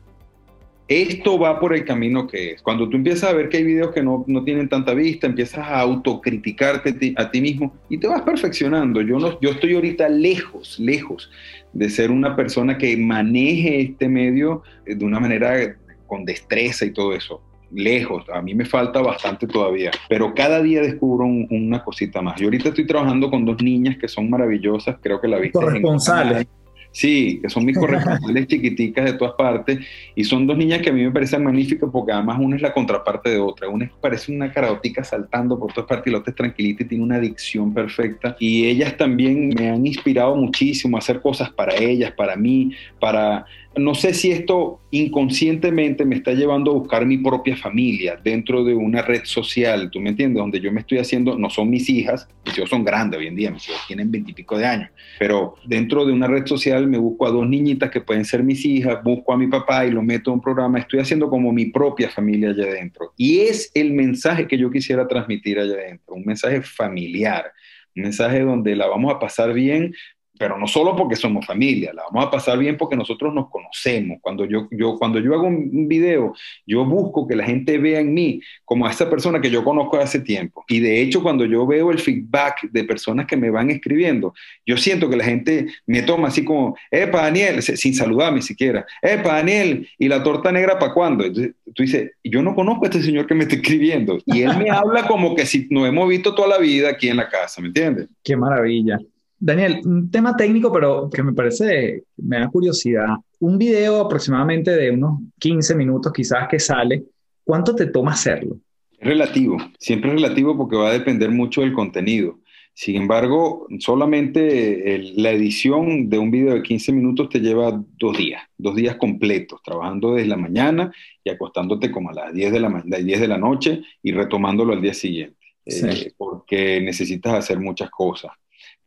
esto 0.88 1.38
va 1.38 1.60
por 1.60 1.76
el 1.76 1.86
camino 1.86 2.26
que 2.26 2.54
es. 2.54 2.64
Cuando 2.64 2.90
tú 2.90 2.98
empiezas 2.98 3.30
a 3.30 3.34
ver 3.34 3.48
que 3.48 3.58
hay 3.58 3.64
videos 3.64 3.94
que 3.94 4.02
no, 4.02 4.26
no 4.28 4.44
tienen 4.44 4.68
tanta 4.68 4.96
vista, 4.96 5.28
empiezas 5.28 5.60
a 5.60 5.80
autocriticarte 5.82 7.14
a 7.16 7.30
ti 7.30 7.42
mismo 7.42 7.76
y 7.90 8.00
te 8.00 8.08
vas 8.08 8.24
perfeccionando. 8.24 9.00
Yo, 9.02 9.20
no, 9.20 9.40
yo 9.40 9.52
estoy 9.52 9.76
ahorita 9.76 10.10
lejos, 10.10 10.80
lejos 10.80 11.30
de 11.74 11.92
ser 11.92 12.10
una 12.10 12.36
persona 12.36 12.80
que 12.80 12.98
maneje 12.98 13.82
este 13.82 14.10
medio 14.10 14.64
de 14.86 15.06
una 15.06 15.20
manera 15.20 15.78
con 16.08 16.26
destreza 16.26 16.86
y 16.86 16.92
todo 16.92 17.14
eso 17.14 17.40
lejos, 17.72 18.26
a 18.34 18.42
mí 18.42 18.54
me 18.54 18.66
falta 18.66 19.02
bastante 19.02 19.48
todavía, 19.48 19.92
pero 20.08 20.34
cada 20.34 20.62
día 20.62 20.82
descubro 20.82 21.26
una 21.26 21.84
cosita 21.84 22.22
más. 22.22 22.40
Yo 22.40 22.46
ahorita 22.46 22.70
estoy 22.70 22.88
trabajando 22.88 23.30
con 23.30 23.46
dos 23.46 23.62
niñas 23.62 23.98
que 23.98 24.08
son 24.08 24.30
maravillosas, 24.30 24.98
creo 25.02 25.20
que 25.22 25.28
la 25.28 25.38
viste. 25.38 25.60
Corresponsales. 25.60 26.48
Sí, 26.92 27.40
que 27.42 27.50
son 27.50 27.66
mis 27.66 27.78
corresponsales 27.78 28.48
chiquiticas 28.48 29.06
de 29.06 29.14
todas 29.14 29.36
partes 29.36 29.80
y 30.16 30.24
son 30.24 30.48
dos 30.48 30.58
niñas 30.58 30.82
que 30.82 30.90
a 30.90 30.94
mí 30.94 31.04
me 31.04 31.12
parecen 31.12 31.44
magníficas 31.44 31.90
porque 31.92 32.12
además 32.12 32.40
una 32.40 32.56
es 32.56 32.62
la 32.62 32.74
contraparte 32.74 33.30
de 33.30 33.40
otra. 33.40 33.70
Una 33.70 33.92
parece 34.02 34.32
una 34.32 34.52
caraotica 34.52 35.04
saltando 35.04 35.60
por 35.60 35.72
todas 35.72 35.88
partes 35.88 36.08
y 36.08 36.12
la 36.12 36.20
otra 36.20 36.32
es 36.32 36.36
tranquilita 36.36 36.84
y 36.84 36.88
tiene 36.88 37.04
una 37.04 37.18
adicción 37.18 37.74
perfecta. 37.74 38.36
Y 38.40 38.66
ellas 38.66 38.98
también 38.98 39.50
me 39.50 39.70
han 39.70 39.86
inspirado 39.86 40.36
muchísimo 40.36 40.98
a 40.98 41.00
hacer 41.00 41.22
cosas 41.22 41.52
para 41.52 41.76
ellas, 41.76 42.12
para 42.14 42.36
mí, 42.36 42.72
para 43.00 43.46
no 43.76 43.94
sé 43.94 44.14
si 44.14 44.32
esto 44.32 44.82
inconscientemente 44.92 46.04
me 46.04 46.16
está 46.16 46.34
llevando 46.34 46.72
a 46.72 46.74
buscar 46.74 47.06
mi 47.06 47.18
propia 47.18 47.56
familia 47.56 48.20
dentro 48.22 48.64
de 48.64 48.74
una 48.74 49.02
red 49.02 49.22
social, 49.24 49.90
¿tú 49.92 50.00
me 50.00 50.10
entiendes? 50.10 50.40
Donde 50.40 50.60
yo 50.60 50.72
me 50.72 50.82
estoy 50.82 50.98
haciendo, 50.98 51.38
no 51.38 51.50
son 51.50 51.70
mis 51.70 51.88
hijas, 51.90 52.28
mis 52.46 52.58
hijos 52.58 52.70
son 52.70 52.84
grandes 52.84 53.20
hoy 53.20 53.28
en 53.28 53.36
día, 53.36 53.52
mis 53.52 53.70
hijos 53.70 53.82
tienen 53.88 54.12
veintipico 54.12 54.58
de 54.58 54.66
años, 54.66 54.90
pero 55.20 55.56
dentro 55.66 56.06
de 56.06 56.12
una 56.12 56.28
red 56.28 56.46
social 56.46 56.88
me 56.88 56.98
busco 56.98 57.28
a 57.28 57.32
dos 57.32 57.48
niñitas 57.48 57.92
que 57.92 58.02
pueden 58.02 58.26
ser 58.26 58.44
mis 58.44 58.66
hijas, 58.66 59.04
busco 59.04 59.34
a 59.34 59.38
mi 59.38 59.48
papá 59.48 59.86
y 59.86 59.92
lo 59.92 60.02
meto 60.02 60.32
en 60.32 60.36
un 60.36 60.42
programa, 60.42 60.80
estoy 60.80 61.00
haciendo 61.00 61.30
como 61.30 61.52
mi 61.52 61.66
propia 61.66 62.10
familia 62.10 62.50
allá 62.50 62.64
adentro. 62.64 63.14
Y 63.18 63.42
es 63.42 63.72
el 63.76 63.94
mensaje 63.94 64.48
que 64.48 64.58
yo 64.58 64.72
quisiera 64.72 65.08
transmitir 65.08 65.60
allá 65.60 65.74
adentro, 65.74 66.16
un 66.16 66.26
mensaje 66.26 66.62
familiar, 66.62 67.52
un 67.96 68.04
mensaje 68.04 68.42
donde 68.42 68.76
la 68.76 68.88
vamos 68.88 69.14
a 69.14 69.20
pasar 69.20 69.54
bien, 69.54 69.94
pero 70.40 70.58
no 70.58 70.68
solo 70.68 70.96
porque 70.96 71.18
somos 71.18 71.46
familia, 71.46 71.92
la 71.94 72.04
vamos 72.04 72.26
a 72.26 72.32
pasar 72.32 72.58
bien 72.58 72.78
porque 72.78 72.96
nosotros 72.96 73.34
nos 73.34 73.50
conocemos. 73.50 74.20
Cuando 74.22 74.46
yo, 74.46 74.70
yo, 74.72 74.96
cuando 74.98 75.20
yo 75.20 75.34
hago 75.34 75.48
un 75.48 75.86
video, 75.90 76.34
yo 76.66 76.86
busco 76.86 77.28
que 77.28 77.36
la 77.36 77.44
gente 77.44 77.78
vea 77.78 78.00
en 78.00 78.14
mí 78.14 78.40
como 78.64 78.88
a 78.88 78.92
esa 78.92 79.10
persona 79.10 79.42
que 79.42 79.52
yo 79.52 79.66
conozco 79.66 79.98
hace 79.98 80.22
tiempo. 80.22 80.64
Y 80.70 80.80
de 80.80 81.02
hecho, 81.02 81.22
cuando 81.22 81.44
yo 81.44 81.68
veo 81.68 81.92
el 81.92 82.00
feedback 82.00 82.72
de 82.72 82.86
personas 82.86 83.26
que 83.26 83.36
me 83.36 83.50
van 83.50 83.70
escribiendo, 83.70 84.34
yo 84.66 84.78
siento 84.78 85.10
que 85.10 85.18
la 85.18 85.26
gente 85.26 85.68
me 85.86 86.04
toma 86.04 86.30
así 86.30 86.46
como, 86.46 86.78
epa, 86.90 87.24
Daniel, 87.24 87.62
sin 87.62 87.94
saludarme 87.94 88.42
siquiera, 88.42 88.86
epa, 89.02 89.34
Daniel, 89.34 89.90
¿y 89.98 90.08
la 90.08 90.24
torta 90.24 90.54
negra 90.54 90.80
para 90.80 90.94
cuándo? 90.94 91.26
Entonces 91.26 91.54
tú 91.76 91.84
dices, 91.84 92.12
yo 92.24 92.42
no 92.42 92.56
conozco 92.56 92.86
a 92.86 92.88
este 92.88 93.04
señor 93.04 93.28
que 93.28 93.36
me 93.36 93.44
está 93.44 93.56
escribiendo. 93.56 94.20
Y 94.26 94.44
él 94.44 94.58
me 94.58 94.70
habla 94.72 95.06
como 95.06 95.36
que 95.36 95.46
si 95.46 95.68
nos 95.70 95.86
hemos 95.86 96.08
visto 96.08 96.34
toda 96.34 96.48
la 96.48 96.60
vida 96.60 96.92
aquí 96.92 97.10
en 97.10 97.18
la 97.18 97.28
casa, 97.28 97.60
¿me 97.60 97.68
entiendes? 97.68 98.08
Qué 98.24 98.38
maravilla. 98.38 99.00
Daniel, 99.40 99.80
un 99.86 100.12
tema 100.12 100.36
técnico, 100.36 100.72
pero 100.72 101.10
que 101.10 101.24
me 101.24 101.34
parece, 101.34 102.04
me 102.18 102.40
da 102.40 102.50
curiosidad. 102.50 103.08
Un 103.40 103.58
video 103.58 104.02
aproximadamente 104.02 104.72
de 104.72 104.92
unos 104.92 105.22
15 105.40 105.76
minutos 105.76 106.12
quizás 106.12 106.48
que 106.50 106.60
sale, 106.60 107.06
¿cuánto 107.46 107.74
te 107.74 107.86
toma 107.86 108.12
hacerlo? 108.12 108.58
Es 108.98 109.08
relativo, 109.08 109.58
siempre 109.80 110.10
es 110.10 110.16
relativo 110.16 110.58
porque 110.58 110.76
va 110.76 110.90
a 110.90 110.94
depender 110.94 111.32
mucho 111.32 111.62
del 111.62 111.72
contenido. 111.72 112.40
Sin 112.74 112.96
embargo, 112.96 113.68
solamente 113.80 115.14
la 115.16 115.32
edición 115.32 116.10
de 116.10 116.18
un 116.18 116.32
video 116.32 116.54
de 116.54 116.64
15 116.64 116.92
minutos 116.92 117.30
te 117.30 117.40
lleva 117.40 117.82
dos 117.98 118.18
días, 118.18 118.42
dos 118.58 118.76
días 118.76 118.96
completos, 118.96 119.62
trabajando 119.64 120.14
desde 120.14 120.30
la 120.30 120.38
mañana 120.38 120.92
y 121.24 121.30
acostándote 121.30 121.92
como 121.92 122.10
a 122.10 122.14
las 122.14 122.34
10 122.34 122.52
de 122.52 122.60
la, 122.60 122.84
10 122.86 123.22
de 123.22 123.28
la 123.28 123.38
noche 123.38 123.82
y 124.04 124.12
retomándolo 124.12 124.74
al 124.74 124.82
día 124.82 124.94
siguiente, 124.94 125.36
eh, 125.66 126.14
porque 126.18 126.80
necesitas 126.82 127.34
hacer 127.34 127.60
muchas 127.60 127.90
cosas 127.90 128.32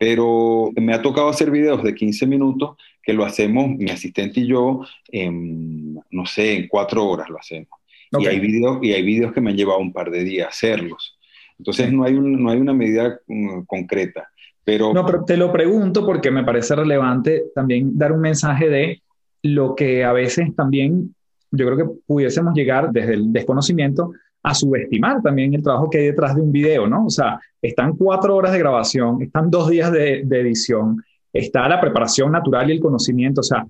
pero 0.02 0.72
me 0.74 0.94
ha 0.94 1.00
tocado 1.00 1.28
hacer 1.28 1.48
videos 1.48 1.80
de 1.84 1.94
15 1.94 2.26
minutos 2.26 2.76
que 3.00 3.12
lo 3.12 3.24
hacemos 3.24 3.68
mi 3.68 3.88
asistente 3.88 4.40
y 4.40 4.48
yo, 4.48 4.80
en, 5.06 5.94
no 6.10 6.26
sé, 6.26 6.56
en 6.56 6.66
cuatro 6.66 7.06
horas 7.06 7.30
lo 7.30 7.38
hacemos. 7.38 7.68
Y, 8.18 8.26
hay 8.26 8.40
videos, 8.40 8.80
y 8.82 8.94
hay 8.94 9.04
videos 9.04 9.32
que 9.32 9.40
me 9.40 9.50
han 9.50 9.56
llevado 9.56 9.78
un 9.78 9.92
par 9.92 10.10
de 10.10 10.24
días 10.24 10.48
hacerlos. 10.48 11.16
Entonces 11.56 11.92
no 11.92 12.02
hay, 12.02 12.14
no 12.14 12.50
hay 12.50 12.58
una 12.58 12.74
medida 12.74 13.16
mm, 13.28 13.60
concreta. 13.60 14.28
Pero, 14.64 14.92
no, 14.92 15.06
pero 15.06 15.24
te 15.24 15.36
lo 15.36 15.52
pregunto 15.52 16.04
porque 16.04 16.32
me 16.32 16.42
parece 16.42 16.74
relevante 16.74 17.44
también 17.54 17.96
dar 17.96 18.10
un 18.10 18.22
mensaje 18.22 18.68
de 18.68 19.02
lo 19.42 19.76
que 19.76 20.02
a 20.02 20.12
veces 20.12 20.52
también 20.56 21.14
yo 21.52 21.64
creo 21.64 21.76
que 21.76 21.94
pudiésemos 22.08 22.54
llegar 22.54 22.90
desde 22.90 23.14
el 23.14 23.32
desconocimiento 23.32 24.10
a 24.42 24.54
subestimar 24.54 25.22
también 25.22 25.54
el 25.54 25.62
trabajo 25.62 25.88
que 25.88 25.98
hay 25.98 26.06
detrás 26.06 26.34
de 26.34 26.42
un 26.42 26.52
video, 26.52 26.86
¿no? 26.86 27.06
O 27.06 27.10
sea, 27.10 27.38
están 27.60 27.96
cuatro 27.96 28.36
horas 28.36 28.52
de 28.52 28.58
grabación, 28.58 29.22
están 29.22 29.50
dos 29.50 29.70
días 29.70 29.92
de, 29.92 30.22
de 30.24 30.40
edición, 30.40 31.02
está 31.32 31.68
la 31.68 31.80
preparación 31.80 32.32
natural 32.32 32.68
y 32.68 32.74
el 32.74 32.80
conocimiento, 32.80 33.40
o 33.40 33.44
sea, 33.44 33.66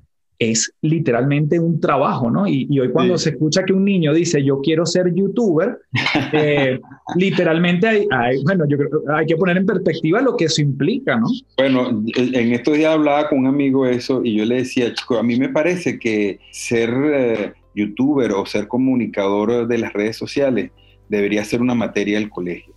es 0.51 0.75
literalmente 0.83 1.59
un 1.59 1.81
trabajo, 1.81 2.31
¿no? 2.31 2.47
Y, 2.47 2.79
hoy 2.79 2.91
cuando 2.91 3.17
se 3.17 3.31
escucha 3.31 3.65
que 3.65 3.73
un 3.73 3.85
niño 3.85 4.13
dice, 4.13 4.43
yo 4.43 4.61
quiero 4.61 4.85
ser 4.87 5.15
youtuber, 5.15 5.79
eh, 6.33 6.81
literalmente 7.17 8.07
hay, 8.11 8.43
bueno, 8.45 8.65
yo 8.69 8.77
creo, 8.77 8.91
hay 9.15 9.27
que 9.27 9.37
poner 9.37 9.59
en 9.59 9.67
perspectiva 9.67 10.21
lo 10.21 10.37
que 10.37 10.47
eso 10.47 10.61
implica, 10.61 11.17
¿no? 11.17 11.27
Bueno, 11.57 12.03
en 12.17 12.53
estos 12.53 12.77
días 12.77 12.93
hablaba 12.93 13.29
con 13.29 13.41
un 13.41 13.47
amigo 13.47 13.87
eso 13.87 14.23
y 14.25 14.37
yo 14.37 14.45
le 14.45 14.57
decía, 14.57 14.93
chico, 14.95 15.19
a 15.19 15.23
mí 15.23 15.39
me 15.39 15.49
parece 15.49 15.99
que 15.99 16.41
ser 16.51 16.91
eh, 16.91 17.53
youtuber 17.75 18.33
o 18.33 18.47
ser 18.47 18.69
comunicador 18.69 19.67
de 19.67 19.79
las 19.79 19.93
redes 19.93 20.17
sociales 20.17 20.71
debería 21.09 21.45
ser 21.45 21.61
una 21.61 21.75
materia 21.75 22.19
del 22.19 22.31
colegio. 22.31 22.75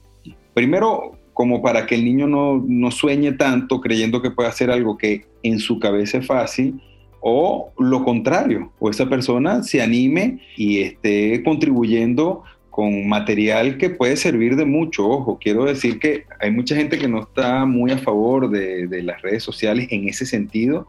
Primero, 0.53 1.17
como 1.33 1.61
para 1.61 1.85
que 1.85 1.95
el 1.95 2.05
niño 2.05 2.27
no, 2.27 2.63
no 2.65 2.91
sueñe 2.91 3.33
tanto 3.33 3.81
creyendo 3.81 4.21
que 4.21 4.31
puede 4.31 4.49
hacer 4.49 4.71
algo 4.71 4.97
que 4.97 5.25
en 5.43 5.59
su 5.59 5.79
cabeza 5.79 6.19
es 6.19 6.27
fácil, 6.27 6.81
o 7.19 7.71
lo 7.79 8.03
contrario, 8.03 8.71
o 8.79 8.89
esa 8.89 9.09
persona 9.09 9.63
se 9.63 9.81
anime 9.81 10.39
y 10.55 10.79
esté 10.79 11.43
contribuyendo 11.43 12.43
con 12.69 13.07
material 13.07 13.77
que 13.77 13.89
puede 13.89 14.15
servir 14.15 14.55
de 14.55 14.65
mucho. 14.65 15.07
Ojo, 15.07 15.39
quiero 15.41 15.65
decir 15.65 15.97
que 15.97 16.25
hay 16.39 16.51
mucha 16.51 16.75
gente 16.75 16.97
que 16.97 17.07
no 17.07 17.21
está 17.21 17.65
muy 17.65 17.91
a 17.91 17.97
favor 17.97 18.49
de, 18.49 18.87
de 18.87 19.01
las 19.01 19.21
redes 19.21 19.43
sociales 19.43 19.87
en 19.91 20.07
ese 20.07 20.25
sentido 20.25 20.87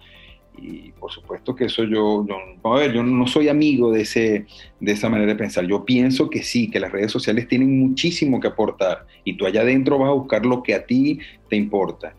y 0.57 0.93
por 0.93 1.13
supuesto 1.13 1.55
que 1.55 1.67
eso 1.67 1.85
yo, 1.85 2.25
a 2.65 2.75
ver, 2.77 2.93
yo 2.93 3.03
no 3.03 3.27
soy 3.27 3.49
amigo 3.49 3.93
de, 3.93 4.03
ese, 4.03 4.47
de 4.81 4.93
esa 4.93 5.09
manera 5.09 5.33
de 5.33 5.39
pensar. 5.39 5.67
Yo 5.67 5.85
pienso 5.85 6.31
que 6.31 6.43
sí, 6.43 6.71
que 6.71 6.81
las 6.81 6.93
redes 6.93 7.13
sociales 7.13 7.49
tienen 7.49 7.79
muchísimo 7.79 8.41
que 8.41 8.49
aportar 8.49 9.07
y 9.25 9.37
tú 9.37 9.47
allá 9.47 9.61
adentro 9.61 9.99
vas 9.99 10.11
a 10.11 10.15
buscar 10.15 10.45
lo 10.47 10.63
que 10.63 10.75
a 10.75 10.87
ti 10.87 11.19
te 11.49 11.57
importa. 11.57 12.15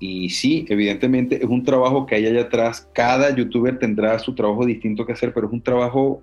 Y 0.00 0.30
sí, 0.30 0.64
evidentemente 0.68 1.36
es 1.36 1.44
un 1.44 1.64
trabajo 1.64 2.06
que 2.06 2.14
hay 2.14 2.26
allá 2.26 2.42
atrás. 2.42 2.88
Cada 2.94 3.34
youtuber 3.34 3.78
tendrá 3.78 4.18
su 4.18 4.34
trabajo 4.34 4.64
distinto 4.64 5.04
que 5.04 5.12
hacer, 5.12 5.32
pero 5.32 5.46
es 5.48 5.52
un 5.52 5.62
trabajo 5.62 6.22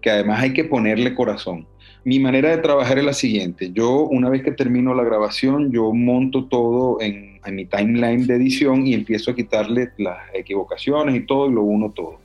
que 0.00 0.10
además 0.10 0.42
hay 0.42 0.52
que 0.52 0.64
ponerle 0.64 1.14
corazón. 1.14 1.66
Mi 2.08 2.18
manera 2.18 2.48
de 2.48 2.62
trabajar 2.62 2.96
es 2.96 3.04
la 3.04 3.12
siguiente. 3.12 3.70
Yo 3.70 4.04
una 4.04 4.30
vez 4.30 4.42
que 4.42 4.50
termino 4.50 4.94
la 4.94 5.04
grabación, 5.04 5.70
yo 5.70 5.92
monto 5.92 6.46
todo 6.46 7.02
en, 7.02 7.38
en 7.44 7.54
mi 7.54 7.66
timeline 7.66 8.26
de 8.26 8.36
edición 8.36 8.86
y 8.86 8.94
empiezo 8.94 9.30
a 9.30 9.34
quitarle 9.34 9.90
las 9.98 10.16
equivocaciones 10.32 11.14
y 11.14 11.26
todo 11.26 11.50
y 11.50 11.52
lo 11.52 11.60
uno 11.64 11.90
todo. 11.90 12.18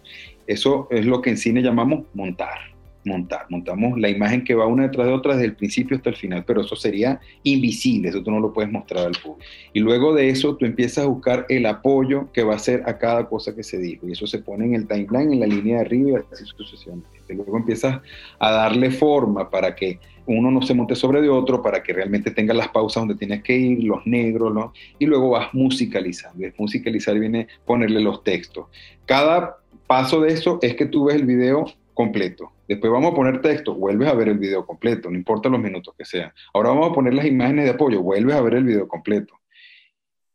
Eso 0.47 0.87
es 0.89 1.05
lo 1.05 1.21
que 1.21 1.31
en 1.31 1.37
cine 1.37 1.61
llamamos 1.61 2.05
montar 2.13 2.72
montar. 3.05 3.45
Montamos 3.49 3.99
la 3.99 4.09
imagen 4.09 4.43
que 4.43 4.55
va 4.55 4.67
una 4.67 4.83
detrás 4.83 5.07
de 5.07 5.13
otra 5.13 5.33
desde 5.33 5.45
el 5.45 5.55
principio 5.55 5.97
hasta 5.97 6.09
el 6.09 6.15
final, 6.15 6.43
pero 6.45 6.61
eso 6.61 6.75
sería 6.75 7.19
invisible, 7.43 8.09
eso 8.09 8.23
tú 8.23 8.31
no 8.31 8.39
lo 8.39 8.53
puedes 8.53 8.71
mostrar 8.71 9.07
al 9.07 9.13
público. 9.13 9.39
Y 9.73 9.79
luego 9.79 10.13
de 10.13 10.29
eso 10.29 10.55
tú 10.55 10.65
empiezas 10.65 11.05
a 11.05 11.07
buscar 11.07 11.45
el 11.49 11.65
apoyo 11.65 12.31
que 12.31 12.43
va 12.43 12.55
a 12.55 12.59
ser 12.59 12.83
a 12.85 12.97
cada 12.97 13.27
cosa 13.27 13.55
que 13.55 13.63
se 13.63 13.77
dijo, 13.77 14.07
y 14.07 14.13
eso 14.13 14.27
se 14.27 14.39
pone 14.39 14.65
en 14.65 14.75
el 14.75 14.87
timeline, 14.87 15.33
en 15.33 15.39
la 15.39 15.47
línea 15.47 15.77
de 15.77 15.81
arriba 15.81 16.19
y 16.19 16.33
así 16.33 16.45
sucesivamente. 16.45 17.09
Luego 17.29 17.57
empiezas 17.57 18.01
a 18.39 18.51
darle 18.51 18.91
forma 18.91 19.49
para 19.49 19.75
que 19.75 19.99
uno 20.25 20.51
no 20.51 20.61
se 20.61 20.73
monte 20.73 20.95
sobre 20.95 21.21
de 21.21 21.29
otro, 21.29 21.61
para 21.61 21.81
que 21.83 21.93
realmente 21.93 22.31
tenga 22.31 22.53
las 22.53 22.69
pausas 22.69 23.01
donde 23.01 23.15
tienes 23.15 23.43
que 23.43 23.57
ir, 23.57 23.83
los 23.83 24.05
negros, 24.05 24.53
¿no? 24.53 24.73
Y 24.99 25.05
luego 25.05 25.31
vas 25.31 25.53
musicalizando. 25.53 26.45
Y 26.45 26.53
musicalizar 26.57 27.17
viene 27.19 27.47
ponerle 27.65 28.01
los 28.01 28.23
textos. 28.23 28.67
Cada 29.05 29.57
paso 29.87 30.21
de 30.21 30.33
eso 30.33 30.59
es 30.61 30.75
que 30.75 30.85
tú 30.85 31.05
ves 31.05 31.15
el 31.15 31.25
video 31.25 31.65
completo. 31.93 32.51
Después 32.67 32.91
vamos 32.91 33.11
a 33.11 33.15
poner 33.15 33.41
texto, 33.41 33.75
vuelves 33.75 34.07
a 34.07 34.13
ver 34.13 34.29
el 34.29 34.37
video 34.37 34.65
completo, 34.65 35.09
no 35.09 35.17
importa 35.17 35.49
los 35.49 35.59
minutos 35.59 35.93
que 35.97 36.05
sean. 36.05 36.31
Ahora 36.53 36.69
vamos 36.69 36.91
a 36.91 36.93
poner 36.93 37.13
las 37.13 37.25
imágenes 37.25 37.65
de 37.65 37.71
apoyo, 37.71 38.01
vuelves 38.01 38.35
a 38.35 38.41
ver 38.41 38.55
el 38.55 38.63
video 38.63 38.87
completo. 38.87 39.35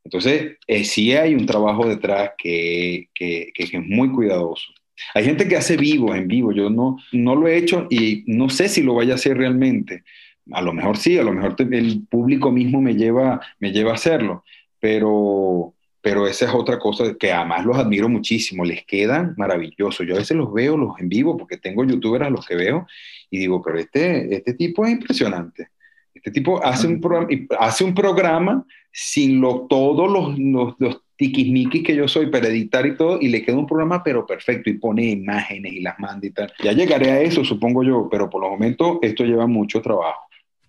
Entonces, 0.05 0.57
eh, 0.67 0.85
sí 0.85 1.15
hay 1.15 1.35
un 1.35 1.45
trabajo 1.45 1.87
detrás 1.87 2.31
que, 2.39 3.09
que, 3.15 3.53
es 3.55 3.73
muy 3.75 4.11
cuidadoso. 4.11 4.73
Hay 5.15 5.25
gente 5.25 5.47
que 5.47 5.57
hace 5.57 5.77
vivo, 5.77 6.15
en 6.15 6.27
vivo, 6.27 6.53
yo 6.53 6.71
no, 6.71 6.97
no 7.13 7.35
lo 7.35 7.47
he 7.47 7.57
hecho 7.57 7.87
y 7.91 8.25
no 8.27 8.49
sé 8.49 8.69
si 8.69 8.83
lo 8.83 8.95
vaya 8.95 9.13
a 9.13 9.17
hacer 9.17 9.37
realmente. 9.37 10.05
A 10.51 10.63
lo 10.63 10.73
mejor 10.73 10.97
sí, 10.97 11.19
a 11.19 11.23
lo 11.23 11.33
mejor 11.33 11.57
el 11.59 12.07
público 12.09 12.51
mismo 12.51 12.81
me 12.81 12.95
lleva, 12.95 13.41
me 13.61 13.71
lleva 13.71 13.93
a 13.93 13.97
hacerlo, 13.97 14.45
pero, 14.81 15.75
pero 16.01 16.27
esa 16.27 16.47
es 16.47 16.55
otra 16.55 16.79
cosa 16.79 17.15
que 17.19 17.33
además 17.33 17.65
los 17.65 17.77
admiro 17.77 18.09
muchísimo, 18.09 18.65
les 18.65 18.85
quedan 18.85 19.35
maravillosos. 19.37 20.07
Yo 20.07 20.15
a 20.15 20.19
veces 20.19 20.37
los 20.37 20.53
veo 20.53 20.77
los 20.77 20.99
en 21.01 21.09
vivo 21.09 21.37
porque 21.37 21.57
tengo 21.57 21.85
youtubers 21.85 22.27
a 22.27 22.31
los 22.31 22.47
que 22.47 22.57
veo 22.57 22.87
y 23.31 23.39
digo, 23.39 23.61
pero 23.63 23.79
este, 23.79 24.35
este 24.35 24.55
tipo 24.55 24.85
es 24.85 24.93
impresionante. 24.93 25.69
Este 26.15 26.31
tipo 26.31 26.65
hace 26.65 26.87
un, 26.87 27.01
programa, 27.01 27.29
hace 27.61 27.85
un 27.85 27.95
programa 27.95 28.65
sin 28.93 29.41
lo, 29.41 29.67
todos 29.69 30.11
los, 30.11 30.39
los, 30.39 30.75
los 30.79 31.03
tiquismiquis 31.17 31.83
que 31.83 31.97
yo 31.97 32.09
soy 32.09 32.27
para 32.27 32.49
editar 32.49 32.87
y 32.87 32.97
todo, 32.97 33.19
y 33.21 33.29
le 33.29 33.43
queda 33.43 33.57
un 33.57 33.67
programa 33.67 34.03
pero 34.03 34.25
perfecto 34.25 34.71
y 34.71 34.75
pone 34.75 35.05
imágenes 35.11 35.73
y 35.73 35.81
las 35.81 35.99
manda 35.99 36.27
y 36.27 36.31
tal. 36.31 36.53
Ya 36.63 36.73
llegaré 36.73 37.11
a 37.11 37.21
eso, 37.21 37.45
supongo 37.45 37.83
yo, 37.83 38.09
pero 38.11 38.31
por 38.31 38.41
los 38.41 38.51
momentos 38.51 38.99
esto 39.03 39.25
lleva 39.25 39.47
mucho 39.47 39.83
trabajo. 39.83 40.28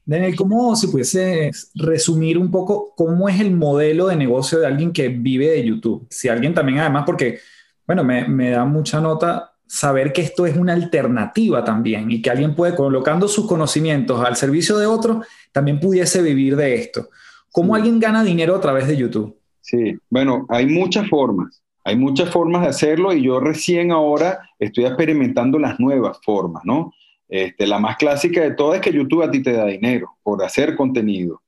Daniel, 0.09 0.35
¿cómo 0.35 0.75
se 0.75 0.87
pudiese 0.87 1.51
resumir 1.75 2.39
un 2.39 2.49
poco 2.49 2.95
cómo 2.97 3.29
es 3.29 3.39
el 3.39 3.51
modelo 3.51 4.07
de 4.07 4.15
negocio 4.15 4.59
de 4.59 4.65
alguien 4.65 4.91
que 4.91 5.09
vive 5.09 5.51
de 5.51 5.63
YouTube? 5.63 6.07
Si 6.09 6.27
alguien 6.27 6.55
también, 6.55 6.79
además, 6.79 7.03
porque, 7.05 7.37
bueno, 7.85 8.03
me, 8.03 8.27
me 8.27 8.49
da 8.49 8.65
mucha 8.65 8.99
nota 8.99 9.53
saber 9.67 10.11
que 10.11 10.23
esto 10.23 10.47
es 10.47 10.57
una 10.57 10.73
alternativa 10.73 11.63
también 11.63 12.09
y 12.09 12.23
que 12.23 12.31
alguien 12.31 12.55
puede, 12.55 12.73
colocando 12.73 13.27
sus 13.27 13.45
conocimientos 13.45 14.25
al 14.25 14.35
servicio 14.35 14.79
de 14.79 14.87
otros, 14.87 15.27
también 15.51 15.79
pudiese 15.79 16.23
vivir 16.23 16.55
de 16.55 16.73
esto. 16.73 17.09
¿Cómo 17.51 17.75
alguien 17.75 17.99
gana 17.99 18.23
dinero 18.23 18.55
a 18.55 18.61
través 18.61 18.87
de 18.87 18.97
YouTube? 18.97 19.37
Sí, 19.61 19.95
bueno, 20.09 20.47
hay 20.49 20.65
muchas 20.65 21.07
formas. 21.07 21.61
Hay 21.83 21.95
muchas 21.95 22.31
formas 22.31 22.63
de 22.63 22.69
hacerlo 22.69 23.13
y 23.13 23.21
yo 23.21 23.39
recién 23.39 23.91
ahora 23.91 24.39
estoy 24.57 24.85
experimentando 24.85 25.59
las 25.59 25.79
nuevas 25.79 26.17
formas, 26.25 26.63
¿no? 26.65 26.93
Este, 27.29 27.67
la 27.67 27.77
más 27.77 27.95
clásica 27.97 28.41
de 28.41 28.51
todas 28.51 28.79
es 28.79 28.81
que 28.81 28.91
YouTube 28.91 29.21
a 29.21 29.29
ti 29.29 29.41
te 29.41 29.53
da 29.53 29.65
dinero 29.67 30.17
por 30.23 30.43
hacer 30.43 30.75
contenido. 30.75 31.41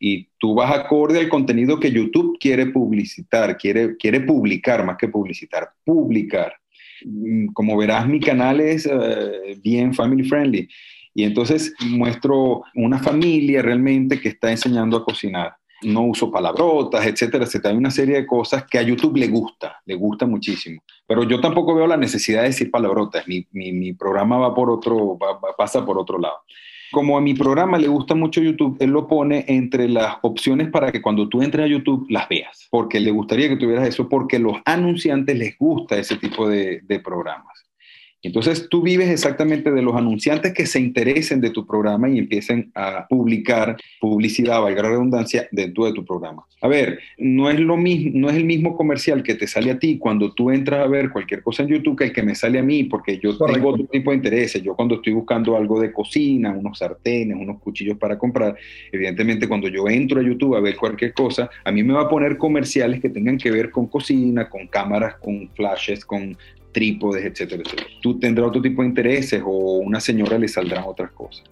Y 0.00 0.28
tú 0.38 0.54
vas 0.54 0.72
acorde 0.72 1.18
al 1.18 1.28
contenido 1.28 1.80
que 1.80 1.90
YouTube 1.90 2.38
quiere 2.38 2.66
publicitar, 2.66 3.56
quiere, 3.56 3.96
quiere 3.96 4.20
publicar 4.20 4.84
más 4.84 4.96
que 4.96 5.08
publicitar, 5.08 5.70
publicar. 5.84 6.54
Mm, 7.04 7.48
como 7.48 7.76
verás, 7.76 8.06
mi 8.06 8.20
canal 8.20 8.60
es 8.60 8.86
eh, 8.86 9.58
bien 9.62 9.92
family 9.92 10.24
friendly. 10.24 10.68
Y 11.14 11.24
entonces 11.24 11.74
muestro 11.80 12.62
una 12.74 12.98
familia 12.98 13.62
realmente 13.62 14.20
que 14.20 14.30
está 14.30 14.50
enseñando 14.50 14.96
a 14.96 15.04
cocinar 15.04 15.56
no 15.84 16.02
uso 16.02 16.30
palabrotas, 16.30 17.06
etcétera, 17.06 17.44
etcétera. 17.44 17.72
Hay 17.72 17.78
una 17.78 17.90
serie 17.90 18.16
de 18.16 18.26
cosas 18.26 18.64
que 18.64 18.78
a 18.78 18.82
YouTube 18.82 19.16
le 19.16 19.28
gusta, 19.28 19.80
le 19.84 19.94
gusta 19.94 20.26
muchísimo. 20.26 20.82
Pero 21.06 21.24
yo 21.24 21.40
tampoco 21.40 21.74
veo 21.74 21.86
la 21.86 21.96
necesidad 21.96 22.42
de 22.42 22.48
decir 22.48 22.70
palabrotas. 22.70 23.26
Mi, 23.28 23.46
mi, 23.52 23.92
programa 23.92 24.38
va 24.38 24.54
por 24.54 24.70
otro, 24.70 25.18
pasa 25.56 25.84
por 25.84 25.98
otro 25.98 26.18
lado. 26.18 26.36
Como 26.92 27.18
a 27.18 27.20
mi 27.20 27.34
programa 27.34 27.78
le 27.78 27.88
gusta 27.88 28.14
mucho 28.14 28.40
YouTube, 28.40 28.76
él 28.80 28.90
lo 28.90 29.06
pone 29.08 29.44
entre 29.48 29.88
las 29.88 30.16
opciones 30.22 30.70
para 30.70 30.92
que 30.92 31.02
cuando 31.02 31.28
tú 31.28 31.42
entres 31.42 31.64
a 31.64 31.68
YouTube 31.68 32.06
las 32.08 32.28
veas, 32.28 32.68
porque 32.70 33.00
le 33.00 33.10
gustaría 33.10 33.48
que 33.48 33.56
tuvieras 33.56 33.88
eso, 33.88 34.08
porque 34.08 34.38
los 34.38 34.58
anunciantes 34.64 35.36
les 35.36 35.58
gusta 35.58 35.98
ese 35.98 36.16
tipo 36.16 36.48
de, 36.48 36.80
de 36.84 37.00
programas. 37.00 37.64
Entonces 38.24 38.68
tú 38.70 38.82
vives 38.82 39.10
exactamente 39.10 39.70
de 39.70 39.82
los 39.82 39.94
anunciantes 39.94 40.54
que 40.54 40.64
se 40.66 40.80
interesen 40.80 41.40
de 41.42 41.50
tu 41.50 41.66
programa 41.66 42.08
y 42.08 42.18
empiecen 42.18 42.72
a 42.74 43.06
publicar 43.06 43.76
publicidad, 44.00 44.62
valga 44.62 44.82
la 44.82 44.88
redundancia, 44.88 45.46
dentro 45.52 45.84
de 45.84 45.92
tu 45.92 46.04
programa. 46.04 46.44
A 46.62 46.68
ver, 46.68 46.98
no 47.18 47.50
es 47.50 47.60
lo 47.60 47.76
mismo, 47.76 48.12
no 48.14 48.30
es 48.30 48.36
el 48.36 48.44
mismo 48.46 48.74
comercial 48.74 49.22
que 49.22 49.34
te 49.34 49.46
sale 49.46 49.70
a 49.70 49.78
ti 49.78 49.98
cuando 49.98 50.32
tú 50.32 50.50
entras 50.50 50.80
a 50.80 50.86
ver 50.86 51.10
cualquier 51.10 51.42
cosa 51.42 51.62
en 51.62 51.68
YouTube 51.68 51.98
que 51.98 52.04
el 52.04 52.12
que 52.14 52.22
me 52.22 52.34
sale 52.34 52.58
a 52.58 52.62
mí, 52.62 52.84
porque 52.84 53.18
yo 53.18 53.36
tengo 53.36 53.68
otro 53.68 53.84
tipo 53.84 54.10
de 54.10 54.16
intereses. 54.16 54.62
Yo 54.62 54.74
cuando 54.74 54.94
estoy 54.94 55.12
buscando 55.12 55.56
algo 55.56 55.78
de 55.78 55.92
cocina, 55.92 56.52
unos 56.52 56.78
sartenes, 56.78 57.36
unos 57.38 57.60
cuchillos 57.60 57.98
para 57.98 58.18
comprar, 58.18 58.56
evidentemente 58.90 59.46
cuando 59.46 59.68
yo 59.68 59.86
entro 59.88 60.20
a 60.20 60.24
YouTube 60.24 60.56
a 60.56 60.60
ver 60.60 60.76
cualquier 60.76 61.12
cosa, 61.12 61.50
a 61.62 61.70
mí 61.70 61.82
me 61.82 61.92
va 61.92 62.02
a 62.02 62.08
poner 62.08 62.38
comerciales 62.38 63.02
que 63.02 63.10
tengan 63.10 63.36
que 63.36 63.50
ver 63.50 63.70
con 63.70 63.86
cocina, 63.86 64.48
con 64.48 64.66
cámaras, 64.66 65.16
con 65.16 65.50
flashes, 65.54 66.04
con 66.06 66.34
trípodes, 66.74 67.24
etcétera, 67.24 67.62
etcétera. 67.64 67.88
Tú 68.02 68.18
tendrás 68.18 68.48
otro 68.48 68.60
tipo 68.60 68.82
de 68.82 68.88
intereses 68.88 69.42
o 69.42 69.78
una 69.78 70.00
señora 70.00 70.36
le 70.38 70.48
saldrán 70.48 70.84
otras 70.86 71.10
cosas. 71.12 71.44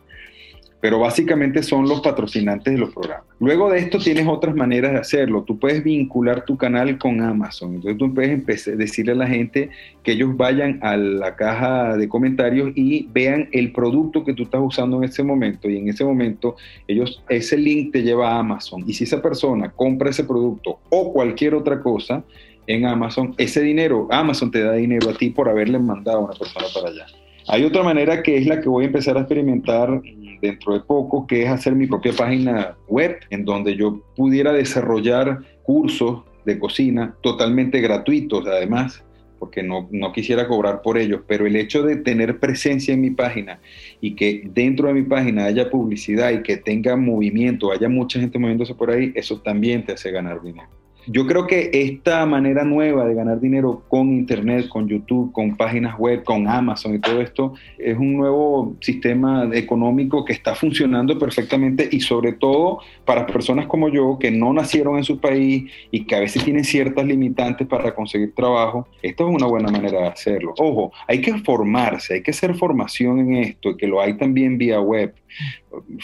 pero 0.83 0.99
básicamente 0.99 1.63
son 1.63 1.89
los 1.89 2.01
patrocinantes 2.01 2.75
de 2.75 2.81
los 2.81 2.93
programas. 2.93 3.27
Luego 3.39 3.71
de 3.71 3.79
esto 3.79 3.99
tienes 3.99 4.27
otras 4.27 4.53
maneras 4.57 4.91
de 4.91 4.99
hacerlo. 4.99 5.45
Tú 5.45 5.57
puedes 5.57 5.85
vincular 5.85 6.45
tu 6.45 6.57
canal 6.57 6.99
con 6.99 7.21
Amazon. 7.21 7.77
Entonces 7.77 7.99
tú 7.99 8.13
puedes 8.13 8.33
empezar 8.33 8.77
decirle 8.77 9.13
a 9.13 9.15
la 9.15 9.29
gente 9.29 9.71
que 10.03 10.11
ellos 10.11 10.37
vayan 10.37 10.81
a 10.83 10.97
la 10.97 11.37
caja 11.37 11.97
de 11.97 12.09
comentarios 12.09 12.73
y 12.75 13.07
vean 13.13 13.49
el 13.53 13.71
producto 13.71 14.25
que 14.25 14.35
tú 14.35 14.43
estás 14.43 14.61
usando 14.61 14.97
en 14.97 15.05
ese 15.05 15.23
momento. 15.23 15.71
Y 15.71 15.77
en 15.77 15.89
ese 15.89 16.05
momento 16.05 16.57
ellos, 16.89 17.23
ese 17.29 17.57
link 17.57 17.93
te 17.93 18.03
lleva 18.03 18.33
a 18.33 18.41
Amazon. 18.41 18.83
Y 18.85 18.95
si 18.95 19.05
esa 19.05 19.23
persona 19.23 19.71
compra 19.71 20.11
ese 20.11 20.25
producto 20.25 20.81
o 20.91 21.13
cualquier 21.13 21.55
otra 21.55 21.81
cosa 21.81 22.25
en 22.67 22.87
Amazon, 22.87 23.35
ese 23.39 23.61
dinero, 23.63 24.09
Amazon 24.11 24.51
te 24.51 24.63
da 24.63 24.73
dinero 24.75 25.11
a 25.11 25.15
ti 25.15 25.31
por 25.31 25.49
haberle 25.49 25.79
mandado 25.79 26.19
a 26.19 26.25
una 26.25 26.35
persona 26.35 26.67
para 26.75 26.89
allá. 26.89 27.07
Hay 27.49 27.65
otra 27.65 27.83
manera 27.83 28.23
que 28.23 28.37
es 28.37 28.47
la 28.47 28.61
que 28.61 28.69
voy 28.69 28.85
a 28.85 28.87
empezar 28.87 29.17
a 29.17 29.21
experimentar 29.21 30.01
dentro 30.41 30.75
de 30.75 30.81
poco, 30.81 31.27
que 31.27 31.43
es 31.43 31.49
hacer 31.49 31.75
mi 31.75 31.87
propia 31.87 32.13
página 32.13 32.77
web 32.89 33.19
en 33.31 33.45
donde 33.45 33.77
yo 33.77 34.01
pudiera 34.15 34.53
desarrollar 34.53 35.41
cursos 35.63 36.23
de 36.45 36.59
cocina 36.59 37.15
totalmente 37.23 37.81
gratuitos 37.81 38.47
además, 38.47 39.05
porque 39.39 39.63
no, 39.63 39.89
no, 39.91 40.13
quisiera 40.13 40.47
cobrar 40.47 40.83
por 40.83 40.99
ellos, 40.99 41.23
pero 41.27 41.47
el 41.47 41.57
hecho 41.57 41.83
de 41.83 41.97
tener 41.97 42.39
presencia 42.39 42.95
en 42.95 43.01
mi 43.01 43.11
página 43.11 43.61
y 44.01 44.15
que 44.15 44.43
dentro 44.45 44.89
de 44.89 44.95
mi 44.95 45.03
página 45.03 45.47
haya 45.47 45.69
publicidad 45.69 46.31
y 46.31 46.43
que 46.43 46.57
tenga 46.57 46.97
movimiento, 46.97 47.73
haya 47.73 47.89
mucha 47.89 48.21
gente 48.21 48.39
moviéndose 48.39 48.75
por 48.75 48.91
ahí, 48.91 49.13
eso 49.17 49.41
también 49.41 49.85
te 49.85 49.93
hace 49.93 50.13
ganar 50.13 50.41
dinero. 50.43 50.69
Yo 51.07 51.27
creo 51.27 51.49
que 51.49 51.71
esta 51.73 52.25
manera 52.27 52.63
nueva 52.65 53.05
de 53.07 53.15
ganar 53.15 53.41
dinero 53.41 53.83
con 53.89 54.13
Internet, 54.13 54.69
con 54.69 54.87
YouTube, 54.87 55.33
con 55.33 55.57
páginas 55.57 55.99
web, 55.99 56.23
con 56.23 56.47
Amazon 56.47 56.95
y 56.95 57.01
todo 57.01 57.21
esto, 57.21 57.55
es 57.77 57.99
un 57.99 58.17
nuevo 58.17 58.77
sistema 58.81 59.51
económico 59.53 60.25
que 60.25 60.33
está 60.33 60.55
funcionando 60.55 61.19
perfectamente 61.19 61.89
y 61.91 62.01
sobre 62.01 62.33
todo 62.33 62.79
para 63.05 63.27
personas 63.27 63.67
como 63.67 63.89
yo 63.89 64.17
que 64.21 64.31
no 64.31 64.53
nacieron 64.53 64.97
en 64.97 65.05
su 65.05 65.19
país 65.19 65.71
y 65.91 66.05
que 66.05 66.15
a 66.15 66.21
veces 66.21 66.45
tienen 66.45 66.65
ciertas 66.65 67.05
limitantes 67.05 67.67
para 67.67 67.93
conseguir 67.95 68.33
trabajo, 68.35 68.87
esto 69.03 69.29
es 69.29 69.35
una 69.35 69.47
buena 69.47 69.73
manera 69.73 70.03
de 70.03 70.07
hacerlo. 70.07 70.55
Ojo, 70.59 70.93
hay 71.09 71.21
que 71.21 71.37
formarse, 71.39 72.15
hay 72.15 72.23
que 72.23 72.31
hacer 72.31 72.55
formación 72.55 73.19
en 73.19 73.37
esto, 73.37 73.77
que 73.77 73.89
lo 73.89 74.01
hay 74.01 74.17
también 74.17 74.57
vía 74.57 74.81
web. 74.81 75.15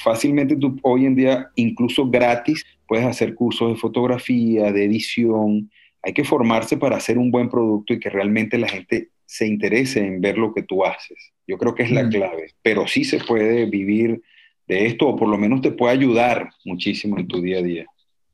Fácilmente 0.03 0.57
hoy 0.83 1.07
en 1.07 1.15
día, 1.15 1.51
incluso 1.55 2.09
gratis, 2.09 2.65
puedes 2.89 3.07
hacer 3.07 3.35
cursos 3.35 3.71
de 3.71 3.77
fotografía, 3.77 4.73
de 4.73 4.85
edición. 4.85 5.71
Hay 6.03 6.15
que 6.15 6.25
formarse 6.25 6.77
para 6.77 6.97
hacer 6.97 7.19
un 7.19 7.31
buen 7.31 7.49
producto 7.49 7.93
y 7.93 8.01
que 8.01 8.11
realmente 8.11 8.59
la 8.59 8.69
gente 8.69 9.11
se 9.27 9.47
interese 9.47 10.01
en 10.01 10.21
ver 10.21 10.39
lo 10.39 10.55
que 10.55 10.63
tú 10.63 10.85
haces. 10.85 11.33
Yo 11.47 11.59
creo 11.59 11.75
que 11.75 11.83
es 11.83 11.91
la 11.91 12.05
mm. 12.05 12.11
clave, 12.11 12.55
pero 12.63 12.87
sí 12.87 13.05
se 13.05 13.19
puede 13.19 13.67
vivir 13.67 14.23
de 14.67 14.87
esto 14.87 15.09
o 15.09 15.17
por 15.17 15.29
lo 15.29 15.37
menos 15.37 15.61
te 15.61 15.71
puede 15.71 15.93
ayudar 15.93 16.51
muchísimo 16.65 17.19
en 17.19 17.29
tu 17.29 17.41
día 17.41 17.59
a 17.59 17.63
día. 17.63 17.87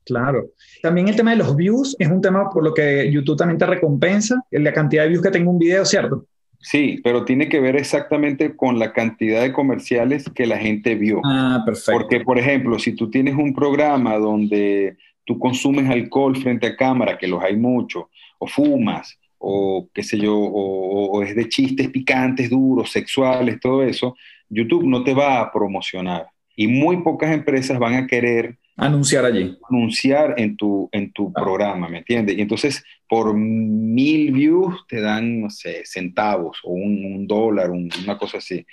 Claro. 0.05 0.51
También 0.81 1.07
el 1.07 1.15
tema 1.15 1.31
de 1.31 1.37
los 1.37 1.55
views 1.55 1.95
es 1.99 2.07
un 2.07 2.21
tema 2.21 2.49
por 2.49 2.63
lo 2.63 2.73
que 2.73 3.11
YouTube 3.11 3.37
también 3.37 3.57
te 3.57 3.65
recompensa, 3.65 4.41
la 4.51 4.71
cantidad 4.71 5.03
de 5.03 5.09
views 5.09 5.23
que 5.23 5.31
tenga 5.31 5.49
un 5.49 5.59
video, 5.59 5.83
¿cierto? 5.83 6.27
Sí, 6.65 6.99
pero 7.03 7.25
tiene 7.25 7.47
que 7.47 7.59
ver 7.59 7.75
exactamente 7.75 8.55
con 8.55 8.79
la 8.79 8.91
cantidad 8.91 9.43
de 9.43 9.53
comerciales 9.53 10.27
que 10.33 10.47
la 10.47 10.57
gente 10.57 10.95
vio. 10.95 11.21
Ah, 11.23 11.61
perfecto. 11.63 11.91
Porque, 11.91 12.21
por 12.21 12.39
ejemplo, 12.39 12.79
si 12.79 12.93
tú 12.93 13.07
tienes 13.11 13.35
un 13.35 13.53
programa 13.53 14.17
donde 14.17 14.97
tú 15.25 15.37
consumes 15.37 15.87
alcohol 15.87 16.35
frente 16.35 16.65
a 16.65 16.75
cámara, 16.75 17.19
que 17.19 17.27
los 17.27 17.43
hay 17.43 17.55
mucho, 17.55 18.09
o 18.39 18.47
fumas, 18.47 19.15
o 19.37 19.87
qué 19.93 20.01
sé 20.01 20.17
yo, 20.17 20.35
o, 20.35 21.21
es 21.21 21.35
de 21.35 21.47
chistes 21.49 21.87
picantes, 21.89 22.49
duros, 22.49 22.91
sexuales, 22.91 23.59
todo 23.59 23.83
eso, 23.83 24.17
YouTube 24.49 24.87
no 24.87 25.03
te 25.03 25.13
va 25.13 25.41
a 25.41 25.51
promocionar. 25.51 26.25
Y 26.55 26.65
muy 26.65 26.97
pocas 27.03 27.31
empresas 27.31 27.77
van 27.77 27.93
a 27.93 28.07
querer 28.07 28.57
anunciar 28.77 29.25
allí. 29.25 29.57
Anunciar 29.69 30.35
en 30.37 30.57
tu, 30.57 30.89
en 30.91 31.11
tu 31.11 31.31
ah. 31.35 31.41
programa, 31.41 31.87
¿me 31.89 31.99
entiendes? 31.99 32.37
Y 32.37 32.41
entonces 32.41 32.83
por 33.07 33.33
mil 33.35 34.31
views 34.31 34.85
te 34.87 35.01
dan, 35.01 35.41
no 35.41 35.49
sé, 35.49 35.83
centavos 35.85 36.59
o 36.63 36.71
un, 36.71 37.27
dólar, 37.27 37.71
una 37.71 38.17
cosa 38.17 38.39
así. 38.39 38.65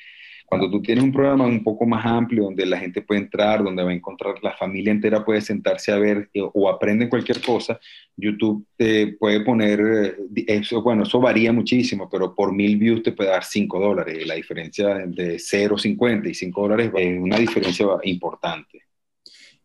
Cuando 0.52 0.70
tú 0.70 0.82
tienes 0.82 1.02
un 1.02 1.12
programa 1.12 1.46
un 1.46 1.64
poco 1.64 1.86
más 1.86 2.04
amplio, 2.04 2.42
donde 2.44 2.66
la 2.66 2.78
gente 2.78 3.00
puede 3.00 3.22
entrar, 3.22 3.64
donde 3.64 3.82
va 3.82 3.88
a 3.88 3.94
encontrar, 3.94 4.34
la 4.42 4.52
familia 4.52 4.92
entera 4.92 5.24
puede 5.24 5.40
sentarse 5.40 5.90
a 5.92 5.96
ver 5.96 6.28
eh, 6.34 6.42
o 6.42 6.68
aprende 6.68 7.08
cualquier 7.08 7.40
cosa, 7.40 7.80
YouTube 8.14 8.66
te 8.76 9.14
puede 9.18 9.40
poner, 9.40 9.80
eh, 9.80 10.44
eso, 10.46 10.82
bueno, 10.82 11.04
eso 11.04 11.20
varía 11.20 11.54
muchísimo, 11.54 12.06
pero 12.10 12.34
por 12.34 12.52
mil 12.52 12.76
views 12.76 13.02
te 13.02 13.12
puede 13.12 13.30
dar 13.30 13.44
cinco 13.44 13.80
dólares. 13.80 14.26
La 14.26 14.34
diferencia 14.34 14.88
de 15.06 15.36
0,50 15.36 16.28
y 16.28 16.34
5 16.34 16.60
dólares 16.60 16.92
es 16.94 17.18
una 17.18 17.38
diferencia 17.38 17.86
importante. 18.02 18.82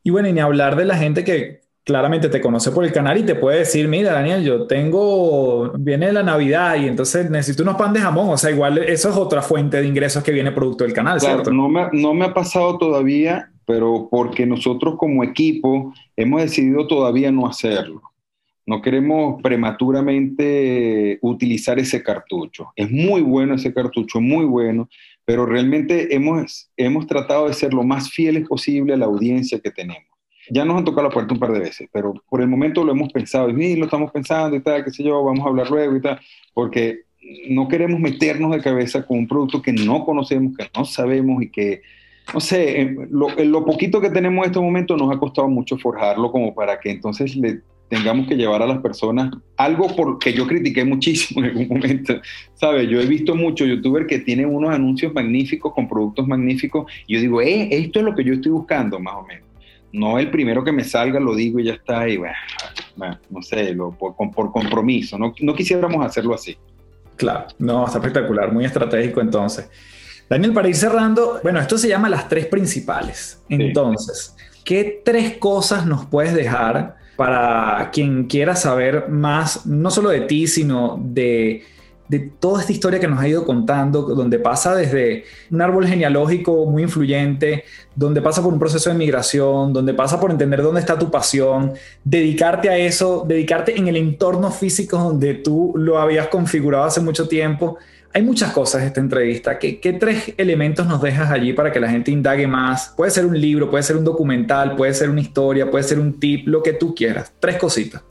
Y 0.07 0.09
bueno, 0.09 0.29
y 0.29 0.31
ni 0.31 0.39
hablar 0.39 0.77
de 0.77 0.85
la 0.85 0.95
gente 0.95 1.25
que 1.25 1.59
claramente 1.83 2.29
te 2.29 2.39
conoce 2.39 2.71
por 2.71 2.85
el 2.85 2.93
canal 2.93 3.17
y 3.17 3.23
te 3.23 3.35
puede 3.35 3.59
decir, 3.59 3.89
mira, 3.89 4.13
Daniel, 4.13 4.41
yo 4.41 4.65
tengo, 4.65 5.73
viene 5.77 6.13
la 6.13 6.23
Navidad 6.23 6.77
y 6.77 6.87
entonces 6.87 7.29
necesito 7.29 7.63
unos 7.63 7.75
pan 7.75 7.91
de 7.91 7.99
jamón. 7.99 8.29
O 8.29 8.37
sea, 8.37 8.49
igual 8.49 8.77
eso 8.77 9.09
es 9.09 9.17
otra 9.17 9.41
fuente 9.41 9.81
de 9.81 9.85
ingresos 9.85 10.23
que 10.23 10.31
viene 10.31 10.53
producto 10.53 10.85
del 10.85 10.93
canal, 10.93 11.19
¿cierto? 11.19 11.51
No 11.51 11.67
me, 11.67 11.89
no 11.91 12.13
me 12.13 12.23
ha 12.23 12.33
pasado 12.33 12.77
todavía, 12.77 13.51
pero 13.65 14.07
porque 14.09 14.45
nosotros 14.45 14.95
como 14.97 15.25
equipo 15.25 15.93
hemos 16.15 16.41
decidido 16.41 16.87
todavía 16.87 17.29
no 17.29 17.45
hacerlo. 17.45 18.01
No 18.65 18.81
queremos 18.81 19.41
prematuramente 19.41 21.19
utilizar 21.21 21.79
ese 21.79 22.01
cartucho. 22.01 22.71
Es 22.77 22.89
muy 22.89 23.23
bueno 23.23 23.55
ese 23.55 23.73
cartucho, 23.73 24.21
muy 24.21 24.45
bueno, 24.45 24.87
pero 25.27 25.45
realmente 25.45 26.15
hemos, 26.15 26.71
hemos 26.77 27.05
tratado 27.05 27.49
de 27.49 27.53
ser 27.53 27.73
lo 27.73 27.83
más 27.83 28.09
fieles 28.09 28.47
posible 28.47 28.93
a 28.93 28.97
la 28.97 29.07
audiencia 29.07 29.59
que 29.59 29.71
tenemos. 29.71 30.07
Ya 30.49 30.63
nos 30.63 30.77
han 30.77 30.85
tocado 30.85 31.09
la 31.09 31.13
puerta 31.13 31.33
un 31.33 31.39
par 31.41 31.51
de 31.51 31.59
veces, 31.59 31.89
pero 31.91 32.13
por 32.29 32.39
el 32.39 32.47
momento 32.47 32.81
lo 32.81 32.93
hemos 32.93 33.11
pensado, 33.11 33.49
y 33.49 33.75
lo 33.75 33.85
estamos 33.85 34.09
pensando 34.09 34.55
y 34.55 34.61
tal, 34.61 34.85
qué 34.85 34.91
sé 34.91 35.03
yo, 35.03 35.21
vamos 35.21 35.45
a 35.45 35.49
hablar 35.49 35.69
luego 35.69 35.97
y 35.97 36.01
tal, 36.01 36.17
porque 36.53 37.01
no 37.49 37.67
queremos 37.67 37.99
meternos 37.99 38.51
de 38.51 38.61
cabeza 38.61 39.05
con 39.05 39.17
un 39.17 39.27
producto 39.27 39.61
que 39.61 39.73
no 39.73 40.05
conocemos, 40.05 40.55
que 40.55 40.65
no 40.73 40.85
sabemos 40.85 41.43
y 41.43 41.51
que, 41.51 41.81
no 42.33 42.39
sé, 42.39 42.95
lo, 43.09 43.27
lo 43.27 43.65
poquito 43.65 43.99
que 43.99 44.09
tenemos 44.09 44.45
en 44.45 44.51
este 44.51 44.61
momento 44.61 44.95
nos 44.95 45.13
ha 45.13 45.19
costado 45.19 45.49
mucho 45.49 45.77
forjarlo 45.77 46.31
como 46.31 46.55
para 46.55 46.79
que 46.79 46.89
entonces 46.89 47.35
le 47.35 47.63
tengamos 47.89 48.27
que 48.27 48.35
llevar 48.35 48.61
a 48.61 48.67
las 48.67 48.79
personas 48.79 49.31
algo 49.55 49.95
por 49.95 50.19
que 50.19 50.33
yo 50.33 50.45
critiqué 50.45 50.83
muchísimo 50.83 51.41
en 51.43 51.51
algún 51.51 51.67
momento, 51.67 52.21
¿sabes? 52.55 52.89
Yo 52.89 52.99
he 52.99 53.05
visto 53.05 53.35
muchos 53.35 53.67
youtubers 53.67 54.07
que 54.07 54.19
tienen 54.19 54.53
unos 54.53 54.73
anuncios 54.73 55.13
magníficos 55.13 55.73
con 55.73 55.87
productos 55.87 56.27
magníficos 56.27 56.91
y 57.07 57.15
yo 57.15 57.21
digo, 57.21 57.41
eh, 57.41 57.69
esto 57.71 57.99
es 57.99 58.05
lo 58.05 58.15
que 58.15 58.23
yo 58.23 58.33
estoy 58.33 58.51
buscando, 58.51 58.99
más 58.99 59.15
o 59.15 59.23
menos. 59.23 59.45
No 59.93 60.19
el 60.19 60.29
primero 60.29 60.63
que 60.63 60.71
me 60.71 60.83
salga, 60.83 61.19
lo 61.19 61.33
digo 61.33 61.59
y 61.59 61.65
ya 61.65 61.73
está, 61.73 62.07
y 62.09 62.17
bueno, 62.17 62.35
no 63.29 63.41
sé, 63.41 63.73
lo, 63.73 63.91
por, 63.91 64.15
por, 64.15 64.51
compromiso, 64.51 65.17
no, 65.17 65.33
no 65.39 65.55
quisiéramos 65.55 66.05
hacerlo 66.05 66.33
así. 66.33 66.57
Claro, 67.15 67.47
no, 67.57 67.85
está 67.85 67.97
espectacular, 67.97 68.51
muy 68.51 68.65
estratégico 68.65 69.21
entonces. 69.21 69.69
Daniel, 70.29 70.53
para 70.53 70.67
ir 70.67 70.75
cerrando, 70.75 71.39
bueno, 71.41 71.59
esto 71.59 71.77
se 71.77 71.87
llama 71.87 72.09
las 72.09 72.27
tres 72.27 72.47
principales. 72.47 73.41
Entonces, 73.47 74.35
¿qué 74.65 75.01
tres 75.03 75.37
cosas 75.37 75.85
nos 75.85 76.05
puedes 76.05 76.33
dejar 76.33 76.96
para 77.17 77.89
quien 77.91 78.25
quiera 78.25 78.55
saber 78.55 79.09
más, 79.09 79.65
no 79.65 79.91
solo 79.91 80.09
de 80.09 80.21
ti, 80.21 80.47
sino 80.47 80.97
de, 81.03 81.63
toda 82.39 82.61
esta 82.61 82.71
historia 82.71 82.99
que 83.01 83.07
nos 83.07 83.19
ha 83.19 83.27
ido 83.27 83.43
contando, 83.43 84.03
donde 84.03 84.39
pasa 84.39 84.73
desde 84.75 85.25
un 85.51 85.61
árbol 85.61 85.85
genealógico 85.87 86.65
muy 86.65 86.83
influyente, 86.83 87.65
donde 87.95 88.21
pasa 88.21 88.41
por 88.41 88.53
un 88.53 88.59
proceso 88.59 88.89
de 88.89 88.95
migración, 88.95 89.73
donde 89.73 89.93
pasa 89.93 90.17
por 90.17 90.31
entender 90.31 90.61
dónde 90.61 90.79
está 90.79 90.97
tu 90.97 91.11
pasión, 91.11 91.73
dedicarte 92.05 92.69
a 92.69 92.77
eso, 92.77 93.25
dedicarte 93.27 93.77
en 93.77 93.89
el 93.89 93.97
entorno 93.97 94.51
físico 94.51 94.97
donde 94.97 95.33
tú 95.33 95.73
lo 95.75 95.99
habías 95.99 96.27
configurado 96.27 96.85
hace 96.85 97.01
mucho 97.01 97.27
tiempo 97.27 97.77
hay 98.17 98.23
muchas 98.23 98.51
cosas 98.51 98.81
en 98.81 98.87
esta 98.87 98.99
entrevista. 98.99 99.59
¿Qué, 99.59 99.77
tres 99.99 100.33
elementos 100.37 100.87
nos 100.87 101.03
dejas 101.03 101.29
allí 101.29 101.53
para 101.53 101.71
que 101.71 101.79
la 101.79 101.87
gente 101.87 102.09
indague 102.09 102.47
más? 102.47 102.91
Puede 102.97 103.11
ser 103.11 103.27
un 103.27 103.39
libro, 103.39 103.69
puede 103.69 103.83
ser 103.83 103.95
un 103.95 104.03
documental, 104.03 104.75
puede 104.75 104.95
ser 104.95 105.11
una 105.11 105.21
historia, 105.21 105.69
puede 105.69 105.83
ser 105.83 105.99
un 105.99 106.19
tip, 106.19 106.47
lo 106.47 106.63
que 106.63 106.73
tú 106.73 106.95
quieras. 106.95 107.31
Tres 107.39 107.57
cositas. 107.57 108.03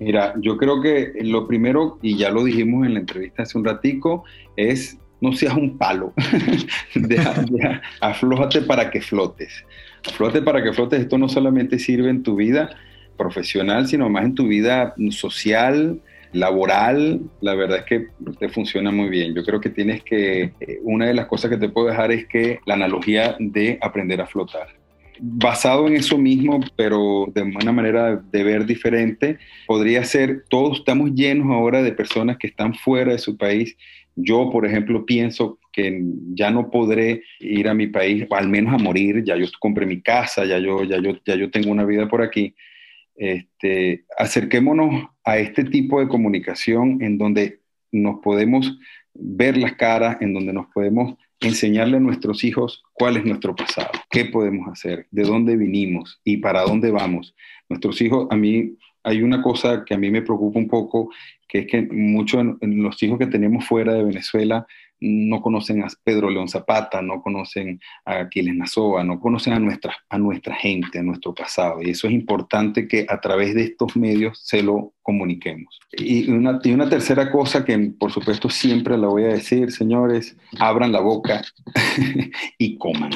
Mira, 0.00 0.34
yo 0.38 0.58
creo 0.58 0.82
que 0.82 1.14
lo 1.22 1.48
primero, 1.48 1.98
y 2.02 2.18
ya 2.18 2.28
lo 2.28 2.44
dijimos 2.44 2.86
en 2.86 2.92
la 2.92 3.00
entrevista 3.00 3.44
hace 3.44 3.56
un 3.56 3.64
ratico, 3.64 4.24
es 4.54 4.98
no 5.22 5.32
seas 5.32 5.54
un 5.54 5.78
palo. 5.78 6.12
aflójate 8.02 8.60
para 8.60 8.90
que 8.90 9.00
flotes. 9.00 9.64
Aflójate 10.06 10.42
para 10.42 10.62
que 10.62 10.74
flotes. 10.74 11.00
Esto 11.00 11.16
no 11.16 11.30
solamente 11.30 11.78
sirve 11.78 12.10
en 12.10 12.22
tu 12.22 12.36
vida 12.36 12.68
profesional, 13.16 13.88
sino 13.88 14.10
más 14.10 14.26
en 14.26 14.34
tu 14.34 14.46
vida 14.46 14.94
social, 15.08 16.02
laboral, 16.32 17.20
la 17.40 17.54
verdad 17.54 17.78
es 17.78 17.84
que 17.84 18.08
te 18.38 18.48
funciona 18.48 18.90
muy 18.90 19.08
bien. 19.08 19.34
Yo 19.34 19.44
creo 19.44 19.60
que 19.60 19.70
tienes 19.70 20.02
que, 20.02 20.52
eh, 20.60 20.78
una 20.82 21.06
de 21.06 21.14
las 21.14 21.26
cosas 21.26 21.50
que 21.50 21.56
te 21.56 21.68
puedo 21.68 21.88
dejar 21.88 22.12
es 22.12 22.26
que 22.26 22.60
la 22.66 22.74
analogía 22.74 23.36
de 23.38 23.78
aprender 23.80 24.20
a 24.20 24.26
flotar. 24.26 24.68
Basado 25.20 25.88
en 25.88 25.96
eso 25.96 26.16
mismo, 26.16 26.60
pero 26.76 27.26
de 27.34 27.42
una 27.42 27.72
manera 27.72 28.16
de 28.16 28.42
ver 28.44 28.66
diferente, 28.66 29.38
podría 29.66 30.04
ser, 30.04 30.44
todos 30.48 30.78
estamos 30.78 31.12
llenos 31.12 31.48
ahora 31.50 31.82
de 31.82 31.92
personas 31.92 32.38
que 32.38 32.46
están 32.46 32.74
fuera 32.74 33.12
de 33.12 33.18
su 33.18 33.36
país. 33.36 33.76
Yo, 34.14 34.48
por 34.50 34.64
ejemplo, 34.64 35.04
pienso 35.04 35.58
que 35.72 36.02
ya 36.34 36.50
no 36.50 36.70
podré 36.70 37.22
ir 37.40 37.68
a 37.68 37.74
mi 37.74 37.88
país, 37.88 38.26
al 38.30 38.48
menos 38.48 38.74
a 38.74 38.78
morir, 38.78 39.24
ya 39.24 39.36
yo 39.36 39.46
compré 39.58 39.86
mi 39.86 40.00
casa, 40.00 40.44
ya 40.44 40.58
yo, 40.58 40.84
ya 40.84 40.98
yo, 41.00 41.18
ya 41.24 41.34
yo 41.34 41.50
tengo 41.50 41.70
una 41.70 41.84
vida 41.84 42.08
por 42.08 42.22
aquí, 42.22 42.54
este, 43.18 44.04
acerquémonos 44.16 45.08
a 45.24 45.38
este 45.38 45.64
tipo 45.64 46.00
de 46.00 46.08
comunicación 46.08 47.02
en 47.02 47.18
donde 47.18 47.60
nos 47.90 48.20
podemos 48.20 48.78
ver 49.12 49.56
las 49.56 49.74
caras, 49.74 50.18
en 50.20 50.32
donde 50.32 50.52
nos 50.52 50.66
podemos 50.68 51.14
enseñarle 51.40 51.96
a 51.96 52.00
nuestros 52.00 52.44
hijos 52.44 52.84
cuál 52.92 53.16
es 53.16 53.24
nuestro 53.24 53.54
pasado, 53.54 53.90
qué 54.10 54.24
podemos 54.24 54.68
hacer, 54.68 55.06
de 55.10 55.22
dónde 55.22 55.56
vinimos 55.56 56.20
y 56.24 56.38
para 56.38 56.62
dónde 56.62 56.90
vamos. 56.90 57.34
Nuestros 57.68 58.00
hijos, 58.00 58.28
a 58.30 58.36
mí 58.36 58.76
hay 59.02 59.22
una 59.22 59.42
cosa 59.42 59.84
que 59.84 59.94
a 59.94 59.98
mí 59.98 60.10
me 60.10 60.22
preocupa 60.22 60.58
un 60.58 60.68
poco, 60.68 61.10
que 61.48 61.60
es 61.60 61.66
que 61.66 61.82
muchos 61.82 62.60
de 62.60 62.66
los 62.68 63.02
hijos 63.02 63.18
que 63.18 63.26
tenemos 63.26 63.64
fuera 63.64 63.94
de 63.94 64.04
Venezuela 64.04 64.66
no 65.00 65.40
conocen 65.40 65.82
a 65.82 65.88
Pedro 66.02 66.30
León 66.30 66.48
Zapata, 66.48 67.00
no 67.02 67.22
conocen 67.22 67.80
a 68.04 68.20
Aquiles 68.20 68.54
Nazoa, 68.54 69.04
no 69.04 69.20
conocen 69.20 69.52
a 69.52 69.60
nuestra, 69.60 69.96
a 70.08 70.18
nuestra 70.18 70.54
gente, 70.54 70.98
a 70.98 71.02
nuestro 71.02 71.34
pasado. 71.34 71.82
Y 71.82 71.90
eso 71.90 72.06
es 72.06 72.12
importante 72.12 72.88
que 72.88 73.06
a 73.08 73.20
través 73.20 73.54
de 73.54 73.62
estos 73.62 73.96
medios 73.96 74.40
se 74.42 74.62
lo 74.62 74.94
comuniquemos. 75.02 75.78
Y 75.92 76.30
una, 76.30 76.60
y 76.62 76.72
una 76.72 76.88
tercera 76.88 77.30
cosa 77.30 77.64
que 77.64 77.78
por 77.98 78.12
supuesto 78.12 78.50
siempre 78.50 78.98
la 78.98 79.08
voy 79.08 79.24
a 79.24 79.28
decir, 79.28 79.72
señores, 79.72 80.36
abran 80.58 80.92
la 80.92 81.00
boca 81.00 81.42
y 82.58 82.76
coman. 82.76 83.10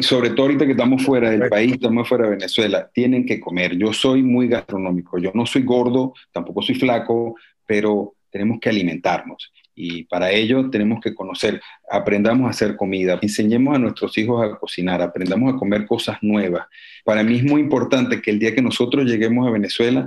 Sobre 0.00 0.30
todo 0.30 0.42
ahorita 0.42 0.64
que 0.64 0.72
estamos 0.72 1.02
fuera 1.02 1.30
del 1.30 1.48
país, 1.48 1.72
estamos 1.72 2.08
fuera 2.08 2.24
de 2.24 2.36
Venezuela, 2.36 2.88
tienen 2.92 3.26
que 3.26 3.40
comer. 3.40 3.76
Yo 3.76 3.92
soy 3.92 4.22
muy 4.22 4.48
gastronómico, 4.48 5.18
yo 5.18 5.32
no 5.34 5.44
soy 5.44 5.62
gordo, 5.62 6.14
tampoco 6.32 6.62
soy 6.62 6.76
flaco, 6.76 7.34
pero 7.66 8.14
tenemos 8.30 8.58
que 8.60 8.68
alimentarnos. 8.68 9.52
Y 9.74 10.04
para 10.04 10.30
ello 10.30 10.70
tenemos 10.70 11.00
que 11.00 11.14
conocer, 11.14 11.60
aprendamos 11.90 12.46
a 12.46 12.50
hacer 12.50 12.76
comida, 12.76 13.18
enseñemos 13.20 13.74
a 13.74 13.78
nuestros 13.78 14.16
hijos 14.18 14.44
a 14.44 14.56
cocinar, 14.56 15.02
aprendamos 15.02 15.54
a 15.54 15.56
comer 15.56 15.86
cosas 15.86 16.18
nuevas. 16.22 16.66
Para 17.04 17.22
mí 17.22 17.36
es 17.36 17.44
muy 17.44 17.60
importante 17.60 18.22
que 18.22 18.30
el 18.30 18.38
día 18.38 18.54
que 18.54 18.62
nosotros 18.62 19.04
lleguemos 19.04 19.46
a 19.46 19.50
Venezuela 19.50 20.06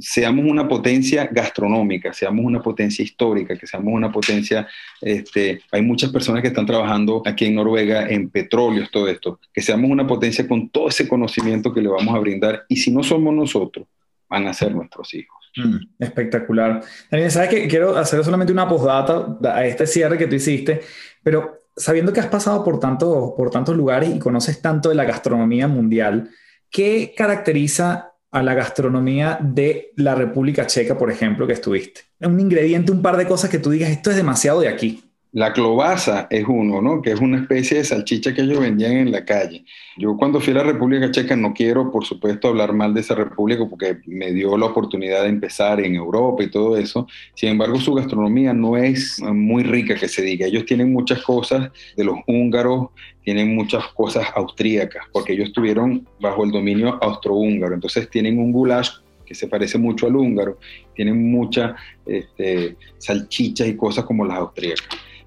seamos 0.00 0.44
una 0.46 0.66
potencia 0.66 1.26
gastronómica, 1.30 2.12
seamos 2.12 2.44
una 2.44 2.62
potencia 2.62 3.02
histórica, 3.02 3.56
que 3.56 3.66
seamos 3.66 3.92
una 3.92 4.10
potencia, 4.10 4.66
este, 5.00 5.60
hay 5.70 5.82
muchas 5.82 6.10
personas 6.10 6.42
que 6.42 6.48
están 6.48 6.66
trabajando 6.66 7.22
aquí 7.24 7.46
en 7.46 7.54
Noruega 7.54 8.08
en 8.08 8.30
petróleos, 8.30 8.90
todo 8.90 9.08
esto, 9.08 9.40
que 9.52 9.62
seamos 9.62 9.90
una 9.90 10.06
potencia 10.06 10.46
con 10.46 10.68
todo 10.68 10.88
ese 10.88 11.08
conocimiento 11.08 11.72
que 11.72 11.82
le 11.82 11.88
vamos 11.88 12.14
a 12.14 12.18
brindar 12.18 12.64
y 12.68 12.76
si 12.76 12.90
no 12.90 13.02
somos 13.02 13.34
nosotros, 13.34 13.86
van 14.28 14.46
a 14.46 14.54
ser 14.54 14.74
nuestros 14.74 15.12
hijos. 15.14 15.43
Mm, 15.56 15.76
espectacular. 15.98 16.82
Daniel, 17.10 17.30
sabes 17.30 17.48
que 17.48 17.68
quiero 17.68 17.96
hacer 17.96 18.24
solamente 18.24 18.52
una 18.52 18.68
postdata 18.68 19.38
a 19.54 19.64
este 19.64 19.86
cierre 19.86 20.18
que 20.18 20.26
tú 20.26 20.34
hiciste, 20.34 20.80
pero 21.22 21.68
sabiendo 21.76 22.12
que 22.12 22.20
has 22.20 22.26
pasado 22.26 22.64
por, 22.64 22.80
tanto, 22.80 23.34
por 23.36 23.50
tantos 23.50 23.76
lugares 23.76 24.14
y 24.14 24.18
conoces 24.18 24.60
tanto 24.60 24.88
de 24.88 24.94
la 24.94 25.04
gastronomía 25.04 25.68
mundial, 25.68 26.30
¿qué 26.70 27.14
caracteriza 27.16 28.14
a 28.30 28.42
la 28.42 28.54
gastronomía 28.54 29.38
de 29.40 29.92
la 29.96 30.16
República 30.16 30.66
Checa, 30.66 30.98
por 30.98 31.10
ejemplo, 31.10 31.46
que 31.46 31.52
estuviste? 31.52 32.02
Un 32.20 32.40
ingrediente, 32.40 32.90
un 32.90 33.00
par 33.00 33.16
de 33.16 33.26
cosas 33.26 33.48
que 33.48 33.58
tú 33.60 33.70
digas, 33.70 33.90
esto 33.90 34.10
es 34.10 34.16
demasiado 34.16 34.60
de 34.60 34.68
aquí. 34.68 35.03
La 35.34 35.52
clobaza 35.52 36.28
es 36.30 36.44
uno, 36.46 36.80
¿no? 36.80 37.02
Que 37.02 37.10
es 37.10 37.20
una 37.20 37.38
especie 37.38 37.78
de 37.78 37.84
salchicha 37.84 38.32
que 38.32 38.42
ellos 38.42 38.60
vendían 38.60 38.92
en 38.92 39.10
la 39.10 39.24
calle. 39.24 39.64
Yo 39.96 40.16
cuando 40.16 40.40
fui 40.40 40.52
a 40.52 40.58
la 40.58 40.62
República 40.62 41.10
Checa 41.10 41.34
no 41.34 41.52
quiero, 41.52 41.90
por 41.90 42.04
supuesto, 42.04 42.46
hablar 42.46 42.72
mal 42.72 42.94
de 42.94 43.00
esa 43.00 43.16
república 43.16 43.66
porque 43.68 43.98
me 44.06 44.30
dio 44.30 44.56
la 44.56 44.66
oportunidad 44.66 45.24
de 45.24 45.30
empezar 45.30 45.80
en 45.80 45.96
Europa 45.96 46.44
y 46.44 46.50
todo 46.52 46.76
eso. 46.76 47.08
Sin 47.34 47.48
embargo, 47.48 47.80
su 47.80 47.94
gastronomía 47.94 48.52
no 48.52 48.76
es 48.76 49.20
muy 49.20 49.64
rica, 49.64 49.96
que 49.96 50.06
se 50.06 50.22
diga. 50.22 50.46
Ellos 50.46 50.66
tienen 50.66 50.92
muchas 50.92 51.20
cosas 51.24 51.68
de 51.96 52.04
los 52.04 52.14
húngaros, 52.28 52.90
tienen 53.24 53.56
muchas 53.56 53.88
cosas 53.88 54.28
austríacas, 54.36 55.02
porque 55.12 55.32
ellos 55.32 55.48
estuvieron 55.48 56.08
bajo 56.20 56.44
el 56.44 56.52
dominio 56.52 56.96
austrohúngaro. 57.02 57.74
Entonces 57.74 58.08
tienen 58.08 58.38
un 58.38 58.52
goulash 58.52 58.90
que 59.26 59.34
se 59.34 59.48
parece 59.48 59.78
mucho 59.78 60.06
al 60.06 60.14
húngaro, 60.14 60.60
tienen 60.94 61.28
muchas 61.32 61.72
este, 62.06 62.76
salchichas 62.98 63.66
y 63.66 63.74
cosas 63.74 64.04
como 64.04 64.24
las 64.24 64.38
austríacas 64.38 64.86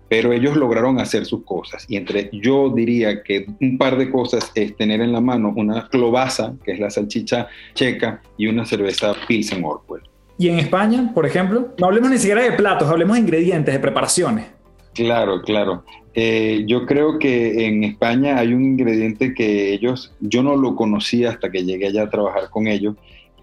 pero 0.09 0.31
ellos 0.31 0.55
lograron 0.55 0.99
hacer 0.99 1.25
sus 1.25 1.43
cosas. 1.43 1.85
Y 1.87 1.97
entre 1.97 2.29
yo 2.31 2.69
diría 2.69 3.23
que 3.23 3.45
un 3.59 3.77
par 3.77 3.97
de 3.97 4.09
cosas 4.09 4.51
es 4.55 4.75
tener 4.75 5.01
en 5.01 5.11
la 5.11 5.21
mano 5.21 5.53
una 5.55 5.87
clobaza, 5.89 6.53
que 6.63 6.71
es 6.71 6.79
la 6.79 6.89
salchicha 6.89 7.47
checa, 7.73 8.21
y 8.37 8.47
una 8.47 8.65
cerveza 8.65 9.13
Pilsen 9.27 9.63
Orwell. 9.63 10.03
¿Y 10.37 10.49
en 10.49 10.59
España, 10.59 11.11
por 11.13 11.25
ejemplo? 11.25 11.73
No 11.79 11.87
hablemos 11.87 12.11
ni 12.11 12.17
siquiera 12.17 12.43
de 12.43 12.51
platos, 12.51 12.89
hablemos 12.89 13.15
de 13.15 13.21
ingredientes, 13.21 13.73
de 13.73 13.79
preparaciones. 13.79 14.45
Claro, 14.93 15.41
claro. 15.41 15.83
Eh, 16.13 16.63
yo 16.67 16.85
creo 16.85 17.19
que 17.19 17.67
en 17.67 17.83
España 17.83 18.37
hay 18.37 18.53
un 18.53 18.63
ingrediente 18.63 19.33
que 19.33 19.73
ellos, 19.73 20.13
yo 20.19 20.41
no 20.41 20.55
lo 20.55 20.75
conocía 20.75 21.29
hasta 21.29 21.51
que 21.51 21.63
llegué 21.63 21.87
allá 21.87 22.03
a 22.03 22.09
trabajar 22.09 22.49
con 22.49 22.67
ellos, 22.67 22.95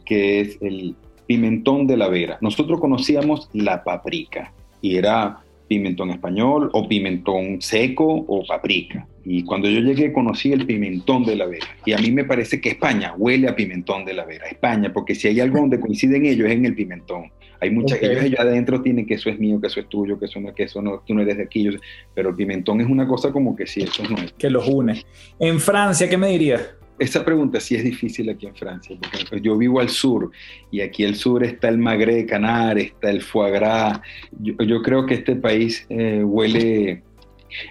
que 0.05 0.41
es 0.41 0.59
el 0.61 0.97
pimentón 1.27 1.87
de 1.87 1.97
la 1.97 2.09
vera. 2.09 2.39
Nosotros 2.41 2.81
conocíamos 2.81 3.49
la 3.53 3.85
paprika 3.85 4.53
y 4.81 4.97
era 4.97 5.39
pimentón 5.69 6.11
español 6.11 6.71
o 6.73 6.89
pimentón 6.89 7.61
seco 7.61 8.07
o 8.07 8.45
paprika. 8.47 9.07
Y 9.25 9.45
cuando 9.45 9.69
yo 9.69 9.81
llegué 9.81 10.13
conocí 10.13 10.53
el 10.53 10.67
pimentón 10.67 11.25
de 11.25 11.37
la 11.37 11.47
Vera. 11.47 11.67
Y 11.87 11.93
a 11.93 11.99
mí 11.99 12.11
me 12.11 12.25
parece 12.25 12.61
que 12.61 12.71
España 12.71 13.15
huele 13.17 13.49
a 13.49 13.57
pimentón 13.57 14.05
de 14.05 14.13
la 14.13 14.25
Vera. 14.25 14.47
España, 14.47 14.93
porque 14.93 15.15
si 15.15 15.29
hay 15.29 15.41
algo 15.41 15.59
donde 15.59 15.81
coinciden 15.81 16.27
ellos 16.27 16.49
es 16.49 16.55
en 16.55 16.67
el 16.67 16.75
pimentón. 16.75 17.31
Hay 17.61 17.71
muchas, 17.71 18.03
ellos 18.03 18.23
allá 18.23 18.43
adentro 18.43 18.83
tienen 18.83 19.07
que 19.07 19.15
eso 19.15 19.31
es 19.31 19.39
mío, 19.39 19.59
que 19.59 19.69
eso 19.69 19.81
es 19.81 19.89
tuyo, 19.89 20.19
que 20.19 20.27
eso 20.27 20.39
no, 20.39 20.55
que 20.55 20.65
eso 20.65 20.83
no, 20.83 21.03
tú 21.07 21.15
no 21.15 21.23
eres 21.23 21.39
de 21.39 21.45
aquí. 21.45 21.67
pero 22.15 22.31
el 22.31 22.37
pimentón 22.37 22.83
es 22.83 22.87
una 22.87 23.09
cosa 23.09 23.33
como 23.33 23.57
que 23.57 23.67
sí, 23.67 23.83
eso 23.83 24.03
no 24.03 24.19
es. 24.19 24.33
Que 24.35 24.51
los 24.51 24.69
une. 24.69 25.03
En 25.39 25.59
Francia, 25.61 26.09
¿qué 26.09 26.19
me 26.19 26.29
dirías? 26.29 26.75
Esa 26.99 27.25
pregunta 27.25 27.59
sí 27.59 27.75
es 27.75 27.83
difícil 27.83 28.31
aquí 28.31 28.47
en 28.47 28.55
Francia, 28.55 28.97
porque 29.01 29.41
yo 29.41 29.57
vivo 29.57 29.81
al 29.81 29.89
sur 29.89 30.31
y 30.71 30.81
aquí 30.81 31.05
al 31.05 31.17
sur 31.17 31.43
está 31.43 31.69
el 31.69 31.79
magre 31.79 32.15
de 32.15 32.27
Canar, 32.27 32.79
está 32.79 33.11
el 33.11 33.21
foie 33.21 33.51
gras. 33.51 34.01
Yo, 34.41 34.83
creo 34.83 35.05
que 35.05 35.15
este 35.15 35.35
país 35.35 35.87
eh, 35.89 36.23
huele, 36.23 37.03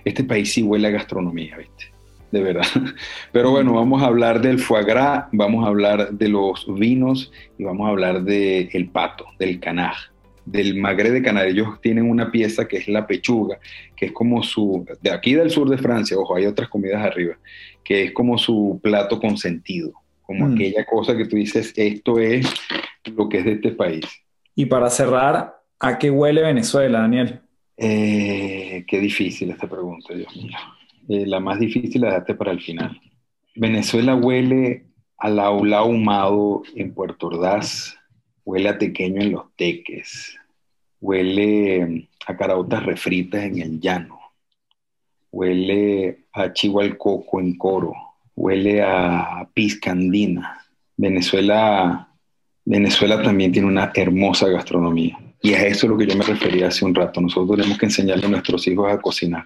este 0.03 0.23
país 0.23 0.51
sí 0.51 0.61
huele 0.61 0.89
a 0.89 0.91
gastronomía, 0.91 1.57
¿viste? 1.57 1.93
De 2.31 2.41
verdad. 2.41 2.65
Pero 3.31 3.51
bueno, 3.51 3.73
vamos 3.73 4.01
a 4.01 4.07
hablar 4.07 4.41
del 4.41 4.59
foie 4.59 4.83
gras, 4.83 5.25
vamos 5.31 5.65
a 5.65 5.69
hablar 5.69 6.11
de 6.11 6.27
los 6.27 6.65
vinos 6.67 7.31
y 7.57 7.63
vamos 7.63 7.87
a 7.87 7.91
hablar 7.91 8.23
del 8.23 8.89
pato, 8.91 9.25
del 9.39 9.59
canaj 9.59 10.12
del 10.45 10.75
magre 10.75 11.11
de 11.11 11.21
Canarias, 11.21 11.53
ellos 11.53 11.81
tienen 11.81 12.09
una 12.09 12.31
pieza 12.31 12.67
que 12.67 12.77
es 12.77 12.87
la 12.87 13.07
pechuga, 13.07 13.59
que 13.95 14.07
es 14.07 14.11
como 14.11 14.43
su, 14.43 14.85
de 15.01 15.11
aquí 15.11 15.33
del 15.33 15.49
sur 15.49 15.69
de 15.69 15.77
Francia, 15.77 16.17
ojo, 16.17 16.35
hay 16.35 16.45
otras 16.45 16.69
comidas 16.69 17.03
arriba, 17.03 17.37
que 17.83 18.03
es 18.03 18.11
como 18.11 18.37
su 18.37 18.79
plato 18.81 19.19
consentido, 19.19 19.93
como 20.21 20.47
mm. 20.47 20.53
aquella 20.53 20.85
cosa 20.85 21.15
que 21.15 21.25
tú 21.25 21.35
dices, 21.35 21.73
esto 21.75 22.19
es 22.19 22.45
lo 23.15 23.29
que 23.29 23.39
es 23.39 23.45
de 23.45 23.53
este 23.53 23.71
país. 23.71 24.05
Y 24.55 24.65
para 24.65 24.89
cerrar, 24.89 25.55
¿a 25.79 25.97
qué 25.97 26.11
huele 26.11 26.41
Venezuela, 26.41 26.99
Daniel? 26.99 27.41
Eh, 27.77 28.85
qué 28.87 28.99
difícil 28.99 29.49
esta 29.49 29.67
pregunta, 29.67 30.13
Dios 30.13 30.35
mío. 30.35 30.57
Eh, 31.09 31.25
la 31.25 31.39
más 31.39 31.59
difícil 31.59 32.01
la 32.01 32.07
dejaste 32.07 32.35
para 32.35 32.51
el 32.51 32.61
final. 32.61 32.99
Venezuela 33.55 34.15
huele 34.15 34.85
al 35.17 35.39
aula 35.39 35.79
ahumado 35.79 36.63
en 36.75 36.93
Puerto 36.93 37.27
Ordaz, 37.27 37.97
huele 38.45 38.69
a 38.69 38.77
tequeño 38.77 39.21
en 39.21 39.31
los 39.31 39.55
teques, 39.55 40.37
huele 40.99 42.07
a 42.25 42.37
caraotas 42.37 42.85
refritas 42.85 43.43
en 43.43 43.61
el 43.61 43.79
llano, 43.79 44.19
huele 45.31 46.25
a 46.33 46.53
chivo 46.53 46.81
al 46.81 46.97
coco 46.97 47.39
en 47.39 47.57
coro, 47.57 47.93
huele 48.35 48.81
a 48.81 49.47
piscandina. 49.53 50.59
Venezuela, 50.95 52.07
Venezuela 52.65 53.21
también 53.21 53.51
tiene 53.51 53.67
una 53.67 53.91
hermosa 53.93 54.47
gastronomía. 54.47 55.17
Y 55.41 55.53
a 55.53 55.65
eso 55.65 55.85
es 55.85 55.91
lo 55.91 55.97
que 55.97 56.07
yo 56.07 56.15
me 56.15 56.23
refería 56.23 56.67
hace 56.67 56.85
un 56.85 56.95
rato. 56.95 57.19
Nosotros 57.19 57.57
tenemos 57.57 57.77
que 57.77 57.87
enseñarle 57.87 58.27
a 58.27 58.29
nuestros 58.29 58.65
hijos 58.67 58.89
a 58.89 59.01
cocinar 59.01 59.43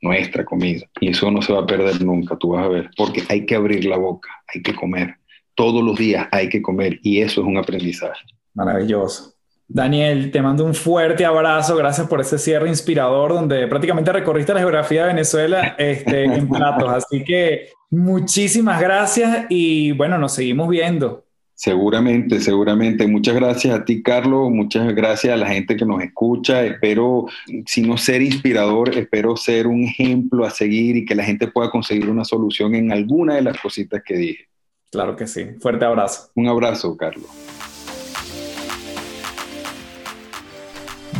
nuestra 0.00 0.44
comida. 0.44 0.86
Y 1.00 1.10
eso 1.10 1.30
no 1.30 1.42
se 1.42 1.52
va 1.52 1.60
a 1.60 1.66
perder 1.66 2.02
nunca, 2.02 2.36
tú 2.36 2.50
vas 2.50 2.64
a 2.64 2.68
ver. 2.68 2.90
Porque 2.96 3.22
hay 3.28 3.44
que 3.44 3.54
abrir 3.54 3.84
la 3.84 3.96
boca, 3.96 4.30
hay 4.52 4.62
que 4.62 4.74
comer 4.74 5.16
todos 5.56 5.82
los 5.82 5.98
días 5.98 6.28
hay 6.30 6.48
que 6.48 6.62
comer 6.62 7.00
y 7.02 7.20
eso 7.20 7.40
es 7.40 7.46
un 7.46 7.56
aprendizaje. 7.56 8.22
Maravilloso. 8.54 9.32
Daniel, 9.68 10.30
te 10.30 10.40
mando 10.40 10.64
un 10.64 10.74
fuerte 10.74 11.24
abrazo. 11.24 11.76
Gracias 11.76 12.06
por 12.06 12.20
ese 12.20 12.38
cierre 12.38 12.68
inspirador 12.68 13.32
donde 13.32 13.66
prácticamente 13.66 14.12
recorriste 14.12 14.54
la 14.54 14.60
geografía 14.60 15.02
de 15.02 15.08
Venezuela 15.08 15.74
este, 15.78 16.24
en 16.24 16.48
platos. 16.50 16.88
Así 16.88 17.24
que 17.24 17.70
muchísimas 17.90 18.80
gracias 18.80 19.46
y 19.48 19.90
bueno, 19.92 20.18
nos 20.18 20.34
seguimos 20.34 20.68
viendo. 20.68 21.24
Seguramente, 21.54 22.38
seguramente. 22.38 23.06
Muchas 23.08 23.34
gracias 23.34 23.74
a 23.74 23.84
ti, 23.84 24.02
Carlos. 24.02 24.50
Muchas 24.50 24.94
gracias 24.94 25.32
a 25.32 25.38
la 25.38 25.48
gente 25.48 25.74
que 25.74 25.86
nos 25.86 26.02
escucha. 26.02 26.62
Espero, 26.64 27.26
si 27.64 27.80
no 27.80 27.96
ser 27.96 28.20
inspirador, 28.20 28.96
espero 28.96 29.36
ser 29.36 29.66
un 29.66 29.84
ejemplo 29.84 30.44
a 30.44 30.50
seguir 30.50 30.96
y 30.96 31.06
que 31.06 31.14
la 31.14 31.24
gente 31.24 31.48
pueda 31.48 31.70
conseguir 31.70 32.10
una 32.10 32.24
solución 32.24 32.74
en 32.74 32.92
alguna 32.92 33.36
de 33.36 33.42
las 33.42 33.58
cositas 33.58 34.02
que 34.04 34.16
dije. 34.16 34.48
Claro 34.96 35.14
que 35.14 35.26
sí. 35.26 35.44
Fuerte 35.60 35.84
abrazo. 35.84 36.30
Un 36.36 36.48
abrazo, 36.48 36.96
Carlos. 36.96 37.26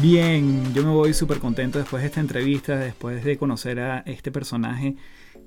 Bien, 0.01 0.72
yo 0.72 0.83
me 0.83 0.89
voy 0.89 1.12
súper 1.12 1.41
contento 1.41 1.79
después 1.79 2.03
de 2.03 2.07
esta 2.07 2.20
entrevista, 2.20 2.79
después 2.79 3.22
de 3.22 3.37
conocer 3.37 3.79
a 3.81 3.99
este 4.07 4.33
personaje 4.33 4.97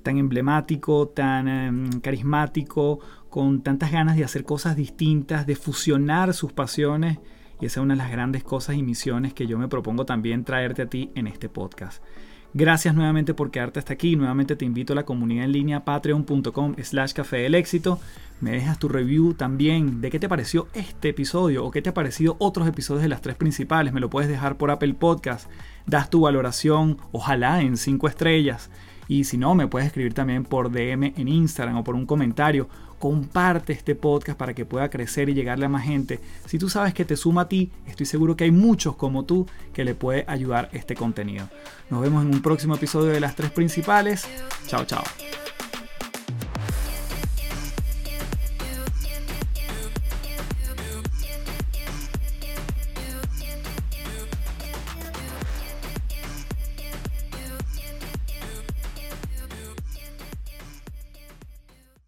tan 0.03 0.19
emblemático, 0.19 1.07
tan 1.07 1.47
em, 1.47 1.89
carismático, 2.01 2.99
con 3.29 3.63
tantas 3.63 3.91
ganas 3.91 4.15
de 4.15 4.23
hacer 4.23 4.43
cosas 4.43 4.75
distintas, 4.75 5.47
de 5.47 5.55
fusionar 5.55 6.35
sus 6.35 6.53
pasiones. 6.53 7.17
Y 7.59 7.65
esa 7.65 7.79
es 7.79 7.83
una 7.83 7.95
de 7.95 7.97
las 7.97 8.11
grandes 8.11 8.43
cosas 8.43 8.75
y 8.75 8.83
misiones 8.83 9.33
que 9.33 9.47
yo 9.47 9.57
me 9.57 9.67
propongo 9.67 10.05
también 10.05 10.43
traerte 10.43 10.83
a 10.83 10.85
ti 10.87 11.09
en 11.15 11.25
este 11.25 11.49
podcast. 11.49 12.03
Gracias 12.53 12.95
nuevamente 12.95 13.35
por 13.35 13.51
quedarte 13.51 13.77
hasta 13.77 13.93
aquí. 13.93 14.15
Nuevamente 14.15 14.55
te 14.55 14.65
invito 14.65 14.93
a 14.93 14.95
la 14.95 15.05
comunidad 15.05 15.45
en 15.45 15.51
línea 15.51 15.85
patreon.com 15.85 16.75
slash 16.81 17.13
café 17.13 17.37
del 17.37 17.53
éxito. 17.53 17.99
Me 18.41 18.51
dejas 18.51 18.79
tu 18.79 18.87
review 18.87 19.35
también 19.35 20.01
de 20.01 20.09
qué 20.09 20.19
te 20.19 20.27
pareció 20.27 20.67
este 20.73 21.09
episodio 21.09 21.63
o 21.63 21.69
qué 21.69 21.83
te 21.83 21.89
ha 21.89 21.93
parecido 21.93 22.37
otros 22.39 22.67
episodios 22.67 23.03
de 23.03 23.09
las 23.09 23.21
tres 23.21 23.35
principales. 23.35 23.93
Me 23.93 23.99
lo 23.99 24.09
puedes 24.09 24.29
dejar 24.29 24.57
por 24.57 24.71
Apple 24.71 24.95
Podcast. 24.95 25.47
Das 25.85 26.09
tu 26.09 26.21
valoración, 26.21 26.97
ojalá 27.11 27.61
en 27.61 27.77
cinco 27.77 28.07
estrellas. 28.07 28.71
Y 29.07 29.25
si 29.25 29.37
no, 29.37 29.53
me 29.53 29.67
puedes 29.67 29.87
escribir 29.87 30.13
también 30.13 30.43
por 30.43 30.71
DM 30.71 31.13
en 31.17 31.27
Instagram 31.27 31.77
o 31.77 31.83
por 31.83 31.95
un 31.95 32.05
comentario 32.05 32.67
comparte 32.99 33.73
este 33.73 33.95
podcast 33.95 34.37
para 34.37 34.53
que 34.53 34.65
pueda 34.65 34.89
crecer 34.89 35.29
y 35.29 35.33
llegarle 35.33 35.65
a 35.65 35.69
más 35.69 35.85
gente. 35.85 36.19
Si 36.45 36.59
tú 36.59 36.69
sabes 36.69 36.93
que 36.93 37.05
te 37.05 37.15
suma 37.15 37.41
a 37.41 37.49
ti, 37.49 37.71
estoy 37.87 38.05
seguro 38.05 38.35
que 38.35 38.43
hay 38.43 38.51
muchos 38.51 38.95
como 38.95 39.25
tú 39.25 39.47
que 39.73 39.83
le 39.83 39.95
puede 39.95 40.25
ayudar 40.27 40.69
este 40.73 40.95
contenido. 40.95 41.49
Nos 41.89 42.01
vemos 42.01 42.23
en 42.23 42.33
un 42.33 42.41
próximo 42.41 42.75
episodio 42.75 43.11
de 43.11 43.19
las 43.19 43.35
tres 43.35 43.51
principales. 43.51 44.27
Chao, 44.67 44.85
chao. 44.85 45.03